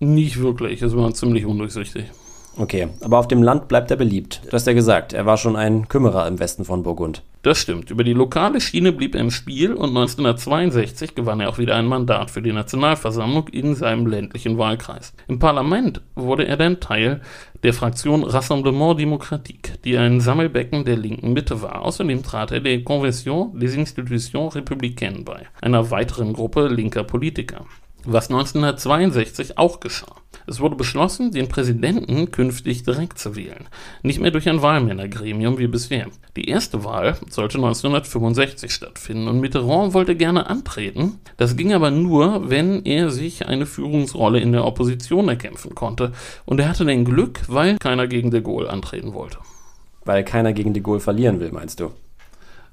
Nicht 0.00 0.40
wirklich, 0.40 0.82
es 0.82 0.96
war 0.96 1.14
ziemlich 1.14 1.46
undurchsichtig. 1.46 2.06
Okay, 2.56 2.88
aber 3.00 3.18
auf 3.18 3.28
dem 3.28 3.42
Land 3.42 3.68
bleibt 3.68 3.90
er 3.90 3.96
beliebt. 3.96 4.42
Du 4.44 4.52
hast 4.52 4.66
ja 4.66 4.74
gesagt, 4.74 5.12
er 5.12 5.24
war 5.24 5.38
schon 5.38 5.56
ein 5.56 5.88
Kümmerer 5.88 6.26
im 6.28 6.38
Westen 6.38 6.64
von 6.64 6.82
Burgund. 6.82 7.22
Das 7.42 7.58
stimmt. 7.58 7.90
Über 7.90 8.04
die 8.04 8.12
lokale 8.12 8.60
Schiene 8.60 8.92
blieb 8.92 9.14
er 9.14 9.22
im 9.22 9.30
Spiel 9.30 9.72
und 9.72 9.88
1962 9.88 11.14
gewann 11.14 11.40
er 11.40 11.48
auch 11.48 11.58
wieder 11.58 11.74
ein 11.76 11.86
Mandat 11.86 12.30
für 12.30 12.42
die 12.42 12.52
Nationalversammlung 12.52 13.48
in 13.48 13.74
seinem 13.74 14.06
ländlichen 14.06 14.58
Wahlkreis. 14.58 15.12
Im 15.28 15.38
Parlament 15.38 16.02
wurde 16.14 16.46
er 16.46 16.56
dann 16.56 16.78
Teil 16.78 17.20
der 17.62 17.74
Fraktion 17.74 18.22
Rassemblement 18.22 19.00
Démocratique, 19.00 19.78
die 19.84 19.96
ein 19.96 20.20
Sammelbecken 20.20 20.84
der 20.84 20.96
linken 20.96 21.32
Mitte 21.32 21.62
war. 21.62 21.82
Außerdem 21.82 22.22
trat 22.22 22.52
er 22.52 22.60
der 22.60 22.84
Convention 22.84 23.58
des 23.58 23.74
Institutions 23.74 24.54
Républicaines 24.54 25.24
bei, 25.24 25.46
einer 25.60 25.90
weiteren 25.90 26.34
Gruppe 26.34 26.68
linker 26.68 27.02
Politiker 27.02 27.64
was 28.04 28.30
1962 28.30 29.58
auch 29.58 29.80
geschah. 29.80 30.21
Es 30.46 30.60
wurde 30.60 30.76
beschlossen, 30.76 31.30
den 31.30 31.48
Präsidenten 31.48 32.30
künftig 32.30 32.82
direkt 32.82 33.18
zu 33.18 33.36
wählen, 33.36 33.68
nicht 34.02 34.20
mehr 34.20 34.30
durch 34.30 34.48
ein 34.48 34.62
Wahlmännergremium 34.62 35.58
wie 35.58 35.68
bisher. 35.68 36.06
Die 36.36 36.48
erste 36.48 36.84
Wahl 36.84 37.16
sollte 37.28 37.58
1965 37.58 38.72
stattfinden 38.72 39.28
und 39.28 39.40
Mitterrand 39.40 39.94
wollte 39.94 40.16
gerne 40.16 40.48
antreten. 40.48 41.20
Das 41.36 41.56
ging 41.56 41.72
aber 41.72 41.90
nur, 41.90 42.50
wenn 42.50 42.84
er 42.84 43.10
sich 43.10 43.46
eine 43.46 43.66
Führungsrolle 43.66 44.40
in 44.40 44.52
der 44.52 44.64
Opposition 44.64 45.28
erkämpfen 45.28 45.74
konnte. 45.74 46.12
Und 46.44 46.58
er 46.58 46.68
hatte 46.68 46.84
den 46.84 47.04
Glück, 47.04 47.40
weil 47.48 47.78
keiner 47.78 48.06
gegen 48.06 48.30
de 48.30 48.40
Gaulle 48.40 48.70
antreten 48.70 49.14
wollte. 49.14 49.38
Weil 50.04 50.24
keiner 50.24 50.52
gegen 50.52 50.74
de 50.74 50.82
Gaulle 50.82 51.00
verlieren 51.00 51.38
will, 51.38 51.52
meinst 51.52 51.80
du? 51.80 51.92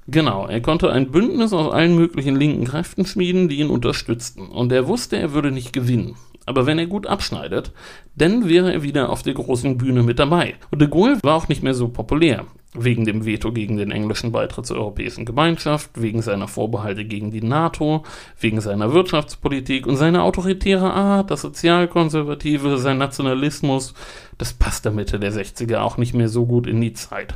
Genau, 0.08 0.48
er 0.48 0.60
konnte 0.60 0.90
ein 0.90 1.12
Bündnis 1.12 1.52
aus 1.52 1.72
allen 1.72 1.94
möglichen 1.94 2.34
linken 2.34 2.64
Kräften 2.64 3.06
schmieden, 3.06 3.48
die 3.48 3.60
ihn 3.60 3.70
unterstützten. 3.70 4.48
Und 4.48 4.72
er 4.72 4.88
wusste, 4.88 5.16
er 5.16 5.32
würde 5.32 5.52
nicht 5.52 5.72
gewinnen. 5.72 6.16
Aber 6.50 6.66
wenn 6.66 6.80
er 6.80 6.88
gut 6.88 7.06
abschneidet, 7.06 7.70
dann 8.16 8.48
wäre 8.48 8.72
er 8.72 8.82
wieder 8.82 9.10
auf 9.10 9.22
der 9.22 9.34
großen 9.34 9.78
Bühne 9.78 10.02
mit 10.02 10.18
dabei. 10.18 10.56
Und 10.72 10.80
de 10.80 10.88
Gaulle 10.88 11.20
war 11.22 11.36
auch 11.36 11.46
nicht 11.46 11.62
mehr 11.62 11.74
so 11.74 11.86
populär. 11.86 12.44
Wegen 12.74 13.04
dem 13.04 13.24
Veto 13.24 13.52
gegen 13.52 13.76
den 13.76 13.92
englischen 13.92 14.32
Beitritt 14.32 14.66
zur 14.66 14.78
Europäischen 14.78 15.24
Gemeinschaft, 15.24 15.90
wegen 15.94 16.22
seiner 16.22 16.48
Vorbehalte 16.48 17.04
gegen 17.04 17.30
die 17.30 17.40
NATO, 17.40 18.02
wegen 18.40 18.60
seiner 18.60 18.92
Wirtschaftspolitik 18.92 19.86
und 19.86 19.94
seiner 19.94 20.24
autoritäre 20.24 20.92
Art, 20.92 21.30
das 21.30 21.42
Sozialkonservative, 21.42 22.78
sein 22.78 22.98
Nationalismus, 22.98 23.94
das 24.36 24.52
passt 24.52 24.84
der 24.84 24.90
Mitte 24.90 25.20
der 25.20 25.32
60er 25.32 25.78
auch 25.78 25.98
nicht 25.98 26.14
mehr 26.14 26.28
so 26.28 26.46
gut 26.46 26.66
in 26.66 26.80
die 26.80 26.94
Zeit. 26.94 27.34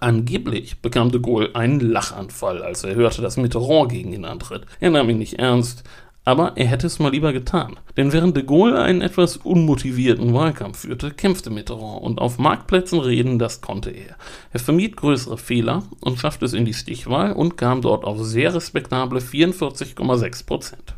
Angeblich 0.00 0.80
bekam 0.80 1.10
de 1.10 1.20
Gaulle 1.20 1.54
einen 1.54 1.80
Lachanfall, 1.80 2.62
als 2.62 2.84
er 2.84 2.94
hörte, 2.94 3.20
dass 3.20 3.36
Mitterrand 3.36 3.92
gegen 3.92 4.14
ihn 4.14 4.24
antritt. 4.24 4.64
Er 4.80 4.90
nahm 4.90 5.10
ihn 5.10 5.18
nicht 5.18 5.38
ernst, 5.38 5.84
aber 6.26 6.56
er 6.56 6.66
hätte 6.66 6.88
es 6.88 6.98
mal 6.98 7.12
lieber 7.12 7.32
getan. 7.32 7.76
Denn 7.96 8.12
während 8.12 8.36
de 8.36 8.42
Gaulle 8.42 8.82
einen 8.82 9.00
etwas 9.00 9.36
unmotivierten 9.36 10.34
Wahlkampf 10.34 10.80
führte, 10.80 11.12
kämpfte 11.12 11.50
Mitterrand 11.50 12.02
und 12.02 12.20
auf 12.20 12.38
Marktplätzen 12.38 12.98
reden, 12.98 13.38
das 13.38 13.60
konnte 13.60 13.90
er. 13.90 14.16
Er 14.52 14.58
vermied 14.58 14.96
größere 14.96 15.38
Fehler 15.38 15.84
und 16.00 16.18
schaffte 16.18 16.44
es 16.44 16.52
in 16.52 16.64
die 16.64 16.74
Stichwahl 16.74 17.32
und 17.32 17.56
kam 17.56 17.80
dort 17.80 18.04
auf 18.04 18.18
sehr 18.24 18.52
respektable 18.52 19.20
44,6 19.20 20.46
Prozent. 20.46 20.94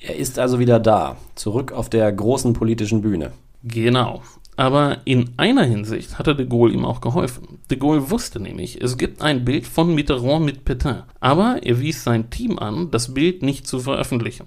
Er 0.00 0.16
ist 0.16 0.40
also 0.40 0.58
wieder 0.58 0.80
da, 0.80 1.16
zurück 1.36 1.70
auf 1.70 1.88
der 1.88 2.10
großen 2.10 2.52
politischen 2.52 3.00
Bühne. 3.00 3.30
Genau. 3.62 4.22
Aber 4.56 4.98
in 5.04 5.30
einer 5.36 5.64
Hinsicht 5.64 6.18
hatte 6.18 6.34
de 6.34 6.46
Gaulle 6.46 6.74
ihm 6.74 6.84
auch 6.84 7.00
geholfen. 7.00 7.60
De 7.70 7.78
Gaulle 7.78 8.10
wusste 8.10 8.40
nämlich, 8.40 8.82
es 8.82 8.98
gibt 8.98 9.22
ein 9.22 9.44
Bild 9.44 9.68
von 9.68 9.94
Mitterrand 9.94 10.44
mit 10.44 10.64
Pétain, 10.64 11.04
aber 11.20 11.60
er 11.62 11.80
wies 11.80 12.02
sein 12.02 12.30
Team 12.30 12.58
an, 12.58 12.90
das 12.90 13.14
Bild 13.14 13.42
nicht 13.42 13.68
zu 13.68 13.78
veröffentlichen. 13.78 14.46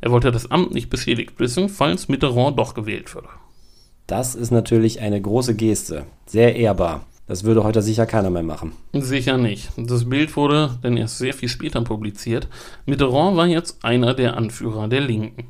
Er 0.00 0.10
wollte 0.10 0.30
das 0.30 0.50
Amt 0.50 0.72
nicht 0.72 0.90
beschädigt 0.90 1.38
wissen, 1.38 1.68
falls 1.68 2.08
Mitterrand 2.08 2.58
doch 2.58 2.74
gewählt 2.74 3.14
würde. 3.14 3.28
Das 4.06 4.34
ist 4.34 4.50
natürlich 4.50 5.00
eine 5.00 5.20
große 5.20 5.54
Geste, 5.54 6.06
sehr 6.26 6.56
ehrbar. 6.56 7.04
Das 7.26 7.44
würde 7.44 7.62
heute 7.62 7.82
sicher 7.82 8.06
keiner 8.06 8.30
mehr 8.30 8.42
machen. 8.42 8.72
Sicher 8.94 9.36
nicht. 9.36 9.70
Das 9.76 10.08
Bild 10.08 10.34
wurde 10.34 10.78
dann 10.80 10.96
erst 10.96 11.18
sehr 11.18 11.34
viel 11.34 11.50
später 11.50 11.82
publiziert. 11.82 12.48
Mitterrand 12.86 13.36
war 13.36 13.46
jetzt 13.46 13.84
einer 13.84 14.14
der 14.14 14.38
Anführer 14.38 14.88
der 14.88 15.02
Linken. 15.02 15.48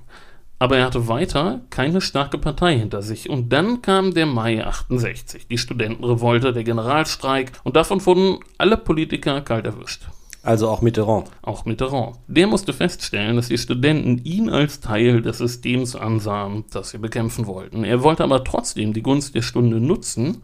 Aber 0.58 0.76
er 0.76 0.86
hatte 0.86 1.06
weiter 1.06 1.60
keine 1.70 2.00
starke 2.00 2.36
Partei 2.36 2.76
hinter 2.76 3.00
sich. 3.00 3.30
Und 3.30 3.52
dann 3.52 3.80
kam 3.80 4.12
der 4.12 4.26
Mai 4.26 4.66
68, 4.66 5.46
die 5.46 5.56
Studentenrevolte, 5.58 6.52
der 6.52 6.64
Generalstreik. 6.64 7.52
Und 7.62 7.76
davon 7.76 8.04
wurden 8.04 8.38
alle 8.58 8.76
Politiker 8.76 9.40
kalt 9.40 9.66
erwischt. 9.66 10.08
Also 10.48 10.70
auch 10.70 10.80
Mitterrand. 10.80 11.30
Auch 11.42 11.66
Mitterrand. 11.66 12.16
Der 12.26 12.46
musste 12.46 12.72
feststellen, 12.72 13.36
dass 13.36 13.48
die 13.48 13.58
Studenten 13.58 14.24
ihn 14.24 14.48
als 14.48 14.80
Teil 14.80 15.20
des 15.20 15.36
Systems 15.36 15.94
ansahen, 15.94 16.64
das 16.72 16.88
sie 16.88 16.96
bekämpfen 16.98 17.46
wollten. 17.46 17.84
Er 17.84 18.02
wollte 18.02 18.24
aber 18.24 18.44
trotzdem 18.44 18.94
die 18.94 19.02
Gunst 19.02 19.34
der 19.34 19.42
Stunde 19.42 19.78
nutzen 19.78 20.42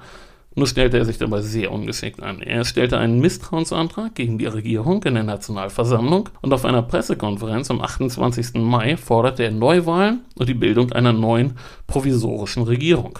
nur 0.56 0.68
stellte 0.68 0.98
er 0.98 1.04
sich 1.04 1.18
dabei 1.18 1.40
sehr 1.40 1.72
ungeschickt 1.72 2.22
an. 2.22 2.40
Er 2.40 2.64
stellte 2.64 2.98
einen 2.98 3.18
Misstrauensantrag 3.18 4.14
gegen 4.14 4.38
die 4.38 4.46
Regierung 4.46 5.02
in 5.02 5.14
der 5.14 5.24
Nationalversammlung 5.24 6.28
und 6.42 6.52
auf 6.52 6.64
einer 6.64 6.82
Pressekonferenz 6.82 7.72
am 7.72 7.80
28. 7.80 8.54
Mai 8.54 8.96
forderte 8.96 9.42
er 9.42 9.50
Neuwahlen 9.50 10.20
und 10.36 10.48
die 10.48 10.54
Bildung 10.54 10.92
einer 10.92 11.12
neuen 11.12 11.54
provisorischen 11.88 12.62
Regierung. 12.62 13.18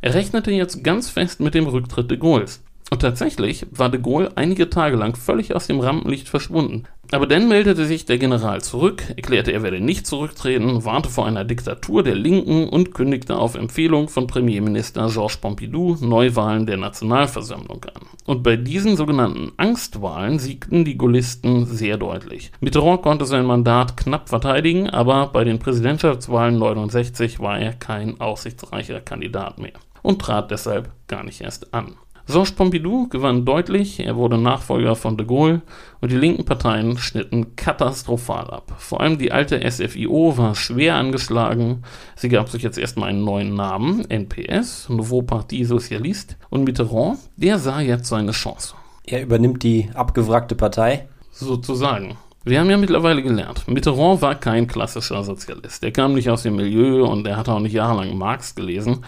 Er 0.00 0.14
rechnete 0.14 0.50
jetzt 0.50 0.82
ganz 0.82 1.08
fest 1.08 1.38
mit 1.38 1.54
dem 1.54 1.66
Rücktritt 1.66 2.10
de 2.10 2.18
Gaulles. 2.18 2.62
Und 2.90 3.02
tatsächlich 3.02 3.66
war 3.72 3.88
de 3.88 4.00
Gaulle 4.00 4.36
einige 4.36 4.70
Tage 4.70 4.96
lang 4.96 5.16
völlig 5.16 5.54
aus 5.54 5.66
dem 5.66 5.80
Rampenlicht 5.80 6.28
verschwunden. 6.28 6.84
Aber 7.12 7.26
dann 7.26 7.48
meldete 7.48 7.84
sich 7.86 8.04
der 8.04 8.18
General 8.18 8.60
zurück, 8.62 9.02
erklärte, 9.08 9.52
er 9.52 9.62
werde 9.62 9.80
nicht 9.80 10.06
zurücktreten, 10.06 10.84
warnte 10.84 11.08
vor 11.08 11.26
einer 11.26 11.44
Diktatur 11.44 12.02
der 12.02 12.16
Linken 12.16 12.68
und 12.68 12.94
kündigte 12.94 13.36
auf 13.36 13.54
Empfehlung 13.54 14.08
von 14.08 14.26
Premierminister 14.26 15.08
Georges 15.08 15.36
Pompidou 15.36 15.96
Neuwahlen 16.00 16.66
der 16.66 16.76
Nationalversammlung 16.76 17.84
an. 17.84 18.02
Und 18.24 18.42
bei 18.42 18.56
diesen 18.56 18.96
sogenannten 18.96 19.52
Angstwahlen 19.56 20.38
siegten 20.40 20.84
die 20.84 20.98
Gaullisten 20.98 21.66
sehr 21.66 21.96
deutlich. 21.96 22.50
Mitterrand 22.60 23.02
konnte 23.02 23.24
sein 23.24 23.46
Mandat 23.46 23.96
knapp 23.96 24.28
verteidigen, 24.28 24.90
aber 24.90 25.28
bei 25.28 25.44
den 25.44 25.60
Präsidentschaftswahlen 25.60 26.58
69 26.58 27.38
war 27.38 27.58
er 27.58 27.72
kein 27.72 28.20
aussichtsreicher 28.20 29.00
Kandidat 29.00 29.58
mehr 29.58 29.74
und 30.02 30.20
trat 30.20 30.50
deshalb 30.50 30.90
gar 31.08 31.22
nicht 31.22 31.40
erst 31.40 31.72
an. 31.72 31.96
Georges 32.28 32.50
Pompidou 32.52 33.06
gewann 33.08 33.44
deutlich, 33.44 34.00
er 34.00 34.16
wurde 34.16 34.36
Nachfolger 34.36 34.96
von 34.96 35.16
de 35.16 35.24
Gaulle 35.24 35.62
und 36.00 36.10
die 36.10 36.16
linken 36.16 36.44
Parteien 36.44 36.98
schnitten 36.98 37.54
katastrophal 37.54 38.50
ab. 38.50 38.72
Vor 38.78 39.00
allem 39.00 39.16
die 39.16 39.30
alte 39.30 39.60
SFIO 39.70 40.36
war 40.36 40.56
schwer 40.56 40.96
angeschlagen. 40.96 41.84
Sie 42.16 42.28
gab 42.28 42.48
sich 42.48 42.64
jetzt 42.64 42.78
erstmal 42.78 43.10
einen 43.10 43.22
neuen 43.22 43.54
Namen, 43.54 44.04
NPS, 44.10 44.88
Nouveau 44.88 45.22
Parti 45.22 45.64
Socialiste, 45.64 46.34
und 46.50 46.64
Mitterrand, 46.64 47.20
der 47.36 47.60
sah 47.60 47.80
jetzt 47.80 48.08
seine 48.08 48.32
Chance. 48.32 48.74
Er 49.06 49.22
übernimmt 49.22 49.62
die 49.62 49.88
abgewrackte 49.94 50.56
Partei? 50.56 51.08
Sozusagen. 51.30 52.16
Wir 52.48 52.58
haben 52.60 52.70
ja 52.70 52.76
mittlerweile 52.76 53.22
gelernt, 53.22 53.66
Mitterrand 53.68 54.22
war 54.22 54.34
kein 54.34 54.66
klassischer 54.66 55.22
Sozialist. 55.22 55.82
Er 55.84 55.92
kam 55.92 56.14
nicht 56.14 56.30
aus 56.30 56.42
dem 56.42 56.56
Milieu 56.56 57.04
und 57.04 57.26
er 57.26 57.36
hat 57.36 57.48
auch 57.48 57.60
nicht 57.60 57.72
jahrelang 57.72 58.16
Marx 58.18 58.54
gelesen. 58.54 59.04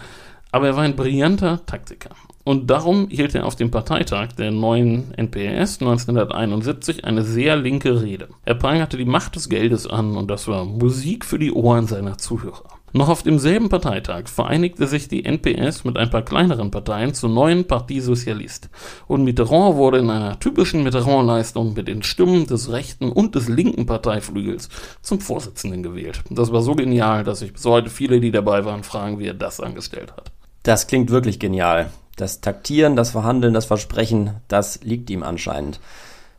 Aber 0.51 0.67
er 0.67 0.75
war 0.75 0.83
ein 0.83 0.95
brillanter 0.95 1.65
Taktiker. 1.65 2.09
Und 2.43 2.71
darum 2.71 3.09
hielt 3.09 3.35
er 3.35 3.45
auf 3.45 3.55
dem 3.55 3.69
Parteitag 3.69 4.29
der 4.33 4.49
neuen 4.49 5.13
NPS 5.13 5.81
1971 5.81 7.05
eine 7.05 7.21
sehr 7.21 7.55
linke 7.55 8.01
Rede. 8.01 8.29
Er 8.45 8.55
prangerte 8.55 8.97
die 8.97 9.05
Macht 9.05 9.35
des 9.35 9.49
Geldes 9.49 9.85
an 9.85 10.17
und 10.17 10.31
das 10.31 10.47
war 10.47 10.65
Musik 10.65 11.25
für 11.25 11.37
die 11.37 11.51
Ohren 11.51 11.85
seiner 11.85 12.17
Zuhörer. 12.17 12.63
Noch 12.91 13.09
auf 13.09 13.21
demselben 13.21 13.69
Parteitag 13.69 14.27
vereinigte 14.29 14.87
sich 14.87 15.07
die 15.07 15.23
NPS 15.23 15.83
mit 15.83 15.95
ein 15.95 16.09
paar 16.09 16.23
kleineren 16.23 16.71
Parteien 16.71 17.13
zur 17.13 17.29
neuen 17.29 17.65
Partie 17.65 17.99
Socialiste 17.99 18.69
und 19.05 19.23
Mitterrand 19.23 19.75
wurde 19.75 19.99
in 19.99 20.09
einer 20.09 20.39
typischen 20.39 20.81
Mitterrand-Leistung 20.81 21.75
mit 21.75 21.87
den 21.87 22.01
Stimmen 22.01 22.47
des 22.47 22.71
rechten 22.71 23.11
und 23.11 23.35
des 23.35 23.47
linken 23.47 23.85
Parteiflügels 23.85 24.69
zum 25.03 25.19
Vorsitzenden 25.19 25.83
gewählt. 25.83 26.23
Das 26.31 26.51
war 26.51 26.63
so 26.63 26.73
genial, 26.73 27.23
dass 27.23 27.39
sich 27.39 27.53
bis 27.53 27.65
heute 27.65 27.91
viele, 27.91 28.19
die 28.19 28.31
dabei 28.31 28.65
waren, 28.65 28.83
fragen, 28.83 29.19
wie 29.19 29.27
er 29.27 29.35
das 29.35 29.59
angestellt 29.59 30.13
hat. 30.13 30.31
Das 30.69 30.85
klingt 30.85 31.09
wirklich 31.09 31.39
genial. 31.39 31.89
Das 32.15 32.41
Taktieren, 32.41 32.95
das 32.95 33.09
Verhandeln, 33.09 33.55
das 33.55 33.65
Versprechen, 33.65 34.35
das 34.49 34.83
liegt 34.83 35.09
ihm 35.09 35.23
anscheinend. 35.23 35.79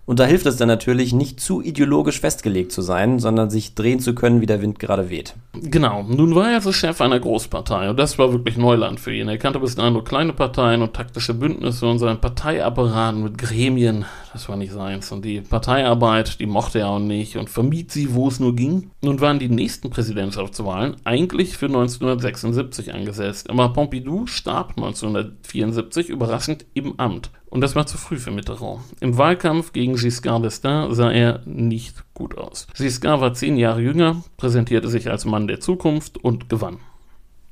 Und 0.07 0.21
da 0.21 0.25
hilft 0.25 0.47
es 0.47 0.57
dann 0.57 0.69
natürlich, 0.69 1.13
nicht 1.13 1.41
zu 1.41 1.61
ideologisch 1.61 2.21
festgelegt 2.21 2.71
zu 2.71 2.81
sein, 2.81 3.19
sondern 3.19 3.51
sich 3.51 3.75
drehen 3.75 3.99
zu 3.99 4.15
können, 4.15 4.41
wie 4.41 4.47
der 4.47 4.63
Wind 4.63 4.79
gerade 4.79 5.11
weht. 5.11 5.35
Genau. 5.53 6.05
Nun 6.05 6.35
war 6.37 6.49
er 6.49 6.57
also 6.57 6.73
Chef 6.73 7.01
einer 7.01 7.19
Großpartei 7.19 7.91
und 7.91 7.97
das 7.97 8.19
war 8.19 8.33
wirklich 8.33 8.57
Neuland 8.57 9.01
für 9.01 9.13
ihn. 9.13 9.29
Er 9.29 9.39
kannte 9.39 9.59
bis 9.59 9.75
dahin 9.75 9.95
nur 9.95 10.05
kleine 10.05 10.33
Parteien 10.33 10.83
und 10.83 10.95
taktische 10.95 11.35
Bündnisse 11.35 11.87
und 11.87 11.99
seinen 11.99 12.21
Parteiapparat 12.21 13.17
mit 13.17 13.37
Gremien. 13.37 14.05
Das 14.33 14.49
war 14.49 14.57
nicht 14.57 14.73
seins. 14.73 15.11
Und 15.11 15.25
die 15.25 15.41
Parteiarbeit, 15.41 16.39
die 16.39 16.47
mochte 16.47 16.81
er 16.81 16.89
auch 16.89 16.99
nicht 17.01 17.37
und 17.37 17.51
vermied 17.51 17.91
sie, 17.91 18.15
wo 18.15 18.29
es 18.29 18.39
nur 18.39 18.55
ging. 18.55 18.91
Nun 19.03 19.21
waren 19.21 19.39
die 19.39 19.49
nächsten 19.49 19.89
Präsidentschaftswahlen 19.89 20.97
eigentlich 21.05 21.57
für 21.57 21.67
1976 21.67 22.93
angesetzt. 22.93 23.49
Aber 23.49 23.73
Pompidou 23.73 24.27
starb 24.27 24.75
1974 24.77 26.11
überraschend 26.11 26.67
im 26.75 27.01
Amt. 27.01 27.31
Und 27.49 27.63
das 27.63 27.75
war 27.75 27.87
zu 27.87 27.97
früh 27.97 28.19
für 28.19 28.31
Mitterrand. 28.31 28.81
Im 29.01 29.17
Wahlkampf 29.17 29.73
gegen 29.73 29.97
Giscard 29.97 30.45
d'Estaing 30.45 30.93
sah 30.93 31.11
er 31.11 31.41
nicht 31.47 32.05
gut 32.13 32.37
aus. 32.37 32.67
Giscard 32.77 33.23
war 33.23 33.33
zehn 33.33 33.57
Jahre 33.57 33.81
jünger, 33.81 34.23
präsentierte 34.37 34.89
sich 34.89 35.11
als 35.11 35.25
Mann 35.25 35.49
der 35.49 35.61
Zukunft 35.61 36.19
und 36.19 36.51
gewann. 36.51 36.77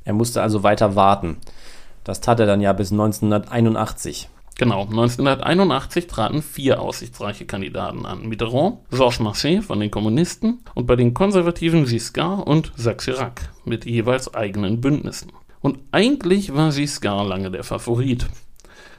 Er 0.05 0.13
musste 0.13 0.43
also 0.43 0.63
weiter 0.63 0.97
warten. 0.97 1.39
Das 2.05 2.21
tat 2.21 2.41
er 2.41 2.47
dann 2.47 2.61
ja 2.61 2.75
bis 2.75 2.93
1981. 2.93 4.29
Genau, 4.59 4.83
1981 4.83 6.09
traten 6.09 6.43
vier 6.43 6.81
aussichtsreiche 6.81 7.47
Kandidaten 7.47 8.05
an. 8.05 8.29
Mitterrand, 8.29 8.79
Georges 8.91 9.21
Marchais 9.21 9.65
von 9.65 9.79
den 9.79 9.93
Kommunisten 9.93 10.59
und 10.75 10.89
bei 10.89 10.97
den 10.97 11.15
Konservativen 11.15 11.85
Giscard 11.85 12.45
und 12.45 12.73
Jacques 12.77 13.05
Chirac 13.05 13.53
mit 13.65 13.87
jeweils 13.87 14.35
eigenen 14.35 14.81
Bündnissen. 14.81 15.31
Und 15.61 15.79
eigentlich 15.93 16.55
war 16.55 16.73
Giscard 16.73 17.29
lange 17.29 17.53
der 17.53 17.63
Favorit. 17.63 18.27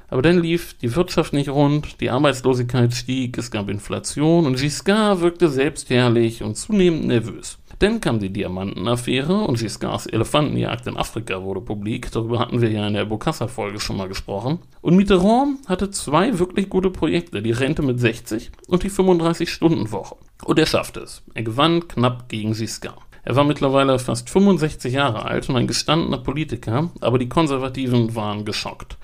Aber 0.08 0.22
dann 0.22 0.40
lief 0.40 0.76
die 0.76 0.96
Wirtschaft 0.96 1.34
nicht 1.34 1.50
rund, 1.50 2.00
die 2.00 2.10
Arbeitslosigkeit 2.10 2.94
stieg, 2.94 3.38
es 3.38 3.52
gab 3.52 3.68
Inflation 3.68 4.46
und 4.46 4.58
Giscard 4.58 5.20
wirkte 5.20 5.50
selbstherrlich 5.50 6.42
und 6.42 6.56
zunehmend 6.56 7.06
nervös. 7.06 7.59
Dann 7.80 8.02
kam 8.02 8.20
die 8.20 8.34
Diamantenaffäre 8.34 9.34
und 9.46 9.58
Giscards 9.58 10.06
Elefantenjagd 10.06 10.88
in 10.88 10.98
Afrika 10.98 11.42
wurde 11.42 11.62
publik. 11.62 12.12
Darüber 12.12 12.40
hatten 12.40 12.60
wir 12.60 12.70
ja 12.70 12.86
in 12.86 12.94
der 12.94 13.06
Bokassa-Folge 13.06 13.80
schon 13.80 13.96
mal 13.96 14.10
gesprochen. 14.10 14.60
Und 14.82 14.98
Mitterrand 14.98 15.66
hatte 15.66 15.90
zwei 15.90 16.38
wirklich 16.40 16.68
gute 16.68 16.90
Projekte, 16.90 17.42
die 17.42 17.52
Rente 17.52 17.82
mit 17.82 18.02
60 18.02 18.52
und 18.68 18.84
die 18.84 18.92
35-Stunden-Woche. 18.92 20.18
Und 20.44 20.60
er 20.60 20.66
schaffte 20.66 21.00
es. 21.00 21.24
Er 21.34 21.44
gewann 21.44 21.88
knapp 21.88 22.28
gegen 22.28 22.52
Giscard. 22.52 23.00
Er 23.24 23.38
war 23.38 23.46
mittlerweile 23.46 23.98
fast 23.98 24.30
65 24.30 24.94
Jahre 24.94 25.24
alt 25.24 25.48
und 25.48 25.56
ein 25.56 25.68
gestandener 25.68 26.18
Politiker, 26.18 26.90
aber 27.00 27.18
die 27.18 27.30
Konservativen 27.30 28.14
waren 28.14 28.44
geschockt. 28.44 28.98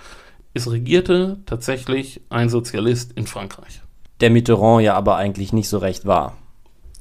Es 0.53 0.69
regierte 0.69 1.39
tatsächlich 1.45 2.21
ein 2.29 2.49
Sozialist 2.49 3.13
in 3.13 3.25
Frankreich. 3.25 3.81
Der 4.19 4.31
Mitterrand 4.31 4.83
ja 4.83 4.95
aber 4.95 5.15
eigentlich 5.15 5.53
nicht 5.53 5.69
so 5.69 5.77
recht 5.77 6.05
war. 6.05 6.35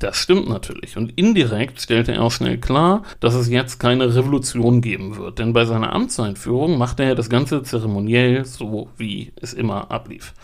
Das 0.04 0.18
stimmt 0.18 0.50
natürlich. 0.50 0.98
Und 0.98 1.18
indirekt 1.18 1.80
stellte 1.80 2.12
er 2.12 2.22
auch 2.22 2.30
schnell 2.30 2.58
klar, 2.58 3.04
dass 3.20 3.32
es 3.32 3.48
jetzt 3.48 3.78
keine 3.78 4.14
Revolution 4.14 4.82
geben 4.82 5.16
wird. 5.16 5.38
Denn 5.38 5.54
bei 5.54 5.64
seiner 5.64 5.94
Amtseinführung 5.94 6.76
machte 6.76 7.04
er 7.04 7.14
das 7.14 7.30
Ganze 7.30 7.62
zeremoniell, 7.62 8.44
so 8.44 8.90
wie 8.98 9.32
es 9.40 9.54
immer 9.54 9.90
ablief. 9.90 10.34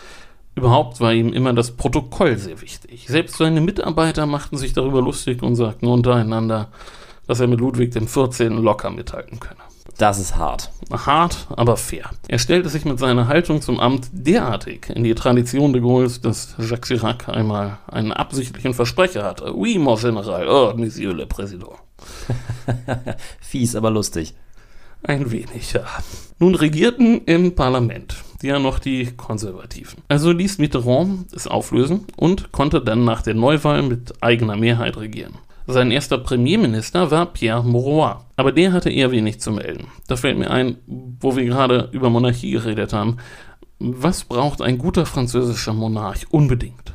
Überhaupt 0.54 1.02
war 1.02 1.12
ihm 1.12 1.34
immer 1.34 1.52
das 1.52 1.72
Protokoll 1.72 2.38
sehr 2.38 2.62
wichtig. 2.62 3.04
Selbst 3.06 3.36
seine 3.36 3.60
Mitarbeiter 3.60 4.24
machten 4.24 4.56
sich 4.56 4.72
darüber 4.72 5.02
lustig 5.02 5.42
und 5.42 5.56
sagten 5.56 5.88
untereinander, 5.88 6.70
dass 7.26 7.40
er 7.40 7.46
mit 7.46 7.60
Ludwig 7.60 7.92
XIV. 7.94 8.48
locker 8.62 8.88
mithalten 8.88 9.40
könne. 9.40 9.69
Das 9.98 10.18
ist 10.18 10.36
hart. 10.36 10.70
Hart, 10.90 11.46
aber 11.50 11.76
fair. 11.76 12.10
Er 12.28 12.38
stellte 12.38 12.68
sich 12.68 12.84
mit 12.84 12.98
seiner 12.98 13.28
Haltung 13.28 13.60
zum 13.60 13.78
Amt 13.78 14.08
derartig 14.12 14.90
in 14.90 15.04
die 15.04 15.14
Tradition 15.14 15.72
de 15.72 15.82
Gaulle's, 15.82 16.20
dass 16.20 16.54
Jacques 16.58 16.88
Chirac 16.88 17.28
einmal 17.28 17.78
einen 17.86 18.12
absichtlichen 18.12 18.74
Versprecher 18.74 19.24
hatte. 19.24 19.56
Oui, 19.56 19.78
mon 19.78 19.96
général, 19.96 20.48
oh, 20.48 20.76
monsieur 20.76 21.12
le 21.12 21.26
président. 21.26 21.76
Fies, 23.40 23.76
aber 23.76 23.90
lustig. 23.90 24.34
Ein 25.02 25.30
wenig, 25.30 25.72
ja. 25.72 25.84
Nun 26.38 26.54
regierten 26.54 27.22
im 27.24 27.54
Parlament 27.54 28.16
ja 28.42 28.58
noch 28.58 28.78
die 28.78 29.12
Konservativen. 29.16 30.02
Also 30.08 30.32
ließ 30.32 30.58
Mitterrand 30.58 31.32
es 31.32 31.46
auflösen 31.46 32.06
und 32.16 32.52
konnte 32.52 32.80
dann 32.80 33.04
nach 33.04 33.22
der 33.22 33.34
Neuwahl 33.34 33.82
mit 33.82 34.22
eigener 34.22 34.56
Mehrheit 34.56 34.96
regieren. 34.96 35.34
Sein 35.70 35.92
erster 35.92 36.18
Premierminister 36.18 37.12
war 37.12 37.26
Pierre 37.26 37.62
Mauroy, 37.62 38.14
aber 38.36 38.50
der 38.50 38.72
hatte 38.72 38.90
eher 38.90 39.12
wenig 39.12 39.40
zu 39.40 39.52
melden. 39.52 39.86
Da 40.08 40.16
fällt 40.16 40.36
mir 40.36 40.50
ein, 40.50 40.78
wo 40.86 41.36
wir 41.36 41.44
gerade 41.44 41.88
über 41.92 42.10
Monarchie 42.10 42.50
geredet 42.50 42.92
haben. 42.92 43.18
Was 43.78 44.24
braucht 44.24 44.62
ein 44.62 44.78
guter 44.78 45.06
französischer 45.06 45.72
Monarch 45.72 46.26
unbedingt? 46.30 46.92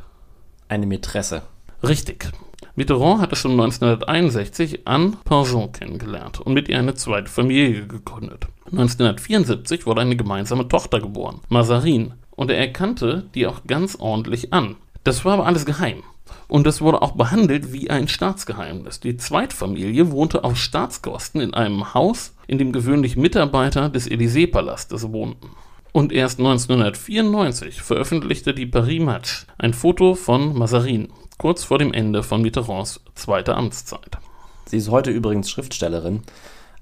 Eine 0.67 0.87
Mätresse. 0.87 1.43
Richtig. 1.87 2.31
Mitterrand 2.75 3.21
hatte 3.21 3.37
schon 3.37 3.51
1961 3.51 4.85
Anne 4.85 5.13
Pingent 5.23 5.73
kennengelernt 5.79 6.41
und 6.41 6.53
mit 6.53 6.67
ihr 6.67 6.77
eine 6.77 6.95
zweite 6.95 7.29
Familie 7.31 7.87
gegründet. 7.87 8.47
1974 8.65 9.85
wurde 9.85 10.01
eine 10.01 10.17
gemeinsame 10.17 10.67
Tochter 10.67 10.99
geboren, 10.99 11.39
Mazarin, 11.47 12.13
und 12.31 12.51
er 12.51 12.57
erkannte 12.57 13.23
die 13.33 13.47
auch 13.47 13.61
ganz 13.65 13.95
ordentlich 13.95 14.51
an. 14.51 14.75
Das 15.05 15.23
war 15.23 15.35
aber 15.35 15.45
alles 15.45 15.65
geheim. 15.65 16.03
Und 16.47 16.67
es 16.67 16.81
wurde 16.81 17.01
auch 17.01 17.11
behandelt 17.11 17.73
wie 17.73 17.89
ein 17.89 18.07
Staatsgeheimnis. 18.07 18.99
Die 18.99 19.17
Zweitfamilie 19.17 20.11
wohnte 20.11 20.43
auf 20.43 20.57
Staatskosten 20.57 21.41
in 21.41 21.53
einem 21.53 21.93
Haus, 21.93 22.33
in 22.47 22.57
dem 22.57 22.71
gewöhnlich 22.71 23.17
Mitarbeiter 23.17 23.89
des 23.89 24.09
Élysée-Palastes 24.09 25.11
wohnten. 25.11 25.49
Und 25.91 26.11
erst 26.11 26.39
1994 26.39 27.81
veröffentlichte 27.81 28.53
die 28.53 28.65
Paris 28.65 29.01
Match 29.01 29.47
ein 29.57 29.73
Foto 29.73 30.13
von 30.13 30.57
Mazarin, 30.57 31.07
kurz 31.37 31.63
vor 31.63 31.79
dem 31.79 31.93
Ende 31.93 32.21
von 32.21 32.41
Mitterrands 32.41 33.01
zweiter 33.15 33.55
Amtszeit. 33.57 34.17
Sie 34.65 34.77
ist 34.77 34.91
heute 34.91 35.11
übrigens 35.11 35.49
Schriftstellerin. 35.49 36.23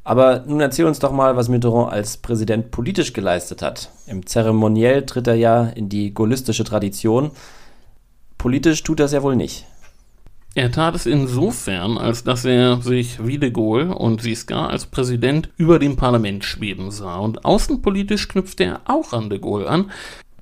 Aber 0.04 0.44
nun 0.48 0.60
erzähl 0.60 0.86
uns 0.86 1.00
doch 1.00 1.12
mal, 1.12 1.36
was 1.38 1.48
Mitterrand 1.48 1.94
als 1.94 2.18
Präsident 2.18 2.72
politisch 2.72 3.14
geleistet 3.14 3.62
hat. 3.62 3.90
Im 4.08 4.26
Zeremoniell 4.26 5.06
tritt 5.06 5.28
er 5.28 5.36
ja 5.36 5.66
in 5.66 5.88
die 5.88 6.14
gaullistische 6.14 6.64
Tradition. 6.64 7.32
Politisch 8.44 8.84
tut 8.84 9.00
das 9.00 9.14
ja 9.14 9.24
wohl 9.24 9.38
nicht. 9.38 9.64
Er 10.54 10.70
tat 10.70 10.96
es 10.96 11.06
insofern, 11.06 11.98
als 11.98 12.26
dass 12.26 12.44
er 12.44 12.82
sich 12.82 13.26
wie 13.26 13.38
de 13.38 13.52
Gaulle 13.52 13.96
und 13.96 14.22
Giscard 14.22 14.70
als 14.70 14.86
Präsident 14.86 15.48
über 15.56 15.80
dem 15.80 15.96
Parlament 15.96 16.44
schweben 16.44 16.92
sah. 16.92 17.20
Und 17.20 17.46
außenpolitisch 17.46 18.28
knüpfte 18.28 18.66
er 18.66 18.82
auch 18.84 19.14
an 19.14 19.30
de 19.30 19.40
Gaulle 19.40 19.70
an, 19.70 19.92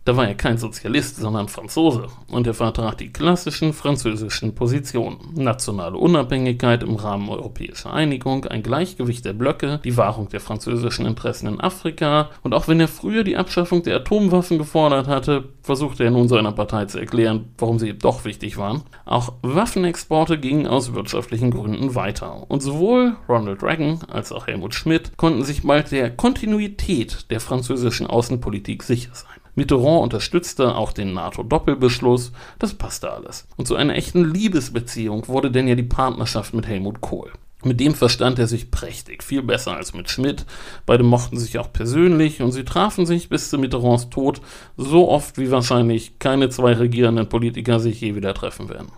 da 0.04 0.18
war 0.18 0.28
er 0.28 0.34
kein 0.34 0.58
Sozialist, 0.58 1.18
sondern 1.18 1.47
Franzose 1.47 2.08
und 2.28 2.47
er 2.47 2.56
vertrat 2.56 2.99
die 2.99 3.14
klassischen 3.14 3.72
französischen 3.72 4.56
Positionen. 4.56 5.18
Nationale 5.36 5.95
Unabhängigkeit 5.95 6.82
im 6.82 6.95
Rahmen 6.95 7.30
europäischer 7.30 7.93
Einigung, 7.93 8.45
ein 8.45 8.64
Gleichgewicht 8.64 9.26
der 9.26 9.34
Blöcke, 9.34 9.80
die 9.84 9.97
Wahrung 9.97 10.30
der 10.30 10.39
französischen 10.39 11.06
Interessen 11.06 11.47
in 11.47 11.62
Afrika 11.62 12.32
und 12.41 12.56
auch 12.56 12.68
wenn 12.68 12.80
er 12.80 12.88
früher 12.88 13.24
die 13.24 13.38
Abschaffung 13.38 13.84
der 13.84 13.97
Atomwaffen 13.97 14.58
gefordert 14.58 15.08
hatte, 15.08 15.49
versuchte 15.62 16.04
er 16.04 16.12
nun 16.12 16.28
seiner 16.28 16.52
Partei 16.52 16.86
zu 16.86 16.97
erklären, 16.97 17.54
warum 17.60 17.78
sie 17.78 17.93
doch 17.93 18.26
wichtig 18.26 18.58
waren. 18.58 18.82
Auch 19.06 19.34
Waffenexporte 19.43 20.39
gingen 20.39 20.66
aus 20.66 20.95
wirtschaftlichen 20.95 21.52
Gründen 21.52 21.93
weiter 21.93 22.49
und 22.49 22.64
sowohl 22.64 23.18
Ronald 23.30 23.62
Reagan 23.62 23.99
als 24.12 24.32
auch 24.32 24.47
Helmut 24.47 24.74
Schmidt 24.74 25.16
konnten 25.18 25.43
sich 25.43 25.62
bald 25.62 25.91
der 25.91 26.10
Kontinuität 26.10 27.30
der 27.30 27.39
französischen 27.39 28.08
Außenpolitik 28.08 28.82
sicher 28.82 29.14
sein. 29.14 29.41
Mitterrand 29.56 30.04
unterstützte 30.04 30.76
auch 30.76 30.93
den 30.93 31.14
NATO-Doppelbeschluss, 31.14 32.32
das 32.60 32.74
passte 32.74 33.12
alles. 33.12 33.47
Und 33.58 33.68
zu 33.68 33.76
einer 33.76 33.95
echten 33.95 34.32
Liebesbeziehung 34.34 35.28
wurde 35.28 35.52
denn 35.52 35.68
ja 35.68 35.76
die 35.76 35.84
Partnerschaft 35.84 36.54
mit 36.54 36.68
Helmut 36.68 37.02
Kohl. 37.02 37.32
Mit 37.64 37.80
dem 37.80 37.93
verstand 37.93 38.39
er 38.39 38.47
sich 38.47 38.72
prächtig, 38.72 39.22
viel 39.24 39.43
besser 39.43 39.76
als 39.76 39.93
mit 39.93 40.10
Schmidt. 40.10 40.45
Beide 40.88 41.04
mochten 41.04 41.38
sich 41.38 41.60
auch 41.60 41.72
persönlich 41.72 42.41
und 42.41 42.52
sie 42.52 42.66
trafen 42.66 43.06
sich 43.06 43.30
bis 43.30 43.49
zu 43.52 43.60
Mitterrands 43.60 44.10
Tod 44.10 44.41
so 44.78 45.10
oft 45.10 45.38
wie 45.38 45.52
wahrscheinlich 45.52 46.18
keine 46.18 46.49
zwei 46.49 46.74
regierenden 46.74 47.30
Politiker 47.30 47.80
sich 47.80 48.02
je 48.02 48.16
wieder 48.16 48.34
treffen 48.34 48.70
werden. 48.70 48.91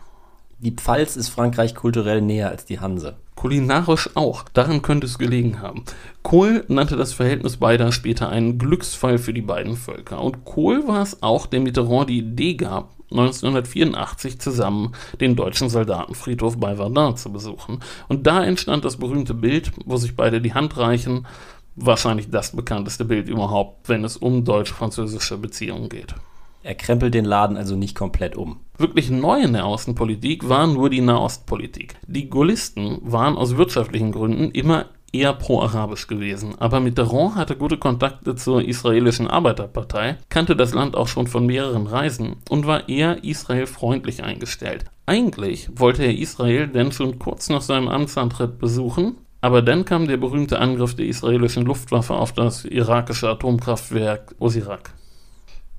Die 0.63 0.71
Pfalz 0.71 1.17
ist 1.17 1.27
Frankreich 1.27 1.75
kulturell 1.75 2.21
näher 2.21 2.47
als 2.47 2.63
die 2.63 2.79
Hanse. 2.79 3.17
Kulinarisch 3.35 4.11
auch. 4.13 4.45
Daran 4.53 4.81
könnte 4.81 5.05
es 5.07 5.17
gelegen 5.17 5.59
haben. 5.59 5.83
Kohl 6.21 6.63
nannte 6.69 6.95
das 6.95 7.11
Verhältnis 7.11 7.57
beider 7.57 7.91
später 7.91 8.29
einen 8.29 8.59
Glücksfall 8.59 9.17
für 9.17 9.33
die 9.33 9.41
beiden 9.41 9.75
Völker. 9.75 10.23
Und 10.23 10.45
Kohl 10.45 10.87
war 10.87 11.01
es 11.01 11.21
auch, 11.21 11.47
der 11.47 11.59
Mitterrand 11.59 12.09
die 12.09 12.19
Idee 12.19 12.53
gab, 12.53 12.93
1984 13.11 14.39
zusammen 14.39 14.93
den 15.19 15.35
deutschen 15.35 15.67
Soldatenfriedhof 15.67 16.57
bei 16.57 16.77
Verdun 16.77 17.17
zu 17.17 17.33
besuchen. 17.33 17.81
Und 18.07 18.25
da 18.25 18.41
entstand 18.41 18.85
das 18.85 18.95
berühmte 18.95 19.33
Bild, 19.33 19.73
wo 19.83 19.97
sich 19.97 20.15
beide 20.15 20.39
die 20.39 20.53
Hand 20.53 20.77
reichen. 20.77 21.27
Wahrscheinlich 21.75 22.29
das 22.29 22.55
bekannteste 22.55 23.03
Bild 23.03 23.27
überhaupt, 23.27 23.89
wenn 23.89 24.05
es 24.05 24.15
um 24.15 24.45
deutsch-französische 24.45 25.37
Beziehungen 25.37 25.89
geht. 25.89 26.15
Er 26.63 26.75
krempelt 26.75 27.13
den 27.13 27.25
Laden 27.25 27.57
also 27.57 27.75
nicht 27.75 27.93
komplett 27.93 28.37
um. 28.37 28.61
Wirklich 28.77 29.11
neu 29.11 29.41
in 29.41 29.53
der 29.53 29.65
Außenpolitik 29.65 30.47
war 30.47 30.65
nur 30.65 30.89
die 30.89 31.01
Nahostpolitik. 31.01 31.95
Die 32.07 32.29
Gaullisten 32.29 32.99
waren 33.01 33.35
aus 33.35 33.57
wirtschaftlichen 33.57 34.13
Gründen 34.13 34.49
immer 34.51 34.85
eher 35.11 35.33
pro-arabisch 35.33 36.07
gewesen, 36.07 36.55
aber 36.57 36.79
Mitterrand 36.79 37.35
hatte 37.35 37.55
gute 37.55 37.77
Kontakte 37.77 38.35
zur 38.35 38.63
israelischen 38.63 39.27
Arbeiterpartei, 39.27 40.17
kannte 40.29 40.55
das 40.55 40.73
Land 40.73 40.95
auch 40.95 41.07
schon 41.07 41.27
von 41.27 41.45
mehreren 41.45 41.85
Reisen 41.85 42.37
und 42.49 42.65
war 42.65 42.89
eher 42.89 43.23
israelfreundlich 43.23 44.23
eingestellt. 44.23 44.85
Eigentlich 45.05 45.69
wollte 45.75 46.03
er 46.03 46.17
Israel 46.17 46.67
denn 46.67 46.91
schon 46.91 47.19
kurz 47.19 47.49
nach 47.49 47.61
seinem 47.61 47.89
Amtsantritt 47.89 48.57
besuchen, 48.57 49.17
aber 49.41 49.61
dann 49.61 49.85
kam 49.85 50.07
der 50.07 50.17
berühmte 50.17 50.59
Angriff 50.59 50.95
der 50.95 51.05
israelischen 51.05 51.65
Luftwaffe 51.65 52.15
auf 52.15 52.31
das 52.31 52.65
irakische 52.65 53.29
Atomkraftwerk 53.29 54.33
Osirak 54.39 54.93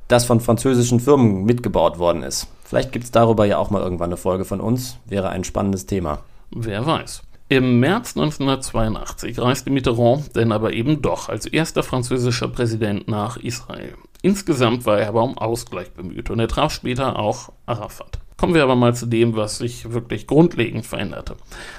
das 0.09 0.25
von 0.25 0.41
französischen 0.41 1.01
Firmen 1.01 1.45
mitgebaut 1.45 1.99
worden 1.99 2.23
ist. 2.23 2.49
Vielleicht 2.65 2.93
gibt 2.93 3.05
es 3.05 3.11
darüber 3.11 3.45
ja 3.45 3.59
auch 3.59 3.71
mal 3.71 3.83
irgendwann 3.83 4.09
eine 4.09 4.17
Folge 4.17 4.45
von 4.45 4.61
uns. 4.61 4.99
Wäre 5.07 5.29
ein 5.29 5.45
spannendes 5.45 5.87
Thema. 5.87 6.21
Wer 6.51 6.85
weiß. 6.85 7.23
Im 7.49 7.79
März 7.79 8.17
1982 8.17 9.39
reiste 9.39 9.71
Mitterrand 9.71 10.35
denn 10.35 10.51
aber 10.51 10.73
eben 10.73 11.03
doch 11.03 11.29
als 11.29 11.47
erster 11.47 11.83
französischer 11.83 12.49
Präsident 12.49 13.07
nach 13.07 13.37
Israel. 13.37 13.95
Insgesamt 14.23 14.87
war 14.87 14.99
er 14.99 15.09
aber 15.09 15.23
um 15.23 15.37
Ausgleich 15.37 15.93
bemüht 15.93 16.31
und 16.31 16.39
er 16.39 16.49
traf 16.49 16.73
später 16.73 17.19
auch 17.19 17.53
Arafat. 17.67 18.19
Kommen 18.37 18.55
wir 18.55 18.65
aber 18.65 18.75
mal 18.75 18.95
zu 18.95 19.07
dem, 19.07 19.37
was 19.37 19.59
sich 19.59 19.93
wirklich 19.93 20.27
grundlegend 20.27 20.85
veränderte. 20.85 21.37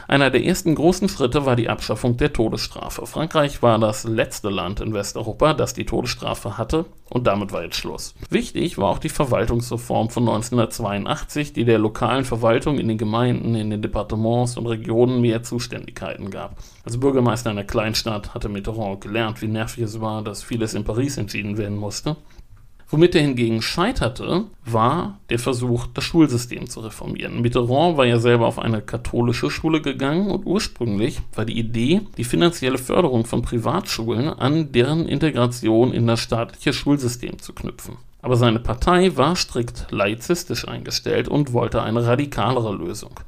Einer 0.08 0.30
der 0.30 0.45
ersten 0.45 0.74
großen 0.74 1.10
Schritte 1.10 1.45
war 1.45 1.58
die 1.58 1.68
Abschaffung 1.68 2.16
der 2.16 2.32
Todesstrafe. 2.32 3.06
Frankreich 3.06 3.62
war 3.62 3.78
das 3.78 4.06
letzte 4.06 4.49
Land 4.49 4.80
in 4.80 4.93
Westeuropa, 4.93 5.53
das 5.53 5.74
die 5.74 5.86
Todesstrafe 5.86 6.58
hatte 6.58 6.86
und 7.10 7.28
damit 7.28 7.51
war 7.51 7.64
jetzt 7.64 7.76
Schluss. 7.76 8.16
Wichtig 8.30 8.78
war 8.78 8.89
auch 8.89 8.99
die 8.99 9.10
Verwaltungsreform 9.10 10.10
von 10.10 10.24
1982, 10.24 11.51
die 11.51 11.66
der 11.66 11.78
lokalen 11.78 12.24
Verwaltung 12.24 12.80
in 12.80 12.88
den 12.88 12.97
Gemeinden, 12.97 13.56
in 13.56 13.70
den 13.70 13.82
Departements 13.82 14.58
und 14.58 14.66
Regionen 14.68 15.20
mehr 15.20 15.43
Zuständigkeiten 15.43 16.30
gab. 16.30 16.58
Als 16.86 16.99
Bürgermeister 16.99 17.49
einer 17.49 17.66
Kleinstadt 17.66 18.34
hatte 18.34 18.47
Mitterrand 18.47 19.01
gelernt, 19.01 19.41
wie 19.41 19.47
nervig 19.47 19.84
es 19.84 19.99
war, 19.99 20.24
dass 20.24 20.41
vieles 20.41 20.74
in 20.74 20.86
Paris 20.86 21.18
entschieden 21.18 21.58
werden 21.58 21.78
musste. 21.78 22.16
Womit 22.88 23.16
er 23.16 23.22
hingegen 23.22 23.64
scheiterte, 23.64 24.46
war 24.64 25.20
der 25.30 25.40
Versuch, 25.40 25.88
das 25.94 26.04
Schulsystem 26.04 26.70
zu 26.70 26.82
reformieren. 26.82 27.42
Mitterrand 27.42 27.98
war 27.98 28.06
ja 28.06 28.20
selber 28.20 28.46
auf 28.46 28.60
eine 28.60 28.82
katholische 28.82 29.50
Schule 29.50 29.82
gegangen 29.82 30.30
und 30.30 30.46
ursprünglich 30.46 31.20
war 31.34 31.46
die 31.46 31.58
Idee, 31.58 32.02
die 32.18 32.24
finanzielle 32.24 32.78
Förderung 32.78 33.26
von 33.26 33.42
Privatschulen 33.42 34.30
an 34.30 34.72
deren 34.72 35.08
Integration 35.08 35.94
in 35.94 36.06
das 36.06 36.20
staatliche 36.20 36.74
Schulsystem 36.74 37.40
zu 37.40 37.54
knüpfen. 37.54 37.98
Aber 38.22 38.36
seine 38.36 38.60
Partei 38.60 39.18
war 39.18 39.36
strikt 39.36 39.88
laizistisch 39.90 40.68
eingestellt 40.68 41.28
und 41.28 41.54
wollte 41.54 41.82
eine 41.82 42.06
radikalere 42.06 42.74
Lösung. 42.74 43.20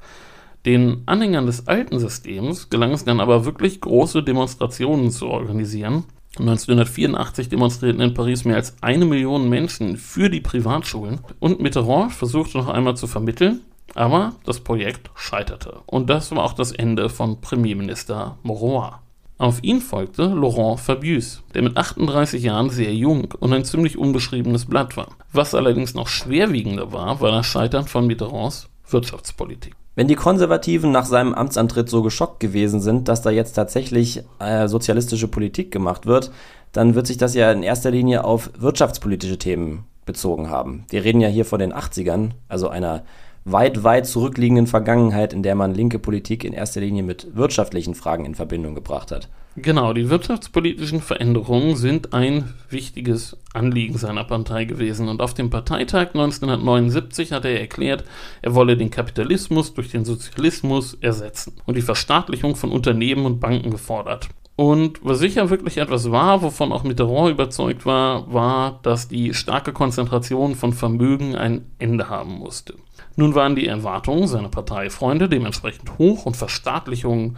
Den 0.66 1.04
Anhängern 1.06 1.46
des 1.46 1.68
alten 1.68 1.98
Systems 1.98 2.70
gelang 2.70 2.92
es 2.92 3.06
dann 3.06 3.20
aber 3.20 3.46
wirklich 3.46 3.80
große 3.82 4.22
Demonstrationen 4.22 5.12
zu 5.12 5.28
organisieren, 5.28 6.04
1984 6.40 7.50
demonstrierten 7.50 8.02
in 8.02 8.14
Paris 8.14 8.46
mehr 8.46 8.56
als 8.56 8.76
eine 8.82 9.06
Million 9.06 9.50
Menschen 9.50 9.98
für 9.98 10.30
die 10.30 10.42
Privatschulen 10.42 11.20
und 11.40 11.60
Mitterrand 11.60 12.14
versuchte 12.14 12.58
noch 12.58 12.68
einmal 12.68 12.96
zu 12.96 13.08
vermitteln, 13.08 13.62
aber 13.96 14.34
das 14.46 14.60
Projekt 14.60 15.10
scheiterte. 15.16 15.80
Und 15.86 16.10
das 16.10 16.32
war 16.32 16.44
auch 16.44 16.54
das 16.54 16.72
Ende 16.72 17.10
von 17.10 17.42
Premierminister 17.42 18.38
Mauroy. 18.44 18.92
Auf 19.40 19.64
ihn 19.64 19.82
folgte 19.82 20.24
Laurent 20.24 20.80
Fabius, 20.80 21.44
der 21.54 21.62
mit 21.62 21.78
38 21.78 22.42
Jahren 22.42 22.72
sehr 22.72 22.94
jung 22.94 23.34
und 23.40 23.54
ein 23.54 23.66
ziemlich 23.66 23.98
unbeschriebenes 23.98 24.66
Blatt 24.66 24.98
war. 24.98 25.10
Was 25.32 25.54
allerdings 25.54 25.94
noch 25.94 26.08
schwerwiegender 26.08 26.92
war, 26.92 27.22
war 27.22 27.32
das 27.32 27.46
Scheitern 27.46 27.86
von 27.86 28.08
Mitterrands 28.08 28.68
Wirtschaftspolitik. 28.90 29.76
Wenn 29.96 30.08
die 30.08 30.16
Konservativen 30.16 30.92
nach 30.92 31.06
seinem 31.06 31.34
Amtsantritt 31.34 31.90
so 31.90 32.04
geschockt 32.04 32.40
gewesen 32.40 32.82
sind, 32.82 33.08
dass 33.08 33.24
da 33.24 33.32
jetzt 33.32 33.54
tatsächlich 33.54 34.24
äh, 34.40 34.68
sozialistische 34.68 35.28
Politik 35.28 35.72
gemacht 35.72 36.06
wird, 36.06 36.32
dann 36.72 36.94
wird 36.94 37.08
sich 37.08 37.18
das 37.18 37.34
ja 37.34 37.52
in 37.52 37.64
erster 37.64 37.90
Linie 37.90 38.24
auf 38.24 38.52
wirtschaftspolitische 38.58 39.40
Themen 39.40 39.86
bezogen 40.06 40.50
haben. 40.50 40.86
Wir 40.90 41.04
reden 41.04 41.22
ja 41.22 41.28
hier 41.28 41.46
von 41.46 41.60
den 41.60 41.74
80ern, 41.74 42.32
also 42.48 42.70
einer 42.70 43.04
weit, 43.46 43.84
weit 43.84 44.06
zurückliegenden 44.06 44.68
Vergangenheit, 44.68 45.34
in 45.34 45.42
der 45.42 45.56
man 45.56 45.74
linke 45.74 46.00
Politik 46.00 46.44
in 46.44 46.54
erster 46.54 46.82
Linie 46.82 47.04
mit 47.04 47.36
wirtschaftlichen 47.36 47.96
Fragen 47.96 48.26
in 48.26 48.36
Verbindung 48.36 48.76
gebracht 48.76 49.12
hat. 49.12 49.30
Genau, 49.60 49.92
die 49.92 50.12
wirtschaftspolitischen 50.12 51.02
Veränderungen 51.02 51.76
sind 51.76 52.14
ein 52.14 52.54
wichtiges 52.70 53.38
Anliegen 53.56 53.98
seiner 53.98 54.24
Partei 54.24 54.66
gewesen. 54.66 55.10
Und 55.10 55.20
auf 55.20 55.34
dem 55.34 55.50
Parteitag 55.50 56.10
1979 56.10 57.32
hat 57.32 57.44
er 57.44 57.60
erklärt, 57.60 58.04
er 58.44 58.54
wolle 58.54 58.78
den 58.78 58.92
Kapitalismus 58.92 59.74
durch 59.74 59.90
den 59.90 60.06
Sozialismus 60.06 60.94
ersetzen 61.02 61.54
und 61.66 61.76
die 61.76 61.82
Verstaatlichung 61.82 62.56
von 62.56 62.72
Unternehmen 62.72 63.26
und 63.26 63.40
Banken 63.40 63.72
gefordert. 63.72 64.30
Und 64.56 65.00
was 65.04 65.18
sicher 65.18 65.50
wirklich 65.50 65.78
etwas 65.78 66.12
war, 66.12 66.44
wovon 66.44 66.72
auch 66.72 66.84
Mitterrand 66.84 67.32
überzeugt 67.32 67.88
war, 67.88 68.32
war, 68.32 68.80
dass 68.84 69.08
die 69.08 69.34
starke 69.34 69.74
Konzentration 69.74 70.54
von 70.54 70.72
Vermögen 70.72 71.36
ein 71.36 71.66
Ende 71.80 72.10
haben 72.10 72.34
musste. 72.34 72.76
Nun 73.16 73.34
waren 73.34 73.56
die 73.56 73.66
Erwartungen 73.66 74.28
seiner 74.28 74.50
Parteifreunde 74.50 75.28
dementsprechend 75.28 75.98
hoch 75.98 76.28
und 76.28 76.38
Verstaatlichung, 76.38 77.38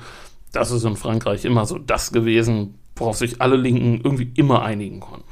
das 0.52 0.72
ist 0.72 0.84
in 0.84 0.96
Frankreich 0.96 1.46
immer 1.46 1.66
so 1.66 1.78
das 1.78 2.12
gewesen, 2.12 2.76
worauf 2.96 3.18
sich 3.18 3.42
alle 3.42 3.56
Linken 3.56 4.02
irgendwie 4.04 4.32
immer 4.36 4.64
einigen 4.64 5.00
konnten. 5.00 5.28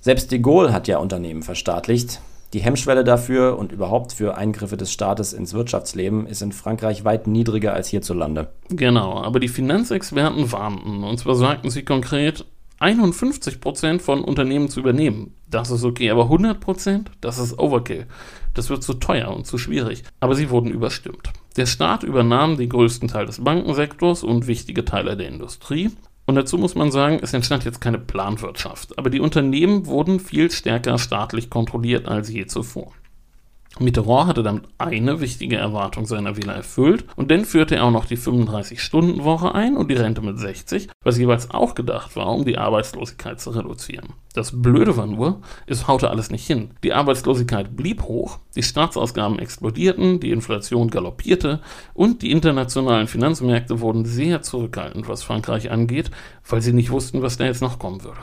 Selbst 0.00 0.30
de 0.30 0.38
Gaulle 0.38 0.72
hat 0.72 0.88
ja 0.88 0.98
Unternehmen 0.98 1.42
verstaatlicht. 1.42 2.20
Die 2.54 2.60
Hemmschwelle 2.60 3.04
dafür 3.04 3.58
und 3.58 3.72
überhaupt 3.72 4.12
für 4.12 4.36
Eingriffe 4.36 4.78
des 4.78 4.90
Staates 4.90 5.34
ins 5.34 5.52
Wirtschaftsleben 5.52 6.26
ist 6.26 6.40
in 6.40 6.52
Frankreich 6.52 7.04
weit 7.04 7.26
niedriger 7.26 7.74
als 7.74 7.88
hierzulande. 7.88 8.48
Genau, 8.70 9.22
aber 9.22 9.38
die 9.38 9.48
Finanzexperten 9.48 10.50
warnten. 10.50 11.04
Und 11.04 11.18
zwar 11.18 11.34
sagten 11.34 11.68
sie 11.68 11.82
konkret, 11.82 12.46
51% 12.80 14.00
von 14.00 14.22
Unternehmen 14.22 14.68
zu 14.68 14.80
übernehmen, 14.80 15.34
das 15.50 15.70
ist 15.70 15.84
okay, 15.84 16.10
aber 16.10 16.24
100%, 16.24 17.06
das 17.20 17.38
ist 17.38 17.58
Overkill. 17.58 18.06
Das 18.54 18.70
wird 18.70 18.82
zu 18.82 18.94
teuer 18.94 19.34
und 19.34 19.46
zu 19.46 19.58
schwierig. 19.58 20.02
Aber 20.20 20.34
sie 20.34 20.50
wurden 20.50 20.70
überstimmt. 20.70 21.30
Der 21.56 21.66
Staat 21.66 22.02
übernahm 22.02 22.56
den 22.56 22.68
größten 22.68 23.08
Teil 23.08 23.26
des 23.26 23.42
Bankensektors 23.42 24.22
und 24.22 24.46
wichtige 24.46 24.84
Teile 24.84 25.16
der 25.16 25.28
Industrie. 25.28 25.90
Und 26.26 26.34
dazu 26.34 26.58
muss 26.58 26.74
man 26.74 26.90
sagen, 26.90 27.20
es 27.22 27.32
entstand 27.32 27.64
jetzt 27.64 27.80
keine 27.80 27.98
Planwirtschaft, 27.98 28.98
aber 28.98 29.08
die 29.08 29.20
Unternehmen 29.20 29.86
wurden 29.86 30.20
viel 30.20 30.50
stärker 30.50 30.98
staatlich 30.98 31.48
kontrolliert 31.48 32.06
als 32.06 32.30
je 32.30 32.46
zuvor. 32.46 32.92
Mitterrand 33.80 34.28
hatte 34.28 34.42
damit 34.42 34.64
eine 34.78 35.20
wichtige 35.20 35.56
Erwartung 35.56 36.06
seiner 36.06 36.36
Wähler 36.36 36.54
erfüllt 36.54 37.04
und 37.16 37.30
dann 37.30 37.44
führte 37.44 37.76
er 37.76 37.84
auch 37.84 37.90
noch 37.90 38.06
die 38.06 38.18
35-Stunden-Woche 38.18 39.54
ein 39.54 39.76
und 39.76 39.90
die 39.90 39.94
Rente 39.94 40.20
mit 40.20 40.38
60, 40.38 40.88
was 41.02 41.18
jeweils 41.18 41.50
auch 41.50 41.74
gedacht 41.74 42.16
war, 42.16 42.28
um 42.28 42.44
die 42.44 42.58
Arbeitslosigkeit 42.58 43.40
zu 43.40 43.50
reduzieren. 43.50 44.14
Das 44.34 44.62
Blöde 44.62 44.96
war 44.96 45.06
nur, 45.06 45.40
es 45.66 45.88
haute 45.88 46.10
alles 46.10 46.30
nicht 46.30 46.46
hin. 46.46 46.70
Die 46.84 46.92
Arbeitslosigkeit 46.92 47.76
blieb 47.76 48.02
hoch, 48.02 48.38
die 48.54 48.62
Staatsausgaben 48.62 49.38
explodierten, 49.38 50.20
die 50.20 50.30
Inflation 50.30 50.90
galoppierte 50.90 51.60
und 51.94 52.22
die 52.22 52.30
internationalen 52.30 53.08
Finanzmärkte 53.08 53.80
wurden 53.80 54.04
sehr 54.04 54.42
zurückhaltend, 54.42 55.08
was 55.08 55.22
Frankreich 55.22 55.70
angeht, 55.70 56.10
weil 56.48 56.60
sie 56.60 56.72
nicht 56.72 56.90
wussten, 56.90 57.22
was 57.22 57.36
da 57.36 57.44
jetzt 57.44 57.62
noch 57.62 57.78
kommen 57.78 58.04
würde. 58.04 58.20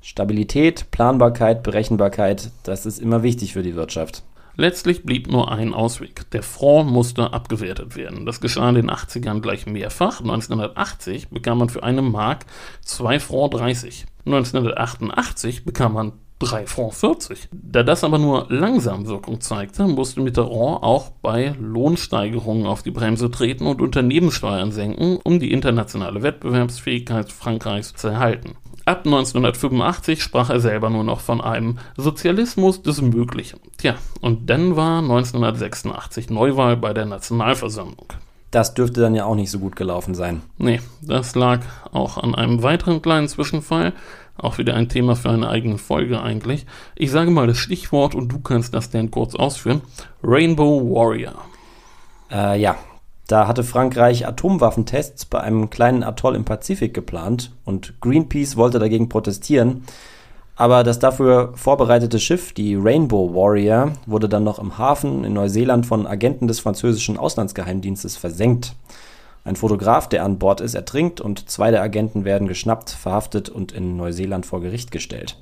Stabilität, 0.00 0.90
Planbarkeit, 0.90 1.62
Berechenbarkeit, 1.62 2.50
das 2.62 2.86
ist 2.86 2.98
immer 2.98 3.22
wichtig 3.22 3.52
für 3.52 3.62
die 3.62 3.74
Wirtschaft. 3.74 4.22
Letztlich 4.60 5.04
blieb 5.04 5.30
nur 5.30 5.52
ein 5.52 5.72
Ausweg. 5.72 6.28
Der 6.32 6.42
Fonds 6.42 6.90
musste 6.90 7.32
abgewertet 7.32 7.94
werden. 7.94 8.26
Das 8.26 8.40
geschah 8.40 8.68
in 8.70 8.74
den 8.74 8.90
80ern 8.90 9.40
gleich 9.40 9.66
mehrfach. 9.66 10.20
1980 10.20 11.28
bekam 11.28 11.58
man 11.58 11.68
für 11.68 11.84
eine 11.84 12.02
Mark 12.02 12.44
2 12.82 13.20
Francs 13.20 13.56
30. 13.56 14.06
1988 14.26 15.64
bekam 15.64 15.92
man 15.92 16.12
3 16.40 16.66
Francs 16.66 16.98
40. 16.98 17.48
Da 17.52 17.84
das 17.84 18.02
aber 18.02 18.18
nur 18.18 18.46
langsam 18.48 19.06
Wirkung 19.06 19.40
zeigte, 19.40 19.86
musste 19.86 20.22
Mitterrand 20.22 20.82
auch 20.82 21.10
bei 21.22 21.54
Lohnsteigerungen 21.60 22.66
auf 22.66 22.82
die 22.82 22.90
Bremse 22.90 23.30
treten 23.30 23.64
und 23.64 23.80
Unternehmenssteuern 23.80 24.72
senken, 24.72 25.20
um 25.22 25.38
die 25.38 25.52
internationale 25.52 26.24
Wettbewerbsfähigkeit 26.24 27.30
Frankreichs 27.30 27.94
zu 27.94 28.08
erhalten. 28.08 28.56
Ab 28.88 29.04
1985 29.04 30.22
sprach 30.22 30.48
er 30.48 30.60
selber 30.60 30.88
nur 30.88 31.04
noch 31.04 31.20
von 31.20 31.42
einem 31.42 31.76
Sozialismus 31.98 32.80
des 32.80 33.02
Möglichen. 33.02 33.60
Tja, 33.76 33.96
und 34.22 34.48
dann 34.48 34.76
war 34.76 35.00
1986 35.00 36.30
Neuwahl 36.30 36.78
bei 36.78 36.94
der 36.94 37.04
Nationalversammlung. 37.04 38.06
Das 38.50 38.72
dürfte 38.72 39.02
dann 39.02 39.14
ja 39.14 39.26
auch 39.26 39.34
nicht 39.34 39.50
so 39.50 39.58
gut 39.58 39.76
gelaufen 39.76 40.14
sein. 40.14 40.40
Nee, 40.56 40.80
das 41.02 41.34
lag 41.34 41.60
auch 41.92 42.16
an 42.16 42.34
einem 42.34 42.62
weiteren 42.62 43.02
kleinen 43.02 43.28
Zwischenfall. 43.28 43.92
Auch 44.38 44.56
wieder 44.56 44.72
ein 44.72 44.88
Thema 44.88 45.16
für 45.16 45.28
eine 45.28 45.50
eigene 45.50 45.76
Folge 45.76 46.22
eigentlich. 46.22 46.64
Ich 46.96 47.10
sage 47.10 47.30
mal 47.30 47.46
das 47.46 47.58
Stichwort 47.58 48.14
und 48.14 48.32
du 48.32 48.38
kannst 48.38 48.72
das 48.72 48.88
dann 48.88 49.10
kurz 49.10 49.34
ausführen. 49.34 49.82
Rainbow 50.22 50.80
Warrior. 50.80 51.34
Äh, 52.30 52.58
ja, 52.58 52.78
da 53.28 53.46
hatte 53.46 53.62
Frankreich 53.62 54.26
Atomwaffentests 54.26 55.26
bei 55.26 55.40
einem 55.40 55.68
kleinen 55.68 56.02
Atoll 56.02 56.34
im 56.34 56.46
Pazifik 56.46 56.94
geplant 56.94 57.52
und 57.66 58.00
Greenpeace 58.00 58.56
wollte 58.56 58.78
dagegen 58.78 59.10
protestieren. 59.10 59.84
Aber 60.56 60.82
das 60.82 60.98
dafür 60.98 61.52
vorbereitete 61.54 62.18
Schiff, 62.18 62.54
die 62.54 62.74
Rainbow 62.74 63.34
Warrior, 63.34 63.92
wurde 64.06 64.30
dann 64.30 64.44
noch 64.44 64.58
im 64.58 64.78
Hafen 64.78 65.24
in 65.24 65.34
Neuseeland 65.34 65.84
von 65.84 66.06
Agenten 66.06 66.48
des 66.48 66.58
französischen 66.58 67.18
Auslandsgeheimdienstes 67.18 68.16
versenkt. 68.16 68.74
Ein 69.44 69.56
Fotograf, 69.56 70.08
der 70.08 70.24
an 70.24 70.38
Bord 70.38 70.62
ist, 70.62 70.74
ertrinkt 70.74 71.20
und 71.20 71.50
zwei 71.50 71.70
der 71.70 71.82
Agenten 71.82 72.24
werden 72.24 72.48
geschnappt, 72.48 72.90
verhaftet 72.90 73.50
und 73.50 73.72
in 73.72 73.98
Neuseeland 73.98 74.46
vor 74.46 74.62
Gericht 74.62 74.90
gestellt. 74.90 75.36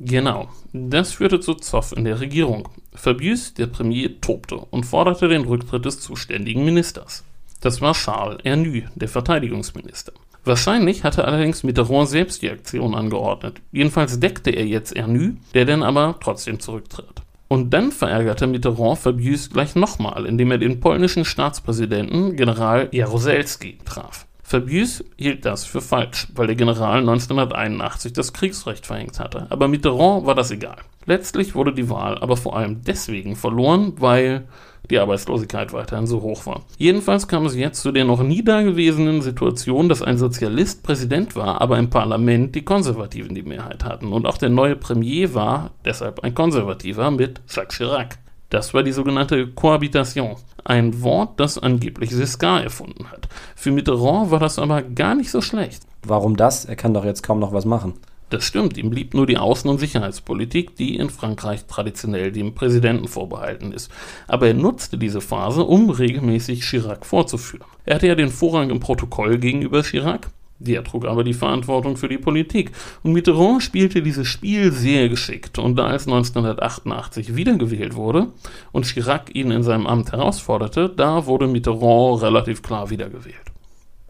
Genau, 0.00 0.48
das 0.72 1.12
führte 1.12 1.40
zu 1.40 1.54
Zoff 1.54 1.92
in 1.92 2.04
der 2.04 2.20
Regierung. 2.20 2.68
Fabius, 2.94 3.54
der 3.54 3.66
Premier, 3.66 4.20
tobte 4.20 4.56
und 4.56 4.84
forderte 4.84 5.28
den 5.28 5.44
Rücktritt 5.44 5.84
des 5.84 6.00
zuständigen 6.00 6.64
Ministers. 6.64 7.24
Das 7.60 7.80
war 7.80 7.94
Charles 7.94 8.40
Ernu, 8.44 8.82
der 8.94 9.08
Verteidigungsminister. 9.08 10.12
Wahrscheinlich 10.44 11.04
hatte 11.04 11.24
allerdings 11.24 11.62
Mitterrand 11.62 12.08
selbst 12.08 12.42
die 12.42 12.50
Aktion 12.50 12.94
angeordnet. 12.94 13.62
Jedenfalls 13.72 14.20
deckte 14.20 14.50
er 14.50 14.66
jetzt 14.66 14.94
Ernu, 14.94 15.34
der 15.54 15.64
dann 15.64 15.82
aber 15.82 16.16
trotzdem 16.20 16.60
zurücktrat. 16.60 17.22
Und 17.48 17.70
dann 17.70 17.92
verärgerte 17.92 18.46
Mitterrand 18.46 18.98
Fabius 18.98 19.48
gleich 19.48 19.74
nochmal, 19.74 20.26
indem 20.26 20.50
er 20.50 20.58
den 20.58 20.80
polnischen 20.80 21.24
Staatspräsidenten 21.24 22.36
General 22.36 22.88
Jaruzelski 22.92 23.78
traf. 23.84 24.26
Fabius 24.46 25.02
hielt 25.16 25.46
das 25.46 25.64
für 25.64 25.80
falsch, 25.80 26.28
weil 26.34 26.46
der 26.46 26.54
General 26.54 26.98
1981 26.98 28.12
das 28.12 28.34
Kriegsrecht 28.34 28.86
verhängt 28.86 29.18
hatte. 29.18 29.46
Aber 29.48 29.68
Mitterrand 29.68 30.26
war 30.26 30.34
das 30.34 30.50
egal. 30.50 30.76
Letztlich 31.06 31.54
wurde 31.54 31.72
die 31.72 31.88
Wahl 31.88 32.18
aber 32.18 32.36
vor 32.36 32.54
allem 32.54 32.82
deswegen 32.82 33.36
verloren, 33.36 33.94
weil 33.96 34.46
die 34.90 34.98
Arbeitslosigkeit 34.98 35.72
weiterhin 35.72 36.06
so 36.06 36.20
hoch 36.20 36.44
war. 36.44 36.62
Jedenfalls 36.76 37.26
kam 37.26 37.46
es 37.46 37.56
jetzt 37.56 37.80
zu 37.80 37.90
der 37.90 38.04
noch 38.04 38.22
nie 38.22 38.44
dagewesenen 38.44 39.22
Situation, 39.22 39.88
dass 39.88 40.02
ein 40.02 40.18
Sozialist 40.18 40.82
Präsident 40.82 41.36
war, 41.36 41.62
aber 41.62 41.78
im 41.78 41.88
Parlament 41.88 42.54
die 42.54 42.66
Konservativen 42.66 43.34
die 43.34 43.42
Mehrheit 43.42 43.82
hatten. 43.82 44.12
Und 44.12 44.26
auch 44.26 44.36
der 44.36 44.50
neue 44.50 44.76
Premier 44.76 45.32
war 45.32 45.70
deshalb 45.86 46.20
ein 46.20 46.34
Konservativer 46.34 47.10
mit 47.10 47.40
Jacques 47.48 47.78
Chirac. 47.78 48.18
Das 48.54 48.72
war 48.72 48.84
die 48.84 48.92
sogenannte 48.92 49.48
Cohabitation. 49.48 50.36
Ein 50.62 51.02
Wort, 51.02 51.40
das 51.40 51.58
angeblich 51.58 52.10
Giscard 52.10 52.62
erfunden 52.62 53.10
hat. 53.10 53.28
Für 53.56 53.72
Mitterrand 53.72 54.30
war 54.30 54.38
das 54.38 54.60
aber 54.60 54.80
gar 54.80 55.16
nicht 55.16 55.32
so 55.32 55.40
schlecht. 55.40 55.82
Warum 56.04 56.36
das? 56.36 56.64
Er 56.64 56.76
kann 56.76 56.94
doch 56.94 57.04
jetzt 57.04 57.24
kaum 57.24 57.40
noch 57.40 57.52
was 57.52 57.64
machen. 57.64 57.94
Das 58.30 58.44
stimmt, 58.44 58.78
ihm 58.78 58.90
blieb 58.90 59.12
nur 59.12 59.26
die 59.26 59.38
Außen- 59.38 59.68
und 59.68 59.78
Sicherheitspolitik, 59.78 60.76
die 60.76 60.94
in 60.94 61.10
Frankreich 61.10 61.66
traditionell 61.66 62.30
dem 62.30 62.54
Präsidenten 62.54 63.08
vorbehalten 63.08 63.72
ist. 63.72 63.90
Aber 64.28 64.46
er 64.46 64.54
nutzte 64.54 64.98
diese 64.98 65.20
Phase, 65.20 65.64
um 65.64 65.90
regelmäßig 65.90 66.62
Chirac 66.62 67.04
vorzuführen. 67.04 67.66
Er 67.84 67.96
hatte 67.96 68.06
ja 68.06 68.14
den 68.14 68.30
Vorrang 68.30 68.70
im 68.70 68.78
Protokoll 68.78 69.38
gegenüber 69.38 69.82
Chirac, 69.82 70.30
der 70.58 70.84
trug 70.84 71.04
aber 71.04 71.24
die 71.24 71.34
Verantwortung 71.34 71.96
für 71.96 72.08
die 72.08 72.18
Politik. 72.18 72.72
Und 73.02 73.12
Mitterrand 73.12 73.62
spielte 73.62 74.02
dieses 74.02 74.26
Spiel 74.26 74.72
sehr 74.72 75.08
geschickt. 75.08 75.58
Und 75.58 75.76
da 75.76 75.94
es 75.94 76.06
1988 76.06 77.36
wiedergewählt 77.36 77.94
wurde 77.94 78.28
und 78.72 78.86
Chirac 78.86 79.34
ihn 79.34 79.50
in 79.50 79.62
seinem 79.62 79.86
Amt 79.86 80.12
herausforderte, 80.12 80.88
da 80.88 81.26
wurde 81.26 81.46
Mitterrand 81.46 82.22
relativ 82.22 82.62
klar 82.62 82.90
wiedergewählt. 82.90 83.36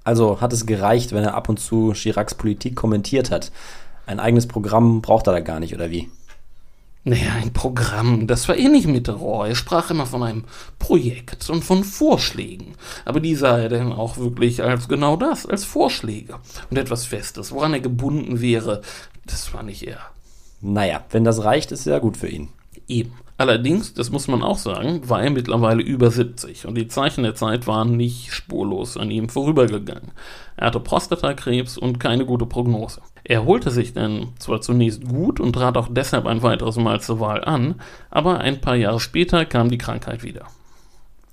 Also 0.05 0.41
hat 0.41 0.53
es 0.53 0.67
gereicht, 0.67 1.13
wenn 1.13 1.25
er 1.25 1.35
ab 1.35 1.49
und 1.49 1.59
zu 1.59 1.93
Chiracs 1.93 2.35
Politik 2.35 2.77
kommentiert 2.77 3.31
hat. 3.31 3.51
Ein 4.07 4.21
eigenes 4.21 4.47
Programm 4.47 5.01
braucht 5.01 5.27
er 5.27 5.33
da 5.33 5.41
gar 5.41 5.61
nicht, 5.61 5.75
oder 5.75 5.91
wie? 5.91 6.11
Naja, 7.07 7.35
ein 7.35 7.53
Programm, 7.53 8.27
das 8.27 8.49
war 8.49 8.57
eh 8.57 8.69
nicht 8.69 8.87
Mitterrand. 8.87 9.51
Er 9.51 9.55
sprach 9.55 9.91
immer 9.91 10.07
von 10.07 10.23
einem 10.23 10.45
Projekt 10.79 11.51
und 11.51 11.63
von 11.63 11.85
Vorschlägen. 11.85 12.77
Aber 13.05 13.21
die 13.21 13.35
sah 13.35 13.59
er 13.59 13.69
dann 13.69 13.93
auch 13.93 14.17
wirklich 14.17 14.63
als 14.63 14.89
genau 14.89 15.17
das, 15.17 15.45
als 15.45 15.65
Vorschläge. 15.65 16.39
Und 16.71 16.79
etwas 16.79 17.05
Festes, 17.05 17.53
woran 17.53 17.75
er 17.75 17.81
gebunden 17.81 18.41
wäre, 18.41 18.81
das 19.27 19.53
war 19.53 19.63
nicht 19.63 19.83
er. 19.83 20.01
Naja, 20.63 21.05
wenn 21.11 21.25
das 21.25 21.45
reicht, 21.45 21.73
ist 21.73 21.85
ja 21.85 21.99
gut 21.99 22.17
für 22.17 22.29
ihn. 22.29 22.49
Eben. 22.89 23.13
Allerdings, 23.37 23.95
das 23.95 24.11
muss 24.11 24.29
man 24.29 24.43
auch 24.45 24.59
sagen, 24.59 25.09
war 25.09 25.23
er 25.23 25.31
mittlerweile 25.31 25.83
über 25.83 26.11
70 26.11 26.67
und 26.67 26.77
die 26.77 26.87
Zeichen 26.87 27.25
der 27.25 27.35
Zeit 27.35 27.67
waren 27.67 27.97
nicht 27.97 28.33
spurlos 28.33 28.97
an 28.97 29.11
ihm 29.11 29.29
vorübergegangen. 29.29 30.13
Er 30.57 30.69
hatte 30.69 30.79
Prostatakrebs 30.79 31.77
und 31.77 31.99
keine 31.99 32.27
gute 32.27 32.47
Prognose. 32.47 33.01
Er 33.25 33.41
erholte 33.41 33.73
sich 33.73 33.93
dann 33.93 34.29
zwar 34.39 34.61
zunächst 34.61 35.05
gut 35.05 35.41
und 35.41 35.55
trat 35.55 35.77
auch 35.77 35.89
deshalb 35.91 36.27
ein 36.27 36.43
weiteres 36.43 36.77
Mal 36.77 37.01
zur 37.01 37.19
Wahl 37.19 37.43
an, 37.45 37.75
aber 38.09 38.39
ein 38.39 38.61
paar 38.61 38.77
Jahre 38.77 39.01
später 39.01 39.45
kam 39.45 39.69
die 39.69 39.79
Krankheit 39.79 40.23
wieder. 40.23 40.47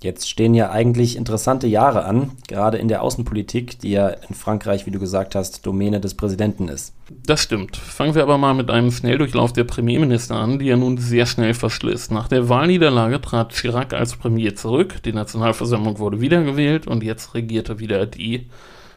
Jetzt 0.02 0.28
stehen 0.28 0.54
ja 0.54 0.70
eigentlich 0.70 1.16
interessante 1.16 1.68
Jahre 1.68 2.04
an, 2.04 2.32
gerade 2.48 2.78
in 2.78 2.88
der 2.88 3.02
Außenpolitik, 3.02 3.78
die 3.78 3.92
ja 3.92 4.08
in 4.08 4.34
Frankreich, 4.34 4.84
wie 4.84 4.90
du 4.90 4.98
gesagt 4.98 5.36
hast, 5.36 5.64
Domäne 5.64 6.00
des 6.00 6.14
Präsidenten 6.14 6.66
ist. 6.68 6.92
Das 7.24 7.40
stimmt. 7.40 7.76
Fangen 7.76 8.14
wir 8.14 8.22
aber 8.22 8.36
mal 8.36 8.54
mit 8.54 8.70
einem 8.70 8.90
Schnelldurchlauf 8.90 9.52
der 9.52 9.64
Premierminister 9.64 10.34
an, 10.34 10.58
die 10.58 10.68
er 10.68 10.76
nun 10.76 10.98
sehr 10.98 11.26
schnell 11.26 11.54
verschliss. 11.54 12.10
Nach 12.10 12.26
der 12.26 12.48
Wahlniederlage 12.48 13.20
trat 13.20 13.52
Chirac 13.52 13.92
als 13.92 14.16
Premier 14.16 14.56
zurück, 14.56 15.02
die 15.04 15.12
Nationalversammlung 15.12 15.98
wurde 15.98 16.20
wiedergewählt 16.20 16.86
und 16.88 17.04
jetzt 17.04 17.34
regierte 17.34 17.78
wieder 17.78 18.06
die 18.06 18.46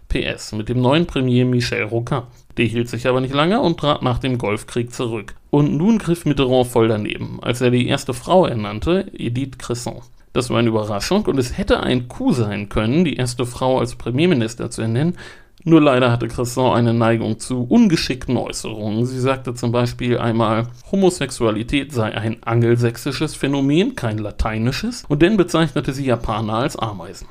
PS 0.08 0.54
mit 0.54 0.70
dem 0.70 0.82
neuen 0.82 1.06
Premier 1.06 1.46
Michel 1.46 1.84
Rocard. 1.84 2.28
Der 2.58 2.66
hielt 2.66 2.90
sich 2.90 3.08
aber 3.08 3.22
nicht 3.22 3.34
lange 3.34 3.60
und 3.62 3.80
trat 3.80 4.02
nach 4.02 4.18
dem 4.18 4.38
Golfkrieg 4.38 4.94
zurück. 4.94 5.36
Und 5.50 5.76
nun 5.76 6.00
griff 6.00 6.26
Mitterrand 6.26 6.68
voll 6.68 6.88
daneben, 6.88 7.40
als 7.42 7.62
er 7.62 7.70
die 7.70 7.88
erste 7.88 8.14
Frau 8.14 8.46
ernannte, 8.46 9.12
Edith 9.14 9.58
Cresson. 9.58 10.02
Das 10.36 10.50
war 10.50 10.60
eine 10.60 10.68
Überraschung 10.68 11.26
und 11.28 11.40
es 11.40 11.58
hätte 11.58 11.80
ein 11.80 12.10
Coup 12.10 12.34
sein 12.34 12.68
können, 12.68 13.06
die 13.06 13.16
erste 13.16 13.46
Frau 13.46 13.80
als 13.80 13.96
Premierminister 13.96 14.70
zu 14.70 14.82
ernennen. 14.82 15.18
Nur 15.64 15.80
leider 15.80 16.12
hatte 16.12 16.28
Cresson 16.28 16.76
eine 16.76 16.94
Neigung 16.94 17.40
zu 17.40 17.64
ungeschickten 17.64 18.36
Äußerungen. 18.36 19.06
Sie 19.06 19.22
sagte 19.22 19.54
zum 19.54 19.72
Beispiel 19.72 20.18
einmal, 20.18 20.68
Homosexualität 20.92 21.94
sei 21.94 22.14
ein 22.14 22.44
angelsächsisches 22.44 23.34
Phänomen, 23.34 23.96
kein 23.96 24.18
lateinisches, 24.18 25.06
und 25.08 25.24
dann 25.24 25.38
bezeichnete 25.38 25.94
sie 25.94 26.06
Japaner 26.06 26.56
als 26.56 26.76
Ameisen. 26.76 27.30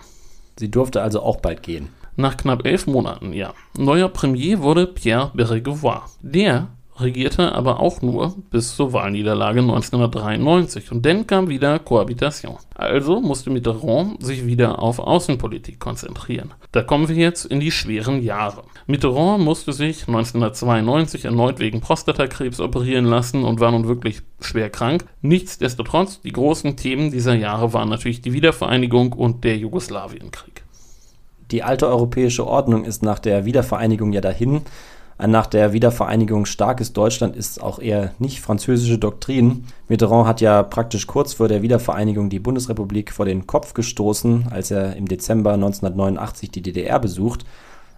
Sie 0.58 0.70
durfte 0.70 1.02
also 1.02 1.20
auch 1.20 1.40
bald 1.40 1.62
gehen. 1.62 1.90
Nach 2.16 2.38
knapp 2.38 2.64
elf 2.64 2.86
Monaten, 2.86 3.34
ja. 3.34 3.52
Neuer 3.76 4.08
Premier 4.08 4.62
wurde 4.62 4.86
Pierre 4.86 5.30
Bérégovoy. 5.36 6.00
Der 6.22 6.68
regierte 6.98 7.52
aber 7.52 7.80
auch 7.80 8.02
nur 8.02 8.34
bis 8.50 8.76
zur 8.76 8.92
Wahlniederlage 8.92 9.60
1993 9.60 10.92
und 10.92 11.04
dann 11.04 11.26
kam 11.26 11.48
wieder 11.48 11.78
Cohabitation. 11.78 12.56
Also 12.74 13.20
musste 13.20 13.50
Mitterrand 13.50 14.22
sich 14.24 14.46
wieder 14.46 14.80
auf 14.80 14.98
Außenpolitik 14.98 15.80
konzentrieren. 15.80 16.52
Da 16.72 16.82
kommen 16.82 17.08
wir 17.08 17.16
jetzt 17.16 17.44
in 17.46 17.60
die 17.60 17.70
schweren 17.70 18.22
Jahre. 18.22 18.62
Mitterrand 18.86 19.42
musste 19.42 19.72
sich 19.72 20.06
1992 20.06 21.24
erneut 21.24 21.58
wegen 21.58 21.80
Prostatakrebs 21.80 22.60
operieren 22.60 23.06
lassen 23.06 23.44
und 23.44 23.60
war 23.60 23.72
nun 23.72 23.88
wirklich 23.88 24.22
schwer 24.40 24.70
krank. 24.70 25.04
Nichtsdestotrotz, 25.22 26.20
die 26.20 26.32
großen 26.32 26.76
Themen 26.76 27.10
dieser 27.10 27.34
Jahre 27.34 27.72
waren 27.72 27.88
natürlich 27.88 28.20
die 28.20 28.32
Wiedervereinigung 28.32 29.12
und 29.12 29.44
der 29.44 29.56
Jugoslawienkrieg. 29.56 30.64
Die 31.50 31.62
alte 31.62 31.86
europäische 31.86 32.46
Ordnung 32.46 32.84
ist 32.84 33.02
nach 33.02 33.18
der 33.18 33.44
Wiedervereinigung 33.44 34.12
ja 34.12 34.20
dahin. 34.20 34.62
Ein 35.16 35.30
nach 35.30 35.46
der 35.46 35.72
Wiedervereinigung 35.72 36.44
starkes 36.44 36.92
Deutschland 36.92 37.36
ist 37.36 37.62
auch 37.62 37.78
eher 37.78 38.12
nicht 38.18 38.40
französische 38.40 38.98
Doktrin. 38.98 39.64
Mitterrand 39.88 40.26
hat 40.26 40.40
ja 40.40 40.62
praktisch 40.64 41.06
kurz 41.06 41.34
vor 41.34 41.46
der 41.46 41.62
Wiedervereinigung 41.62 42.30
die 42.30 42.40
Bundesrepublik 42.40 43.12
vor 43.12 43.24
den 43.24 43.46
Kopf 43.46 43.74
gestoßen, 43.74 44.48
als 44.50 44.72
er 44.72 44.96
im 44.96 45.06
Dezember 45.06 45.52
1989 45.52 46.50
die 46.50 46.62
DDR 46.62 46.98
besucht. 46.98 47.44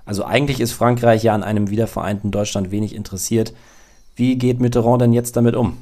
Also 0.05 0.25
eigentlich 0.25 0.61
ist 0.61 0.73
Frankreich 0.73 1.23
ja 1.23 1.35
an 1.35 1.43
einem 1.43 1.71
wiedervereinten 1.71 2.31
Deutschland 2.31 2.71
wenig 2.71 2.95
interessiert. 2.95 3.55
Wie 4.15 4.37
geht 4.37 4.61
Mitterrand 4.61 5.01
denn 5.01 5.13
jetzt 5.13 5.37
damit 5.37 5.57
um? 5.57 5.79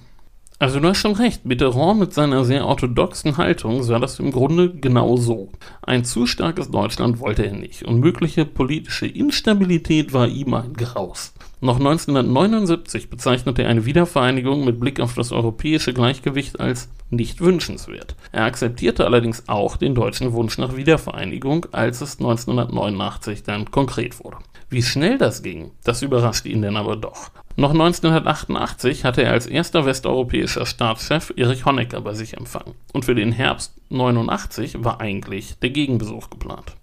Also 0.61 0.79
du 0.79 0.89
hast 0.89 0.99
schon 0.99 1.17
recht, 1.17 1.45
Mitterrand 1.45 1.99
mit 1.99 2.15
seiner 2.15 2.45
sehr 2.45 2.65
orthodoxen 2.65 3.37
Haltung 3.37 3.83
sah 3.83 3.99
das 3.99 4.21
im 4.21 4.31
Grunde 4.31 4.73
genau 4.73 5.17
so. 5.17 5.51
Ein 5.83 6.05
zu 6.05 6.27
starkes 6.27 6.71
Deutschland 6.71 7.19
wollte 7.19 7.45
er 7.45 7.55
nicht 7.55 7.83
und 7.83 7.99
mögliche 7.99 8.45
politische 8.45 9.07
Instabilität 9.07 10.13
war 10.13 10.29
ihm 10.29 10.55
ein 10.55 10.75
Graus. 10.75 11.35
Noch 11.61 11.79
1979 11.79 13.11
bezeichnete 13.11 13.63
er 13.63 13.71
eine 13.71 13.85
Wiedervereinigung 13.85 14.65
mit 14.65 14.79
Blick 14.79 15.01
auf 15.01 15.15
das 15.15 15.33
europäische 15.33 15.93
Gleichgewicht 15.93 16.61
als 16.61 16.89
nicht 17.11 17.41
wünschenswert. 17.41 18.17
Er 18.33 18.45
akzeptierte 18.45 19.05
allerdings 19.05 19.49
auch 19.49 19.77
den 19.77 19.95
deutschen 19.95 20.33
Wunsch 20.33 20.59
nach 20.59 20.77
Wiedervereinigung, 20.77 21.67
als 21.73 22.01
es 22.01 22.19
1989 22.19 23.43
dann 23.43 23.71
konkret 23.71 24.23
wurde. 24.25 24.39
Wie 24.71 24.83
schnell 24.83 25.19
das 25.19 25.43
ging, 25.43 25.71
das 25.85 26.03
überraschte 26.03 26.49
ihn 26.49 26.63
denn 26.63 26.77
aber 26.77 26.97
doch. 26.97 27.31
Noch 27.57 27.71
1988 27.71 29.05
hatte 29.05 29.23
er 29.23 29.31
als 29.31 29.47
erster 29.47 29.87
westeuropäischer 29.87 30.67
Staatschef 30.67 31.33
Erich 31.37 31.65
Honecker 31.65 32.01
bei 32.01 32.15
sich 32.15 32.37
empfangen. 32.37 32.75
Und 32.93 33.05
für 33.05 33.15
den 33.15 33.31
Herbst 33.31 33.75
89 33.91 34.83
war 34.83 35.01
eigentlich 35.01 35.57
der 35.61 35.71
Gegenbesuch 35.71 36.31
geplant. 36.31 36.75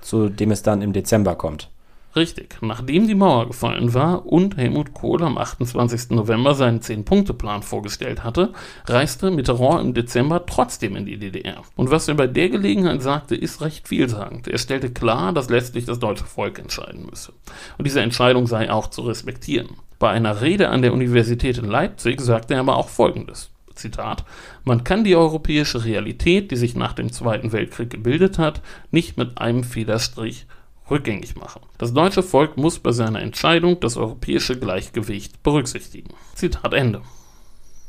Zu 0.00 0.28
dem 0.28 0.52
es 0.52 0.62
dann 0.62 0.82
im 0.82 0.92
Dezember 0.92 1.34
kommt. 1.34 1.70
Richtig. 2.14 2.58
Nachdem 2.60 3.08
die 3.08 3.14
Mauer 3.14 3.46
gefallen 3.46 3.94
war 3.94 4.26
und 4.26 4.58
Helmut 4.58 4.92
Kohl 4.92 5.22
am 5.22 5.38
28. 5.38 6.10
November 6.10 6.54
seinen 6.54 6.82
Zehn-Punkte-Plan 6.82 7.62
vorgestellt 7.62 8.22
hatte, 8.22 8.52
reiste 8.86 9.30
Mitterrand 9.30 9.80
im 9.82 9.94
Dezember 9.94 10.44
trotzdem 10.44 10.94
in 10.96 11.06
die 11.06 11.16
DDR. 11.16 11.62
Und 11.74 11.90
was 11.90 12.08
er 12.08 12.14
bei 12.14 12.26
der 12.26 12.50
Gelegenheit 12.50 13.00
sagte, 13.02 13.34
ist 13.34 13.62
recht 13.62 13.88
vielsagend. 13.88 14.46
Er 14.46 14.58
stellte 14.58 14.90
klar, 14.90 15.32
dass 15.32 15.48
letztlich 15.48 15.86
das 15.86 15.98
deutsche 15.98 16.24
Volk 16.24 16.58
entscheiden 16.58 17.06
müsse. 17.08 17.32
Und 17.78 17.86
diese 17.86 18.02
Entscheidung 18.02 18.46
sei 18.46 18.70
auch 18.70 18.88
zu 18.88 19.02
respektieren. 19.02 19.70
Bei 19.98 20.10
einer 20.10 20.42
Rede 20.42 20.68
an 20.68 20.82
der 20.82 20.92
Universität 20.92 21.56
in 21.56 21.64
Leipzig 21.64 22.20
sagte 22.20 22.54
er 22.54 22.60
aber 22.60 22.76
auch 22.76 22.90
Folgendes. 22.90 23.48
Zitat, 23.74 24.24
man 24.64 24.84
kann 24.84 25.02
die 25.02 25.16
europäische 25.16 25.86
Realität, 25.86 26.50
die 26.50 26.56
sich 26.56 26.74
nach 26.74 26.92
dem 26.92 27.10
Zweiten 27.10 27.52
Weltkrieg 27.52 27.88
gebildet 27.88 28.38
hat, 28.38 28.60
nicht 28.90 29.16
mit 29.16 29.38
einem 29.38 29.64
Federstrich 29.64 30.46
rückgängig 30.92 31.34
machen. 31.34 31.62
Das 31.78 31.92
deutsche 31.92 32.22
Volk 32.22 32.56
muss 32.56 32.78
bei 32.78 32.92
seiner 32.92 33.20
Entscheidung 33.20 33.80
das 33.80 33.96
europäische 33.96 34.56
Gleichgewicht 34.58 35.42
berücksichtigen. 35.42 36.10
Zitat 36.36 36.72
Ende. 36.72 37.02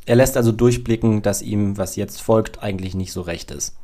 Er 0.06 0.16
lässt 0.16 0.36
also 0.36 0.52
durchblicken, 0.52 1.22
dass 1.22 1.42
ihm, 1.42 1.78
was 1.78 1.96
jetzt 1.96 2.22
folgt, 2.22 2.64
eigentlich 2.64 2.96
nicht 2.96 3.14
so 3.14 3.22
recht 3.22 3.52
ist. 3.52 3.78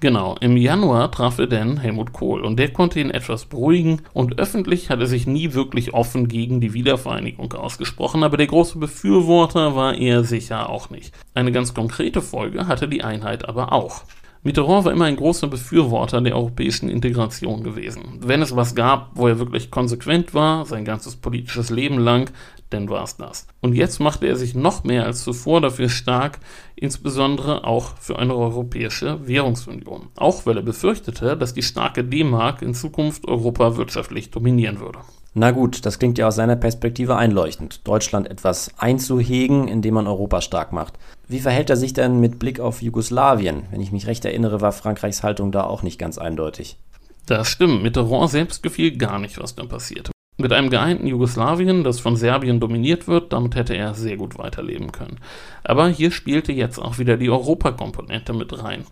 Genau, 0.00 0.34
im 0.40 0.56
Januar 0.56 1.10
traf 1.12 1.38
er 1.38 1.46
dann 1.46 1.76
Helmut 1.76 2.14
Kohl 2.14 2.40
und 2.40 2.58
der 2.58 2.72
konnte 2.72 2.98
ihn 2.98 3.10
etwas 3.10 3.44
beruhigen 3.44 4.00
und 4.14 4.38
öffentlich 4.38 4.88
hat 4.88 5.00
er 5.00 5.06
sich 5.06 5.26
nie 5.26 5.52
wirklich 5.52 5.92
offen 5.92 6.26
gegen 6.26 6.62
die 6.62 6.72
Wiedervereinigung 6.72 7.52
ausgesprochen, 7.52 8.24
aber 8.24 8.38
der 8.38 8.46
große 8.46 8.78
Befürworter 8.78 9.76
war 9.76 9.94
er 9.94 10.24
sicher 10.24 10.70
auch 10.70 10.88
nicht. 10.88 11.12
Eine 11.34 11.52
ganz 11.52 11.74
konkrete 11.74 12.22
Folge 12.22 12.66
hatte 12.66 12.88
die 12.88 13.04
Einheit 13.04 13.46
aber 13.46 13.74
auch. 13.74 14.04
Mitterrand 14.42 14.86
war 14.86 14.92
immer 14.92 15.04
ein 15.04 15.16
großer 15.16 15.48
Befürworter 15.48 16.22
der 16.22 16.34
europäischen 16.34 16.88
Integration 16.88 17.62
gewesen. 17.62 18.20
Wenn 18.20 18.40
es 18.40 18.56
was 18.56 18.74
gab, 18.74 19.10
wo 19.14 19.28
er 19.28 19.38
wirklich 19.38 19.70
konsequent 19.70 20.32
war, 20.32 20.64
sein 20.64 20.86
ganzes 20.86 21.16
politisches 21.16 21.68
Leben 21.68 21.98
lang, 21.98 22.30
dann 22.70 22.88
war 22.88 23.04
es 23.04 23.18
das. 23.18 23.46
Und 23.60 23.74
jetzt 23.74 24.00
machte 24.00 24.26
er 24.26 24.36
sich 24.36 24.54
noch 24.54 24.82
mehr 24.82 25.04
als 25.04 25.24
zuvor 25.24 25.60
dafür 25.60 25.90
stark, 25.90 26.38
insbesondere 26.74 27.64
auch 27.64 27.98
für 27.98 28.18
eine 28.18 28.34
europäische 28.34 29.26
Währungsunion. 29.26 30.08
Auch 30.16 30.46
weil 30.46 30.56
er 30.56 30.62
befürchtete, 30.62 31.36
dass 31.36 31.52
die 31.52 31.62
starke 31.62 32.02
D-Mark 32.02 32.62
in 32.62 32.72
Zukunft 32.72 33.28
Europa 33.28 33.76
wirtschaftlich 33.76 34.30
dominieren 34.30 34.80
würde. 34.80 35.00
Na 35.32 35.52
gut, 35.52 35.86
das 35.86 36.00
klingt 36.00 36.18
ja 36.18 36.26
aus 36.26 36.34
seiner 36.34 36.56
Perspektive 36.56 37.16
einleuchtend, 37.16 37.86
Deutschland 37.86 38.28
etwas 38.28 38.72
einzuhegen, 38.78 39.68
indem 39.68 39.94
man 39.94 40.08
Europa 40.08 40.40
stark 40.40 40.72
macht. 40.72 40.94
Wie 41.28 41.38
verhält 41.38 41.70
er 41.70 41.76
sich 41.76 41.92
denn 41.92 42.18
mit 42.18 42.40
Blick 42.40 42.58
auf 42.58 42.82
Jugoslawien? 42.82 43.62
Wenn 43.70 43.80
ich 43.80 43.92
mich 43.92 44.08
recht 44.08 44.24
erinnere, 44.24 44.60
war 44.60 44.72
Frankreichs 44.72 45.22
Haltung 45.22 45.52
da 45.52 45.62
auch 45.62 45.84
nicht 45.84 46.00
ganz 46.00 46.18
eindeutig. 46.18 46.78
Das 47.26 47.48
stimmt, 47.48 47.84
Mitterrand 47.84 48.30
selbst 48.30 48.62
gefiel 48.62 48.96
gar 48.96 49.20
nicht, 49.20 49.40
was 49.40 49.54
da 49.54 49.64
passierte. 49.64 50.10
Mit 50.40 50.54
einem 50.54 50.70
geeinten 50.70 51.06
Jugoslawien, 51.06 51.84
das 51.84 52.00
von 52.00 52.16
Serbien 52.16 52.60
dominiert 52.60 53.06
wird, 53.06 53.30
damit 53.34 53.56
hätte 53.56 53.76
er 53.76 53.92
sehr 53.92 54.16
gut 54.16 54.38
weiterleben 54.38 54.90
können. 54.90 55.18
Aber 55.64 55.88
hier 55.88 56.10
spielte 56.10 56.50
jetzt 56.50 56.78
auch 56.78 56.98
wieder 56.98 57.18
die 57.18 57.28
Europakomponente 57.28 58.32
mit 58.32 58.64
rein. 58.64 58.84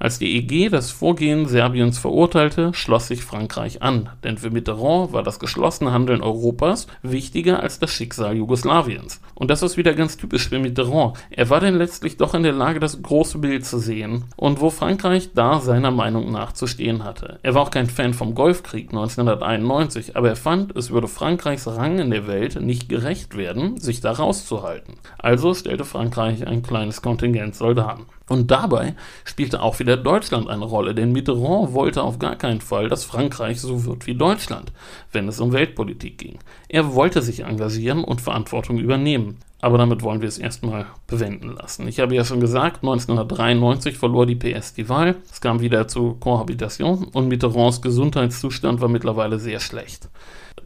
Als 0.00 0.18
die 0.18 0.36
EG 0.36 0.68
das 0.68 0.90
Vorgehen 0.90 1.46
Serbiens 1.46 1.98
verurteilte, 1.98 2.74
schloss 2.74 3.06
sich 3.06 3.22
Frankreich 3.22 3.82
an, 3.82 4.08
denn 4.24 4.36
für 4.36 4.50
Mitterrand 4.50 5.12
war 5.12 5.22
das 5.22 5.38
geschlossene 5.38 5.92
Handeln 5.92 6.22
Europas 6.22 6.88
wichtiger 7.02 7.62
als 7.62 7.78
das 7.78 7.92
Schicksal 7.92 8.36
Jugoslawiens. 8.36 9.20
Und 9.36 9.50
das 9.50 9.62
ist 9.62 9.76
wieder 9.76 9.94
ganz 9.94 10.16
typisch 10.16 10.48
für 10.48 10.58
Mitterrand. 10.58 11.16
Er 11.30 11.50
war 11.50 11.60
denn 11.60 11.76
letztlich 11.76 12.16
doch 12.16 12.34
in 12.34 12.42
der 12.42 12.52
Lage, 12.52 12.80
das 12.80 13.00
große 13.00 13.38
Bild 13.38 13.64
zu 13.64 13.78
sehen 13.78 14.24
und 14.34 14.60
wo 14.60 14.70
Frankreich 14.70 15.30
da 15.34 15.60
seiner 15.60 15.92
Meinung 15.92 16.32
nach 16.32 16.52
zu 16.52 16.66
stehen 16.66 17.04
hatte. 17.04 17.38
Er 17.44 17.54
war 17.54 17.62
auch 17.62 17.70
kein 17.70 17.86
Fan 17.86 18.12
vom 18.12 18.34
Golfkrieg 18.34 18.88
1991, 18.88 20.16
aber 20.16 20.30
er 20.30 20.36
fand, 20.36 20.74
es 20.74 20.90
würde 20.96 21.08
Frankreichs 21.08 21.66
Rang 21.66 21.98
in 21.98 22.10
der 22.10 22.26
Welt 22.26 22.58
nicht 22.58 22.88
gerecht 22.88 23.36
werden, 23.36 23.78
sich 23.78 24.00
da 24.00 24.12
rauszuhalten. 24.12 24.94
Also 25.18 25.52
stellte 25.52 25.84
Frankreich 25.84 26.46
ein 26.46 26.62
kleines 26.62 27.02
Kontingent 27.02 27.54
Soldaten. 27.54 28.06
Und 28.30 28.50
dabei 28.50 28.94
spielte 29.24 29.60
auch 29.60 29.78
wieder 29.78 29.98
Deutschland 29.98 30.48
eine 30.48 30.64
Rolle, 30.64 30.94
denn 30.94 31.12
Mitterrand 31.12 31.74
wollte 31.74 32.02
auf 32.02 32.18
gar 32.18 32.36
keinen 32.36 32.62
Fall, 32.62 32.88
dass 32.88 33.04
Frankreich 33.04 33.60
so 33.60 33.84
wird 33.84 34.06
wie 34.06 34.14
Deutschland, 34.14 34.72
wenn 35.12 35.28
es 35.28 35.38
um 35.38 35.52
Weltpolitik 35.52 36.16
ging. 36.16 36.38
Er 36.66 36.94
wollte 36.94 37.20
sich 37.20 37.40
engagieren 37.40 38.02
und 38.02 38.22
Verantwortung 38.22 38.78
übernehmen. 38.78 39.36
Aber 39.60 39.76
damit 39.76 40.02
wollen 40.02 40.22
wir 40.22 40.28
es 40.28 40.38
erstmal 40.38 40.86
bewenden 41.06 41.54
lassen. 41.54 41.88
Ich 41.88 42.00
habe 42.00 42.14
ja 42.14 42.24
schon 42.24 42.40
gesagt, 42.40 42.78
1993 42.84 43.98
verlor 43.98 44.24
die 44.24 44.34
PS 44.34 44.72
die 44.72 44.88
Wahl. 44.88 45.16
Es 45.30 45.42
kam 45.42 45.60
wieder 45.60 45.88
zu 45.88 46.14
Kohabitation 46.20 47.04
und 47.12 47.28
Mitterrands 47.28 47.82
Gesundheitszustand 47.82 48.80
war 48.80 48.88
mittlerweile 48.88 49.38
sehr 49.38 49.60
schlecht. 49.60 50.08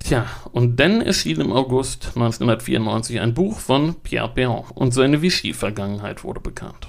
Tja, 0.01 0.27
und 0.53 0.81
dann 0.81 1.03
erschien 1.03 1.41
im 1.41 1.53
August 1.53 2.09
1994 2.17 3.21
ein 3.21 3.35
Buch 3.35 3.59
von 3.61 3.95
Pierre 4.03 4.29
Perron 4.29 4.65
und 4.75 4.93
seine 4.93 5.23
Vichy-Vergangenheit 5.23 6.25
wurde 6.25 6.41
bekannt. 6.41 6.89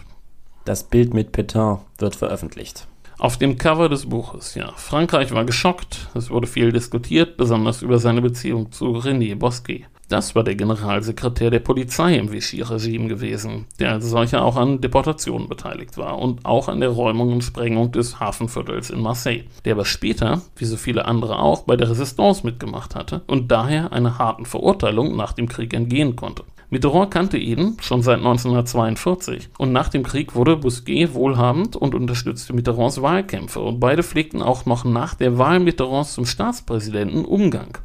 Das 0.66 0.84
Bild 0.84 1.14
mit 1.14 1.32
Petain 1.32 1.80
wird 1.98 2.16
veröffentlicht. 2.16 2.88
Auf 3.20 3.38
dem 3.38 3.58
Cover 3.58 3.90
des 3.90 4.08
Buches, 4.08 4.56
ja. 4.56 4.74
Frankreich 4.76 5.32
war 5.32 5.46
geschockt, 5.46 6.10
es 6.16 6.32
wurde 6.32 6.48
viel 6.48 6.72
diskutiert, 6.72 7.38
besonders 7.38 7.84
über 7.84 8.00
seine 8.00 8.22
Beziehung 8.22 8.72
zu 8.72 8.86
René 8.98 9.36
Bosquet. 9.36 9.86
Das 10.12 10.36
war 10.36 10.44
der 10.44 10.56
Generalsekretär 10.56 11.52
der 11.52 11.62
Polizei 11.62 12.18
im 12.18 12.34
Vichy-Regime 12.34 13.08
gewesen, 13.08 13.66
der 13.80 13.94
als 13.94 14.10
solcher 14.10 14.44
auch 14.44 14.58
an 14.58 14.82
Deportationen 14.82 15.48
beteiligt 15.48 15.98
war 15.98 16.20
und 16.20 16.46
auch 16.46 16.68
an 16.68 16.82
der 16.82 16.90
Räumung 16.90 17.32
und 17.32 17.46
Sprengung 17.46 17.94
des 17.94 18.20
Hafenviertels 18.20 18.90
in 18.90 19.00
Marseille, 19.00 19.46
der 19.64 19.76
aber 19.76 19.86
später, 19.86 20.42
wie 20.58 20.66
so 20.66 20.76
viele 20.76 21.06
andere 21.06 21.40
auch, 21.40 21.62
bei 21.62 21.78
der 21.78 21.90
Resistance 21.90 22.46
mitgemacht 22.46 22.94
hatte 22.94 23.22
und 23.26 23.54
daher 23.54 23.94
einer 23.94 24.20
harten 24.20 24.46
Verurteilung 24.46 25.16
nach 25.16 25.32
dem 25.32 25.48
Krieg 25.48 25.74
entgehen 25.74 26.18
konnte. 26.18 26.44
Mitterrand 26.70 27.12
kannte 27.12 27.38
ihn 27.38 27.78
schon 27.80 28.02
seit 28.02 28.18
1942 28.18 29.48
und 29.58 29.72
nach 29.72 29.88
dem 29.88 30.04
Krieg 30.04 30.36
wurde 30.36 30.58
Bousquet 30.58 31.14
wohlhabend 31.14 31.78
und 31.78 31.96
unterstützte 31.96 32.52
Mitterrands 32.52 33.02
Wahlkämpfe 33.02 33.62
und 33.62 33.80
beide 33.80 34.04
pflegten 34.04 34.42
auch 34.42 34.66
noch 34.66 34.84
nach 34.84 35.14
der 35.14 35.38
Wahl 35.38 35.62
Mitterrands 35.62 36.16
zum 36.16 36.26
Staatspräsidenten 36.26 37.24
Umgang. 37.24 37.78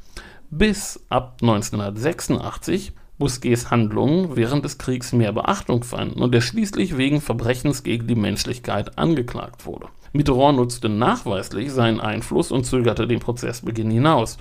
Bis 0.51 1.05
ab 1.09 1.39
1986 1.41 2.93
Bousquets 3.19 3.71
Handlungen 3.71 4.37
während 4.37 4.65
des 4.65 4.77
Kriegs 4.77 5.13
mehr 5.13 5.33
Beachtung 5.33 5.83
fanden 5.85 6.21
und 6.23 6.35
er 6.35 6.43
schließlich 6.43 6.99
wegen 6.99 7.21
Verbrechens 7.21 7.83
gegen 7.83 8.07
die 8.07 8.15
Menschlichkeit 8.15 8.99
angeklagt 8.99 9.65
wurde. 9.65 9.87
Mitterrand 10.13 10.59
nutzte 10.59 10.89
nachweislich 10.89 11.73
seinen 11.73 12.01
Einfluss 12.01 12.53
und 12.53 12.65
zögerte 12.65 13.07
den 13.07 13.21
Prozessbeginn 13.21 13.91
hinaus. 13.91 14.37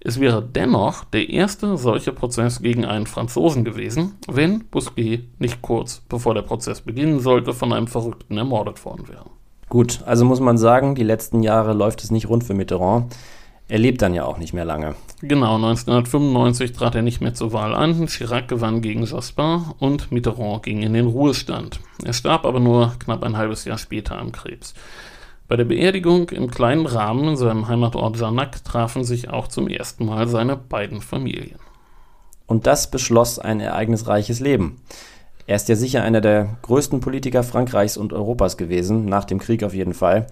Es 0.00 0.20
wäre 0.20 0.42
dennoch 0.42 1.04
der 1.04 1.28
erste 1.28 1.76
solche 1.76 2.12
Prozess 2.12 2.62
gegen 2.62 2.84
einen 2.84 3.06
Franzosen 3.06 3.64
gewesen, 3.64 4.14
wenn 4.28 4.64
Bousquet 4.68 5.28
nicht 5.38 5.60
kurz 5.62 6.02
bevor 6.08 6.34
der 6.34 6.42
Prozess 6.42 6.82
beginnen 6.82 7.20
sollte 7.20 7.52
von 7.52 7.72
einem 7.72 7.88
Verrückten 7.88 8.36
ermordet 8.36 8.84
worden 8.84 9.08
wäre. 9.08 9.26
Gut, 9.68 10.00
also 10.06 10.24
muss 10.24 10.40
man 10.40 10.56
sagen, 10.56 10.94
die 10.94 11.02
letzten 11.02 11.42
Jahre 11.42 11.72
läuft 11.72 12.02
es 12.02 12.10
nicht 12.10 12.28
rund 12.28 12.44
für 12.44 12.54
Mitterrand. 12.54 13.14
Er 13.68 13.78
lebt 13.78 14.00
dann 14.00 14.14
ja 14.14 14.24
auch 14.24 14.38
nicht 14.38 14.54
mehr 14.54 14.64
lange. 14.64 14.94
Genau, 15.20 15.56
1995 15.56 16.72
trat 16.72 16.94
er 16.94 17.02
nicht 17.02 17.20
mehr 17.20 17.34
zur 17.34 17.52
Wahl 17.52 17.74
an, 17.74 18.06
Chirac 18.06 18.48
gewann 18.48 18.80
gegen 18.80 19.04
Jospin 19.04 19.62
und 19.78 20.10
Mitterrand 20.10 20.62
ging 20.62 20.82
in 20.82 20.94
den 20.94 21.06
Ruhestand. 21.06 21.80
Er 22.02 22.14
starb 22.14 22.46
aber 22.46 22.60
nur 22.60 22.94
knapp 22.98 23.22
ein 23.22 23.36
halbes 23.36 23.66
Jahr 23.66 23.76
später 23.76 24.18
am 24.18 24.32
Krebs. 24.32 24.72
Bei 25.48 25.56
der 25.56 25.64
Beerdigung 25.64 26.30
im 26.30 26.50
kleinen 26.50 26.86
Rahmen 26.86 27.28
in 27.28 27.36
seinem 27.36 27.68
Heimatort 27.68 28.18
Jarnac 28.18 28.64
trafen 28.64 29.04
sich 29.04 29.28
auch 29.28 29.48
zum 29.48 29.68
ersten 29.68 30.06
Mal 30.06 30.28
seine 30.28 30.56
beiden 30.56 31.00
Familien. 31.00 31.58
Und 32.46 32.66
das 32.66 32.90
beschloss 32.90 33.38
ein 33.38 33.60
ereignisreiches 33.60 34.40
Leben. 34.40 34.80
Er 35.46 35.56
ist 35.56 35.68
ja 35.68 35.76
sicher 35.76 36.02
einer 36.02 36.20
der 36.20 36.56
größten 36.62 37.00
Politiker 37.00 37.42
Frankreichs 37.42 37.96
und 37.96 38.12
Europas 38.12 38.56
gewesen, 38.56 39.06
nach 39.06 39.24
dem 39.24 39.38
Krieg 39.38 39.62
auf 39.62 39.74
jeden 39.74 39.94
Fall. 39.94 40.26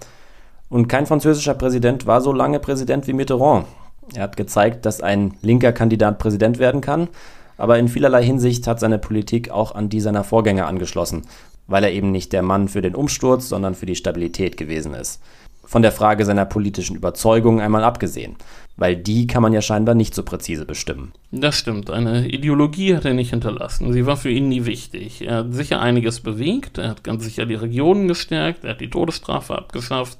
Und 0.68 0.88
kein 0.88 1.06
französischer 1.06 1.54
Präsident 1.54 2.06
war 2.06 2.20
so 2.20 2.32
lange 2.32 2.58
Präsident 2.58 3.06
wie 3.06 3.12
Mitterrand. 3.12 3.66
Er 4.14 4.22
hat 4.24 4.36
gezeigt, 4.36 4.86
dass 4.86 5.00
ein 5.00 5.34
linker 5.42 5.72
Kandidat 5.72 6.18
Präsident 6.18 6.58
werden 6.58 6.80
kann, 6.80 7.08
aber 7.56 7.78
in 7.78 7.88
vielerlei 7.88 8.22
Hinsicht 8.22 8.66
hat 8.66 8.80
seine 8.80 8.98
Politik 8.98 9.50
auch 9.50 9.74
an 9.74 9.88
die 9.88 10.00
seiner 10.00 10.24
Vorgänger 10.24 10.66
angeschlossen, 10.66 11.22
weil 11.66 11.84
er 11.84 11.92
eben 11.92 12.12
nicht 12.12 12.32
der 12.32 12.42
Mann 12.42 12.68
für 12.68 12.82
den 12.82 12.94
Umsturz, 12.94 13.48
sondern 13.48 13.74
für 13.74 13.86
die 13.86 13.96
Stabilität 13.96 14.56
gewesen 14.56 14.94
ist. 14.94 15.20
Von 15.64 15.82
der 15.82 15.90
Frage 15.90 16.24
seiner 16.24 16.44
politischen 16.44 16.94
Überzeugung 16.94 17.60
einmal 17.60 17.82
abgesehen, 17.82 18.36
weil 18.76 18.94
die 18.94 19.26
kann 19.26 19.42
man 19.42 19.52
ja 19.52 19.60
scheinbar 19.60 19.96
nicht 19.96 20.14
so 20.14 20.22
präzise 20.22 20.64
bestimmen. 20.64 21.12
Das 21.32 21.56
stimmt, 21.56 21.90
eine 21.90 22.28
Ideologie 22.28 22.94
hat 22.94 23.04
er 23.04 23.14
nicht 23.14 23.30
hinterlassen. 23.30 23.92
Sie 23.92 24.06
war 24.06 24.16
für 24.16 24.30
ihn 24.30 24.48
nie 24.48 24.64
wichtig. 24.64 25.26
Er 25.26 25.38
hat 25.38 25.52
sicher 25.52 25.80
einiges 25.80 26.20
bewegt, 26.20 26.78
er 26.78 26.90
hat 26.90 27.02
ganz 27.02 27.24
sicher 27.24 27.46
die 27.46 27.56
Regionen 27.56 28.06
gestärkt, 28.06 28.62
er 28.62 28.70
hat 28.72 28.80
die 28.80 28.90
Todesstrafe 28.90 29.58
abgeschafft, 29.58 30.18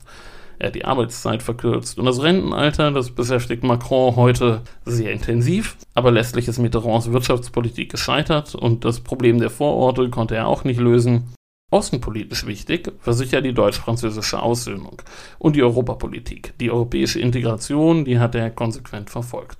er 0.58 0.68
hat 0.68 0.74
die 0.74 0.84
Arbeitszeit 0.84 1.42
verkürzt. 1.42 1.98
Und 1.98 2.06
das 2.06 2.22
Rentenalter, 2.22 2.90
das 2.90 3.10
beschäftigt 3.10 3.62
Macron 3.62 4.16
heute 4.16 4.62
sehr 4.84 5.12
intensiv. 5.12 5.76
Aber 5.94 6.10
letztlich 6.10 6.48
ist 6.48 6.58
Mitterrands 6.58 7.12
Wirtschaftspolitik 7.12 7.90
gescheitert 7.90 8.54
und 8.54 8.84
das 8.84 9.00
Problem 9.00 9.38
der 9.38 9.50
Vororte 9.50 10.08
konnte 10.10 10.36
er 10.36 10.46
auch 10.46 10.64
nicht 10.64 10.80
lösen. 10.80 11.34
Außenpolitisch 11.70 12.46
wichtig 12.46 12.92
war 13.04 13.12
sicher 13.12 13.42
die 13.42 13.52
deutsch-französische 13.52 14.40
Aussöhnung 14.40 15.02
und 15.38 15.56
die 15.56 15.64
Europapolitik. 15.64 16.54
Die 16.60 16.70
europäische 16.70 17.18
Integration, 17.18 18.04
die 18.04 18.20
hat 18.20 18.36
er 18.36 18.50
konsequent 18.50 19.10
verfolgt. 19.10 19.58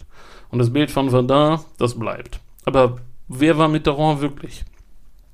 Und 0.51 0.61
das 0.61 0.73
Bild 0.73 0.91
von 0.91 1.11
Verdun, 1.11 1.59
das 1.79 1.99
bleibt. 1.99 2.39
Aber 2.65 2.99
wer 3.27 3.59
war 3.59 3.69
Mitterrand 3.69 4.21
wirklich? 4.21 4.65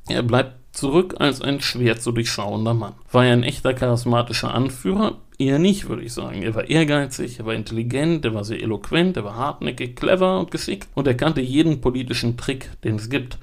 Er 0.09 0.23
bleibt 0.23 0.55
zurück 0.75 1.17
als 1.19 1.43
ein 1.43 1.61
schwer 1.61 1.99
zu 2.01 2.11
durchschauender 2.13 2.75
Mann. 2.75 2.95
War 3.11 3.27
er 3.27 3.35
ein 3.35 3.43
echter 3.43 3.75
charismatischer 3.75 4.55
Anführer? 4.55 5.19
Eher 5.43 5.59
nicht, 5.59 5.89
würde 5.89 6.05
ich 6.05 6.13
sagen. 6.13 6.43
Er 6.43 6.55
war 6.55 6.71
ehrgeizig, 6.71 7.41
er 7.41 7.47
war 7.47 7.55
intelligent, 7.55 8.25
er 8.25 8.33
war 8.33 8.45
sehr 8.45 8.63
eloquent, 8.63 9.17
er 9.17 9.25
war 9.25 9.35
hartnäckig, 9.35 9.97
clever 9.97 10.39
und 10.39 10.53
geschickt 10.53 10.87
und 10.95 11.09
er 11.09 11.15
kannte 11.15 11.41
jeden 11.41 11.81
politischen 11.81 12.37
Trick, 12.37 12.71
den 12.85 12.95
es 12.95 13.11
gibt. 13.11 13.39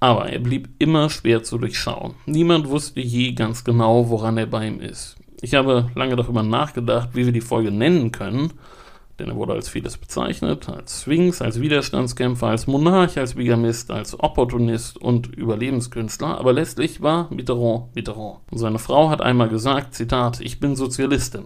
Aber 0.00 0.28
er 0.28 0.40
blieb 0.40 0.68
immer 0.80 1.10
schwer 1.10 1.44
zu 1.44 1.58
durchschauen. 1.58 2.14
Niemand 2.26 2.68
wusste 2.68 2.98
je 2.98 3.34
ganz 3.34 3.62
genau, 3.62 4.08
woran 4.10 4.36
er 4.36 4.46
bei 4.46 4.66
ihm 4.66 4.80
ist. 4.80 5.14
Ich 5.42 5.54
habe 5.54 5.92
lange 5.94 6.16
darüber 6.16 6.42
nachgedacht, 6.42 7.10
wie 7.12 7.24
wir 7.24 7.32
die 7.32 7.40
Folge 7.40 7.70
nennen 7.70 8.10
können, 8.10 8.52
denn 9.22 9.30
er 9.30 9.36
wurde 9.36 9.52
als 9.52 9.68
vieles 9.68 9.96
bezeichnet, 9.96 10.68
als 10.68 11.02
Sphinx, 11.02 11.40
als 11.40 11.60
Widerstandskämpfer, 11.60 12.48
als 12.48 12.66
Monarch, 12.66 13.18
als 13.18 13.34
Bigamist, 13.34 13.92
als 13.92 14.18
Opportunist 14.18 14.98
und 14.98 15.28
Überlebenskünstler, 15.28 16.38
aber 16.38 16.52
letztlich 16.52 17.00
war 17.00 17.28
Mitterrand 17.32 17.94
Mitterrand. 17.94 18.40
Und 18.50 18.58
seine 18.58 18.80
Frau 18.80 19.10
hat 19.10 19.22
einmal 19.22 19.48
gesagt, 19.48 19.94
Zitat, 19.94 20.40
ich 20.40 20.58
bin 20.58 20.74
Sozialistin. 20.74 21.44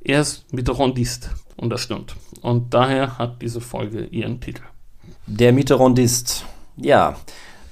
Er 0.00 0.20
ist 0.20 0.52
Mitterrandist 0.52 1.30
und 1.56 1.70
das 1.70 1.80
stimmt. 1.80 2.14
Und 2.40 2.72
daher 2.72 3.18
hat 3.18 3.42
diese 3.42 3.60
Folge 3.60 4.04
ihren 4.04 4.40
Titel. 4.40 4.62
Der 5.26 5.52
Mitterrandist. 5.52 6.44
Ja, 6.76 7.16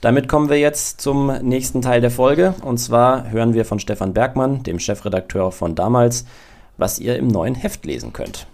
damit 0.01 0.29
kommen 0.29 0.49
wir 0.49 0.59
jetzt 0.59 1.01
zum 1.01 1.29
nächsten 1.43 1.83
Teil 1.83 2.01
der 2.01 2.11
Folge. 2.11 2.57
Und 2.63 2.79
zwar 2.79 3.31
hören 3.31 3.55
wir 3.55 3.65
von 3.65 3.79
Stefan 3.79 4.13
Bergmann, 4.13 4.65
dem 4.65 4.81
Chefredakteur 4.81 5.53
von 5.53 5.77
damals, 5.77 6.27
was 6.77 6.99
ihr 6.99 7.17
im 7.17 7.29
neuen 7.29 7.55
Heft 7.55 7.87
lesen 7.87 8.13
könnt. 8.13 8.49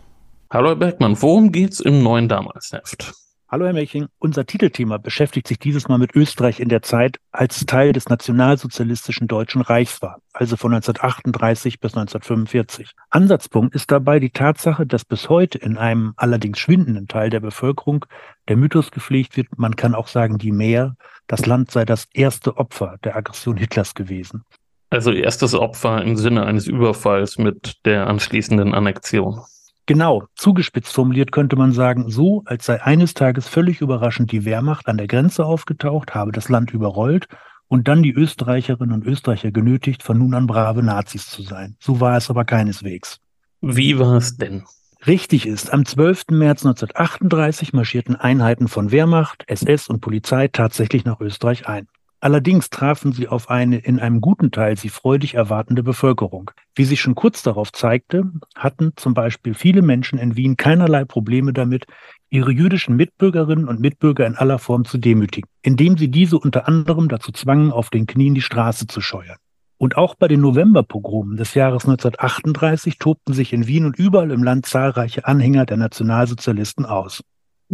Hallo 0.52 0.68
Herr 0.68 0.76
Bergmann, 0.76 1.16
worum 1.22 1.50
geht's 1.50 1.80
im 1.80 2.02
neuen 2.02 2.28
Damals-Heft? 2.28 3.14
Hallo 3.48 3.64
Herr 3.64 3.72
Melching, 3.72 4.08
unser 4.18 4.44
Titelthema 4.44 4.98
beschäftigt 4.98 5.48
sich 5.48 5.58
dieses 5.58 5.88
Mal 5.88 5.96
mit 5.96 6.14
Österreich 6.14 6.60
in 6.60 6.68
der 6.68 6.82
Zeit, 6.82 7.16
als 7.30 7.64
Teil 7.64 7.94
des 7.94 8.10
nationalsozialistischen 8.10 9.28
Deutschen 9.28 9.62
Reichs 9.62 10.02
war, 10.02 10.18
also 10.34 10.58
von 10.58 10.74
1938 10.74 11.80
bis 11.80 11.92
1945. 11.96 12.90
Ansatzpunkt 13.08 13.74
ist 13.74 13.90
dabei 13.90 14.20
die 14.20 14.28
Tatsache, 14.28 14.84
dass 14.84 15.06
bis 15.06 15.30
heute 15.30 15.56
in 15.56 15.78
einem 15.78 16.12
allerdings 16.18 16.58
schwindenden 16.58 17.08
Teil 17.08 17.30
der 17.30 17.40
Bevölkerung 17.40 18.04
der 18.46 18.58
Mythos 18.58 18.90
gepflegt 18.90 19.38
wird, 19.38 19.46
man 19.56 19.74
kann 19.74 19.94
auch 19.94 20.06
sagen 20.06 20.36
die 20.36 20.52
Mehr, 20.52 20.96
das 21.28 21.46
Land 21.46 21.70
sei 21.70 21.86
das 21.86 22.08
erste 22.12 22.58
Opfer 22.58 22.98
der 23.04 23.16
Aggression 23.16 23.56
Hitlers 23.56 23.94
gewesen. 23.94 24.44
Also 24.90 25.12
erstes 25.12 25.54
Opfer 25.54 26.02
im 26.02 26.16
Sinne 26.16 26.44
eines 26.44 26.66
Überfalls 26.66 27.38
mit 27.38 27.86
der 27.86 28.06
anschließenden 28.06 28.74
Annexion. 28.74 29.40
Genau, 29.86 30.24
zugespitzt 30.36 30.92
formuliert 30.92 31.32
könnte 31.32 31.56
man 31.56 31.72
sagen, 31.72 32.08
so 32.08 32.42
als 32.44 32.66
sei 32.66 32.82
eines 32.82 33.14
Tages 33.14 33.48
völlig 33.48 33.80
überraschend 33.80 34.30
die 34.30 34.44
Wehrmacht 34.44 34.88
an 34.88 34.96
der 34.96 35.08
Grenze 35.08 35.44
aufgetaucht, 35.44 36.14
habe 36.14 36.30
das 36.30 36.48
Land 36.48 36.72
überrollt 36.72 37.26
und 37.66 37.88
dann 37.88 38.02
die 38.02 38.12
Österreicherinnen 38.12 38.94
und 38.94 39.06
Österreicher 39.06 39.50
genötigt, 39.50 40.02
von 40.02 40.18
nun 40.18 40.34
an 40.34 40.46
brave 40.46 40.82
Nazis 40.82 41.26
zu 41.26 41.42
sein. 41.42 41.76
So 41.80 42.00
war 42.00 42.16
es 42.16 42.30
aber 42.30 42.44
keineswegs. 42.44 43.18
Wie 43.60 43.98
war 43.98 44.16
es 44.16 44.36
denn? 44.36 44.64
Richtig 45.06 45.46
ist, 45.46 45.72
am 45.72 45.84
12. 45.84 46.26
März 46.30 46.64
1938 46.64 47.72
marschierten 47.72 48.14
Einheiten 48.14 48.68
von 48.68 48.92
Wehrmacht, 48.92 49.42
SS 49.48 49.88
und 49.88 50.00
Polizei 50.00 50.46
tatsächlich 50.46 51.04
nach 51.04 51.20
Österreich 51.20 51.66
ein. 51.66 51.88
Allerdings 52.22 52.70
trafen 52.70 53.10
sie 53.10 53.26
auf 53.26 53.50
eine 53.50 53.78
in 53.78 53.98
einem 53.98 54.20
guten 54.20 54.52
Teil 54.52 54.76
sie 54.76 54.90
freudig 54.90 55.34
erwartende 55.34 55.82
Bevölkerung. 55.82 56.52
Wie 56.72 56.84
sich 56.84 57.00
schon 57.00 57.16
kurz 57.16 57.42
darauf 57.42 57.72
zeigte, 57.72 58.30
hatten 58.54 58.92
zum 58.94 59.12
Beispiel 59.12 59.54
viele 59.54 59.82
Menschen 59.82 60.20
in 60.20 60.36
Wien 60.36 60.56
keinerlei 60.56 61.04
Probleme 61.04 61.52
damit, 61.52 61.86
ihre 62.30 62.52
jüdischen 62.52 62.94
Mitbürgerinnen 62.94 63.66
und 63.66 63.80
Mitbürger 63.80 64.24
in 64.24 64.36
aller 64.36 64.60
Form 64.60 64.84
zu 64.84 64.98
demütigen, 64.98 65.50
indem 65.62 65.98
sie 65.98 66.12
diese 66.12 66.38
unter 66.38 66.68
anderem 66.68 67.08
dazu 67.08 67.32
zwangen, 67.32 67.72
auf 67.72 67.90
den 67.90 68.06
Knien 68.06 68.36
die 68.36 68.40
Straße 68.40 68.86
zu 68.86 69.00
scheuern. 69.00 69.38
Und 69.76 69.96
auch 69.96 70.14
bei 70.14 70.28
den 70.28 70.42
Novemberpogromen 70.42 71.36
des 71.36 71.54
Jahres 71.54 71.86
1938 71.86 73.00
tobten 73.00 73.34
sich 73.34 73.52
in 73.52 73.66
Wien 73.66 73.84
und 73.84 73.98
überall 73.98 74.30
im 74.30 74.44
Land 74.44 74.66
zahlreiche 74.66 75.26
Anhänger 75.26 75.66
der 75.66 75.76
Nationalsozialisten 75.76 76.86
aus. 76.86 77.24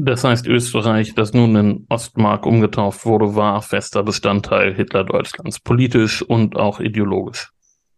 Das 0.00 0.22
heißt, 0.22 0.46
Österreich, 0.46 1.16
das 1.16 1.32
nun 1.32 1.56
in 1.56 1.86
Ostmark 1.88 2.46
umgetauft 2.46 3.04
wurde, 3.04 3.34
war 3.34 3.60
fester 3.62 4.04
Bestandteil 4.04 4.72
Hitler-Deutschlands, 4.72 5.58
politisch 5.58 6.22
und 6.22 6.54
auch 6.54 6.78
ideologisch. 6.78 7.50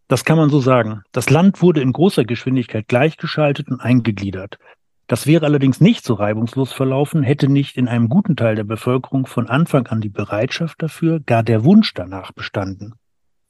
Das 0.07 0.25
kann 0.25 0.35
man 0.35 0.49
so 0.49 0.61
sagen. 0.61 1.03
Das 1.11 1.29
Land 1.29 1.61
wurde 1.61 1.79
in 1.79 1.93
großer 1.93 2.25
Geschwindigkeit 2.25 2.87
gleichgeschaltet 2.87 3.69
und 3.69 3.81
eingegliedert. 3.81 4.57
Das 5.05 5.27
wäre 5.27 5.45
allerdings 5.45 5.79
nicht 5.79 6.03
so 6.03 6.15
reibungslos 6.15 6.73
verlaufen, 6.73 7.21
hätte 7.21 7.47
nicht 7.47 7.77
in 7.77 7.87
einem 7.87 8.09
guten 8.09 8.35
Teil 8.35 8.55
der 8.55 8.63
Bevölkerung 8.63 9.27
von 9.27 9.47
Anfang 9.47 9.85
an 9.85 10.01
die 10.01 10.09
Bereitschaft 10.09 10.81
dafür, 10.81 11.19
gar 11.19 11.43
der 11.43 11.63
Wunsch 11.63 11.93
danach 11.93 12.31
bestanden. 12.31 12.95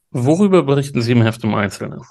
Worüber 0.10 0.64
berichten 0.64 1.02
Sie 1.02 1.14
im 1.14 1.22
Heft 1.22 1.46
im 1.46 1.56
Einzelnen? 1.56 2.02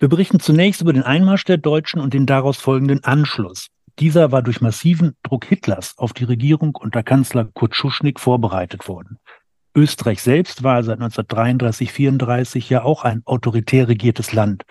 Wir 0.00 0.08
berichten 0.08 0.40
zunächst 0.40 0.80
über 0.80 0.92
den 0.92 1.04
Einmarsch 1.04 1.44
der 1.44 1.58
Deutschen 1.58 2.00
und 2.00 2.14
den 2.14 2.26
daraus 2.26 2.56
folgenden 2.56 3.04
Anschluss. 3.04 3.68
Dieser 3.98 4.30
war 4.30 4.42
durch 4.42 4.60
massiven 4.60 5.16
Druck 5.24 5.44
Hitlers 5.44 5.98
auf 5.98 6.12
die 6.12 6.24
Regierung 6.24 6.76
unter 6.76 7.02
Kanzler 7.02 7.46
Kurt 7.46 7.74
Schuschnigg 7.74 8.20
vorbereitet 8.20 8.86
worden. 8.86 9.18
Österreich 9.74 10.22
selbst 10.22 10.62
war 10.62 10.84
seit 10.84 11.00
1933, 11.00 11.92
34 11.92 12.70
ja 12.70 12.82
auch 12.82 13.04
ein 13.04 13.22
autoritär 13.24 13.88
regiertes 13.88 14.32
Land. 14.32 14.64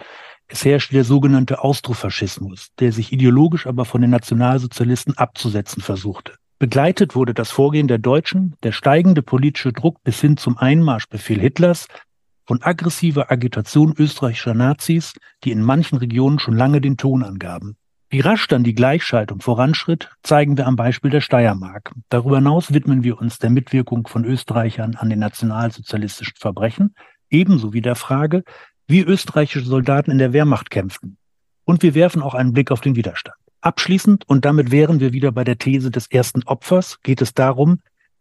Es 0.47 0.63
herrschte 0.63 0.93
der 0.93 1.03
sogenannte 1.03 1.61
Austrofaschismus, 1.61 2.69
der 2.79 2.93
sich 2.93 3.11
ideologisch 3.11 3.67
aber 3.67 3.83
von 3.83 3.99
den 3.99 4.11
Nationalsozialisten 4.11 5.17
abzusetzen 5.17 5.81
versuchte. 5.81 6.35
Begleitet 6.57 7.13
wurde 7.13 7.33
das 7.33 7.51
Vorgehen 7.51 7.89
der 7.89 7.99
Deutschen, 7.99 8.55
der 8.63 8.71
steigende 8.71 9.21
politische 9.21 9.73
Druck 9.73 10.01
bis 10.03 10.21
hin 10.21 10.37
zum 10.37 10.57
Einmarschbefehl 10.57 11.39
Hitlers, 11.39 11.87
von 12.45 12.63
aggressiver 12.63 13.29
Agitation 13.29 13.93
österreichischer 13.97 14.53
Nazis, 14.53 15.13
die 15.43 15.51
in 15.51 15.61
manchen 15.61 15.97
Regionen 15.97 16.39
schon 16.39 16.55
lange 16.55 16.79
den 16.79 16.95
Ton 16.95 17.23
angaben. 17.23 17.75
Wie 18.09 18.21
rasch 18.21 18.47
dann 18.47 18.63
die 18.63 18.73
Gleichschaltung 18.73 19.41
voranschritt, 19.41 20.09
zeigen 20.23 20.55
wir 20.55 20.65
am 20.65 20.77
Beispiel 20.77 21.11
der 21.11 21.19
Steiermark. 21.19 21.91
Darüber 22.07 22.37
hinaus 22.37 22.73
widmen 22.73 23.03
wir 23.03 23.19
uns 23.19 23.37
der 23.37 23.49
Mitwirkung 23.49 24.07
von 24.07 24.23
Österreichern 24.23 24.95
an 24.95 25.09
den 25.09 25.19
nationalsozialistischen 25.19 26.37
Verbrechen, 26.37 26.95
ebenso 27.29 27.73
wie 27.73 27.81
der 27.81 27.95
Frage, 27.95 28.43
wie 28.87 29.01
österreichische 29.01 29.65
Soldaten 29.65 30.11
in 30.11 30.19
der 30.19 30.31
Wehrmacht 30.31 30.69
kämpften. 30.69 31.17
Und 31.65 31.83
wir 31.83 31.95
werfen 31.95 32.21
auch 32.21 32.33
einen 32.33 32.53
Blick 32.53 32.71
auf 32.71 32.79
den 32.79 32.95
Widerstand. 32.95 33.35
Abschließend, 33.59 34.23
und 34.29 34.45
damit 34.45 34.71
wären 34.71 35.01
wir 35.01 35.11
wieder 35.11 35.33
bei 35.33 35.43
der 35.43 35.57
These 35.57 35.91
des 35.91 36.09
ersten 36.09 36.43
Opfers, 36.43 37.01
geht 37.01 37.21
es 37.21 37.33
darum, 37.33 37.79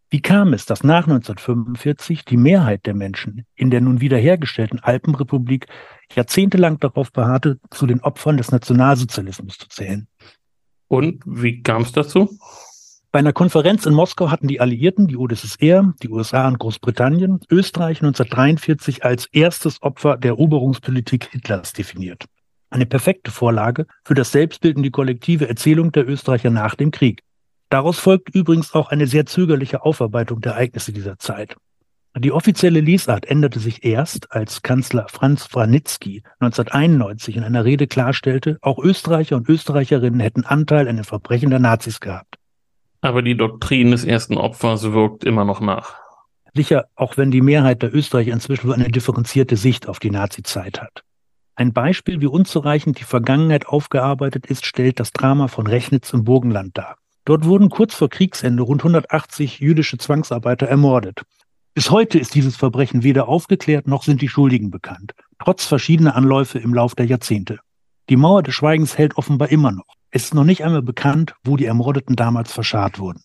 wie 0.09 0.21
kam 0.21 0.53
es, 0.53 0.67
dass 0.67 0.85
nach 0.85 1.09
1945 1.09 2.25
die 2.25 2.37
Mehrheit 2.37 2.87
der 2.87 2.95
Menschen 2.95 3.45
in 3.57 3.71
der 3.71 3.81
nun 3.81 4.01
wiederhergestellten 4.01 4.79
Alpenrepublik 4.81 5.67
jahrzehntelang 6.15 6.79
darauf 6.79 7.13
beharrte, 7.13 7.59
zu 7.71 7.87
den 7.87 8.01
Opfern 8.01 8.37
des 8.37 8.53
Nationalsozialismus 8.53 9.59
zu 9.59 9.69
zählen? 9.69 10.07
Und 10.89 11.23
wie 11.27 11.63
kam 11.63 11.83
es 11.83 11.93
dazu? 11.93 12.39
Bei 13.11 13.19
einer 13.21 13.33
Konferenz 13.33 13.87
in 13.87 13.95
Moskau 13.95 14.31
hatten 14.31 14.47
die 14.47 14.61
Alliierten, 14.61 15.09
die 15.09 15.17
UdSSR, 15.17 15.95
die 16.03 16.09
USA 16.09 16.47
und 16.47 16.59
Großbritannien, 16.59 17.41
Österreich 17.51 18.03
1943 18.03 19.05
als 19.05 19.27
erstes 19.33 19.83
Opfer 19.83 20.17
der 20.19 20.33
Eroberungspolitik 20.33 21.31
Hitlers 21.31 21.73
definiert. 21.73 22.27
Eine 22.71 22.87
perfekte 22.87 23.31
Vorlage 23.31 23.87
für 24.05 24.15
das 24.15 24.33
Selbstbild 24.33 24.77
und 24.77 24.83
die 24.83 24.91
kollektive 24.91 25.49
Erzählung 25.49 25.93
der 25.93 26.09
Österreicher 26.09 26.51
nach 26.51 26.75
dem 26.75 26.91
Krieg. 26.91 27.23
Daraus 27.69 27.99
folgt 27.99 28.35
übrigens 28.35 28.75
auch 28.75 28.89
eine 28.89 29.07
sehr 29.07 29.27
zögerliche 29.27 29.85
Aufarbeitung 29.85 30.41
der 30.41 30.53
Ereignisse 30.53 30.93
dieser 30.93 31.19
Zeit. 31.19 31.57
Die 32.19 32.33
offizielle 32.33 32.81
Lesart 32.81 33.27
änderte 33.27 33.59
sich 33.59 33.85
erst, 33.85 34.33
als 34.33 34.62
Kanzler 34.62 35.07
Franz 35.11 35.45
Vranitzky 35.45 36.23
1991 36.39 37.37
in 37.37 37.45
einer 37.45 37.67
Rede 37.67 37.87
klarstellte, 37.87 38.57
auch 38.62 38.79
Österreicher 38.79 39.37
und 39.37 39.49
Österreicherinnen 39.51 40.21
hätten 40.21 40.45
Anteil 40.45 40.89
an 40.89 40.97
den 40.97 41.05
Verbrechen 41.05 41.51
der 41.51 41.59
Nazis 41.59 42.01
gehabt. 42.01 42.37
Aber 43.03 43.21
die 43.21 43.37
Doktrin 43.37 43.91
des 43.91 44.05
ersten 44.05 44.39
Opfers 44.39 44.93
wirkt 44.93 45.25
immer 45.25 45.45
noch 45.45 45.61
nach. 45.61 45.97
Sicher, 46.55 46.87
auch 46.95 47.19
wenn 47.19 47.31
die 47.31 47.43
Mehrheit 47.43 47.83
der 47.83 47.95
Österreicher 47.95 48.33
inzwischen 48.33 48.73
eine 48.73 48.89
differenzierte 48.89 49.59
Sicht 49.59 49.87
auf 49.87 49.99
die 49.99 50.11
Nazizeit 50.11 50.81
hat. 50.81 51.03
Ein 51.55 51.75
Beispiel, 51.75 52.23
wie 52.23 52.27
unzureichend 52.27 52.99
die 52.99 53.05
Vergangenheit 53.05 53.67
aufgearbeitet 53.67 54.47
ist, 54.47 54.64
stellt 54.64 55.01
das 55.01 55.12
Drama 55.12 55.49
von 55.49 55.67
Rechnitz 55.67 56.14
im 56.14 56.25
Burgenland 56.25 56.79
dar. 56.79 56.97
Dort 57.27 57.45
wurden 57.45 57.70
kurz 57.70 57.93
vor 57.93 58.09
Kriegsende 58.09 58.62
rund 58.62 58.81
180 58.81 59.59
jüdische 59.59 59.99
Zwangsarbeiter 59.99 60.68
ermordet. 60.68 61.22
Bis 61.74 61.91
heute 61.91 62.20
ist 62.20 62.37
dieses 62.37 62.57
Verbrechen 62.57 63.03
weder 63.03 63.29
aufgeklärt 63.29 63.89
noch 63.89 64.05
sind 64.05 64.22
die 64.22 64.29
Schuldigen 64.29 64.70
bekannt, 64.70 65.12
trotz 65.41 65.66
verschiedener 65.66 66.14
Anläufe 66.14 66.61
im 66.61 66.72
Lauf 66.72 66.95
der 66.95 67.07
Jahrzehnte. 67.07 67.59
Die 68.09 68.16
Mauer 68.16 68.45
des 68.45 68.55
Schweigens 68.55 68.97
hält 68.97 69.16
offenbar 69.16 69.51
immer 69.51 69.72
noch. 69.72 69.97
Es 70.12 70.27
ist 70.27 70.35
noch 70.35 70.45
nicht 70.45 70.64
einmal 70.64 70.83
bekannt, 70.83 71.35
wo 71.43 71.57
die 71.57 71.66
Ermordeten 71.66 72.14
damals 72.14 72.53
verscharrt 72.53 73.01
wurden. 73.01 73.24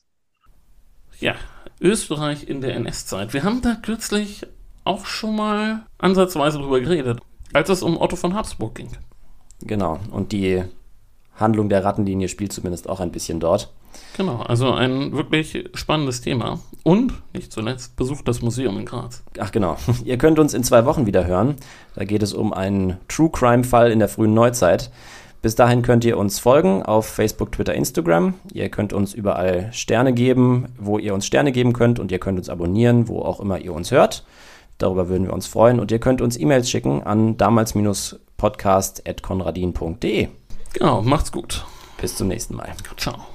Ja, 1.19 1.35
Österreich 1.79 2.49
in 2.49 2.59
der 2.61 2.75
NS-Zeit. 2.75 3.33
Wir 3.33 3.43
haben 3.43 3.61
da 3.61 3.75
kürzlich 3.75 4.47
auch 4.83 5.05
schon 5.05 5.35
mal 5.35 5.85
ansatzweise 5.99 6.57
drüber 6.57 6.79
geredet, 6.79 7.19
als 7.53 7.69
es 7.69 7.83
um 7.83 8.01
Otto 8.01 8.15
von 8.15 8.33
Habsburg 8.33 8.73
ging. 8.73 8.89
Genau, 9.61 9.99
und 10.09 10.31
die 10.31 10.63
Handlung 11.41 11.69
der 11.69 11.83
Rattenlinie 11.83 12.29
spielt 12.29 12.53
zumindest 12.53 12.87
auch 12.87 12.99
ein 12.99 13.11
bisschen 13.11 13.39
dort. 13.39 13.73
Genau, 14.15 14.37
also 14.37 14.71
ein 14.71 15.13
wirklich 15.13 15.69
spannendes 15.73 16.21
Thema. 16.21 16.59
Und, 16.83 17.13
nicht 17.33 17.51
zuletzt, 17.51 17.95
besucht 17.95 18.27
das 18.27 18.41
Museum 18.41 18.79
in 18.79 18.85
Graz. 18.85 19.23
Ach 19.39 19.51
genau, 19.51 19.75
ihr 20.05 20.17
könnt 20.17 20.39
uns 20.39 20.53
in 20.53 20.63
zwei 20.63 20.85
Wochen 20.85 21.05
wieder 21.05 21.25
hören. 21.25 21.55
Da 21.95 22.05
geht 22.05 22.23
es 22.23 22.33
um 22.33 22.53
einen 22.53 22.97
True 23.07 23.29
Crime-Fall 23.29 23.91
in 23.91 23.99
der 23.99 24.07
frühen 24.07 24.33
Neuzeit. 24.33 24.91
Bis 25.41 25.55
dahin 25.55 25.81
könnt 25.81 26.05
ihr 26.05 26.17
uns 26.19 26.39
folgen 26.39 26.83
auf 26.83 27.07
Facebook, 27.07 27.51
Twitter, 27.51 27.73
Instagram. 27.73 28.35
Ihr 28.53 28.69
könnt 28.69 28.93
uns 28.93 29.15
überall 29.15 29.73
Sterne 29.73 30.13
geben, 30.13 30.67
wo 30.77 30.99
ihr 30.99 31.15
uns 31.15 31.25
Sterne 31.25 31.51
geben 31.51 31.73
könnt 31.73 31.99
und 31.99 32.11
ihr 32.11 32.19
könnt 32.19 32.37
uns 32.37 32.47
abonnieren, 32.47 33.07
wo 33.07 33.21
auch 33.21 33.39
immer 33.39 33.57
ihr 33.57 33.73
uns 33.73 33.89
hört. 33.89 34.23
Darüber 34.77 35.09
würden 35.09 35.25
wir 35.25 35.33
uns 35.33 35.47
freuen 35.47 35.79
und 35.79 35.89
ihr 35.91 35.97
könnt 35.99 36.21
uns 36.21 36.39
E-Mails 36.39 36.69
schicken 36.69 37.01
an 37.03 37.37
damals-podcast.konradin.de. 37.37 40.27
Genau, 40.73 41.01
macht's 41.01 41.31
gut. 41.31 41.65
Bis 41.99 42.15
zum 42.15 42.27
nächsten 42.27 42.55
Mal. 42.55 42.73
Ciao. 42.97 43.27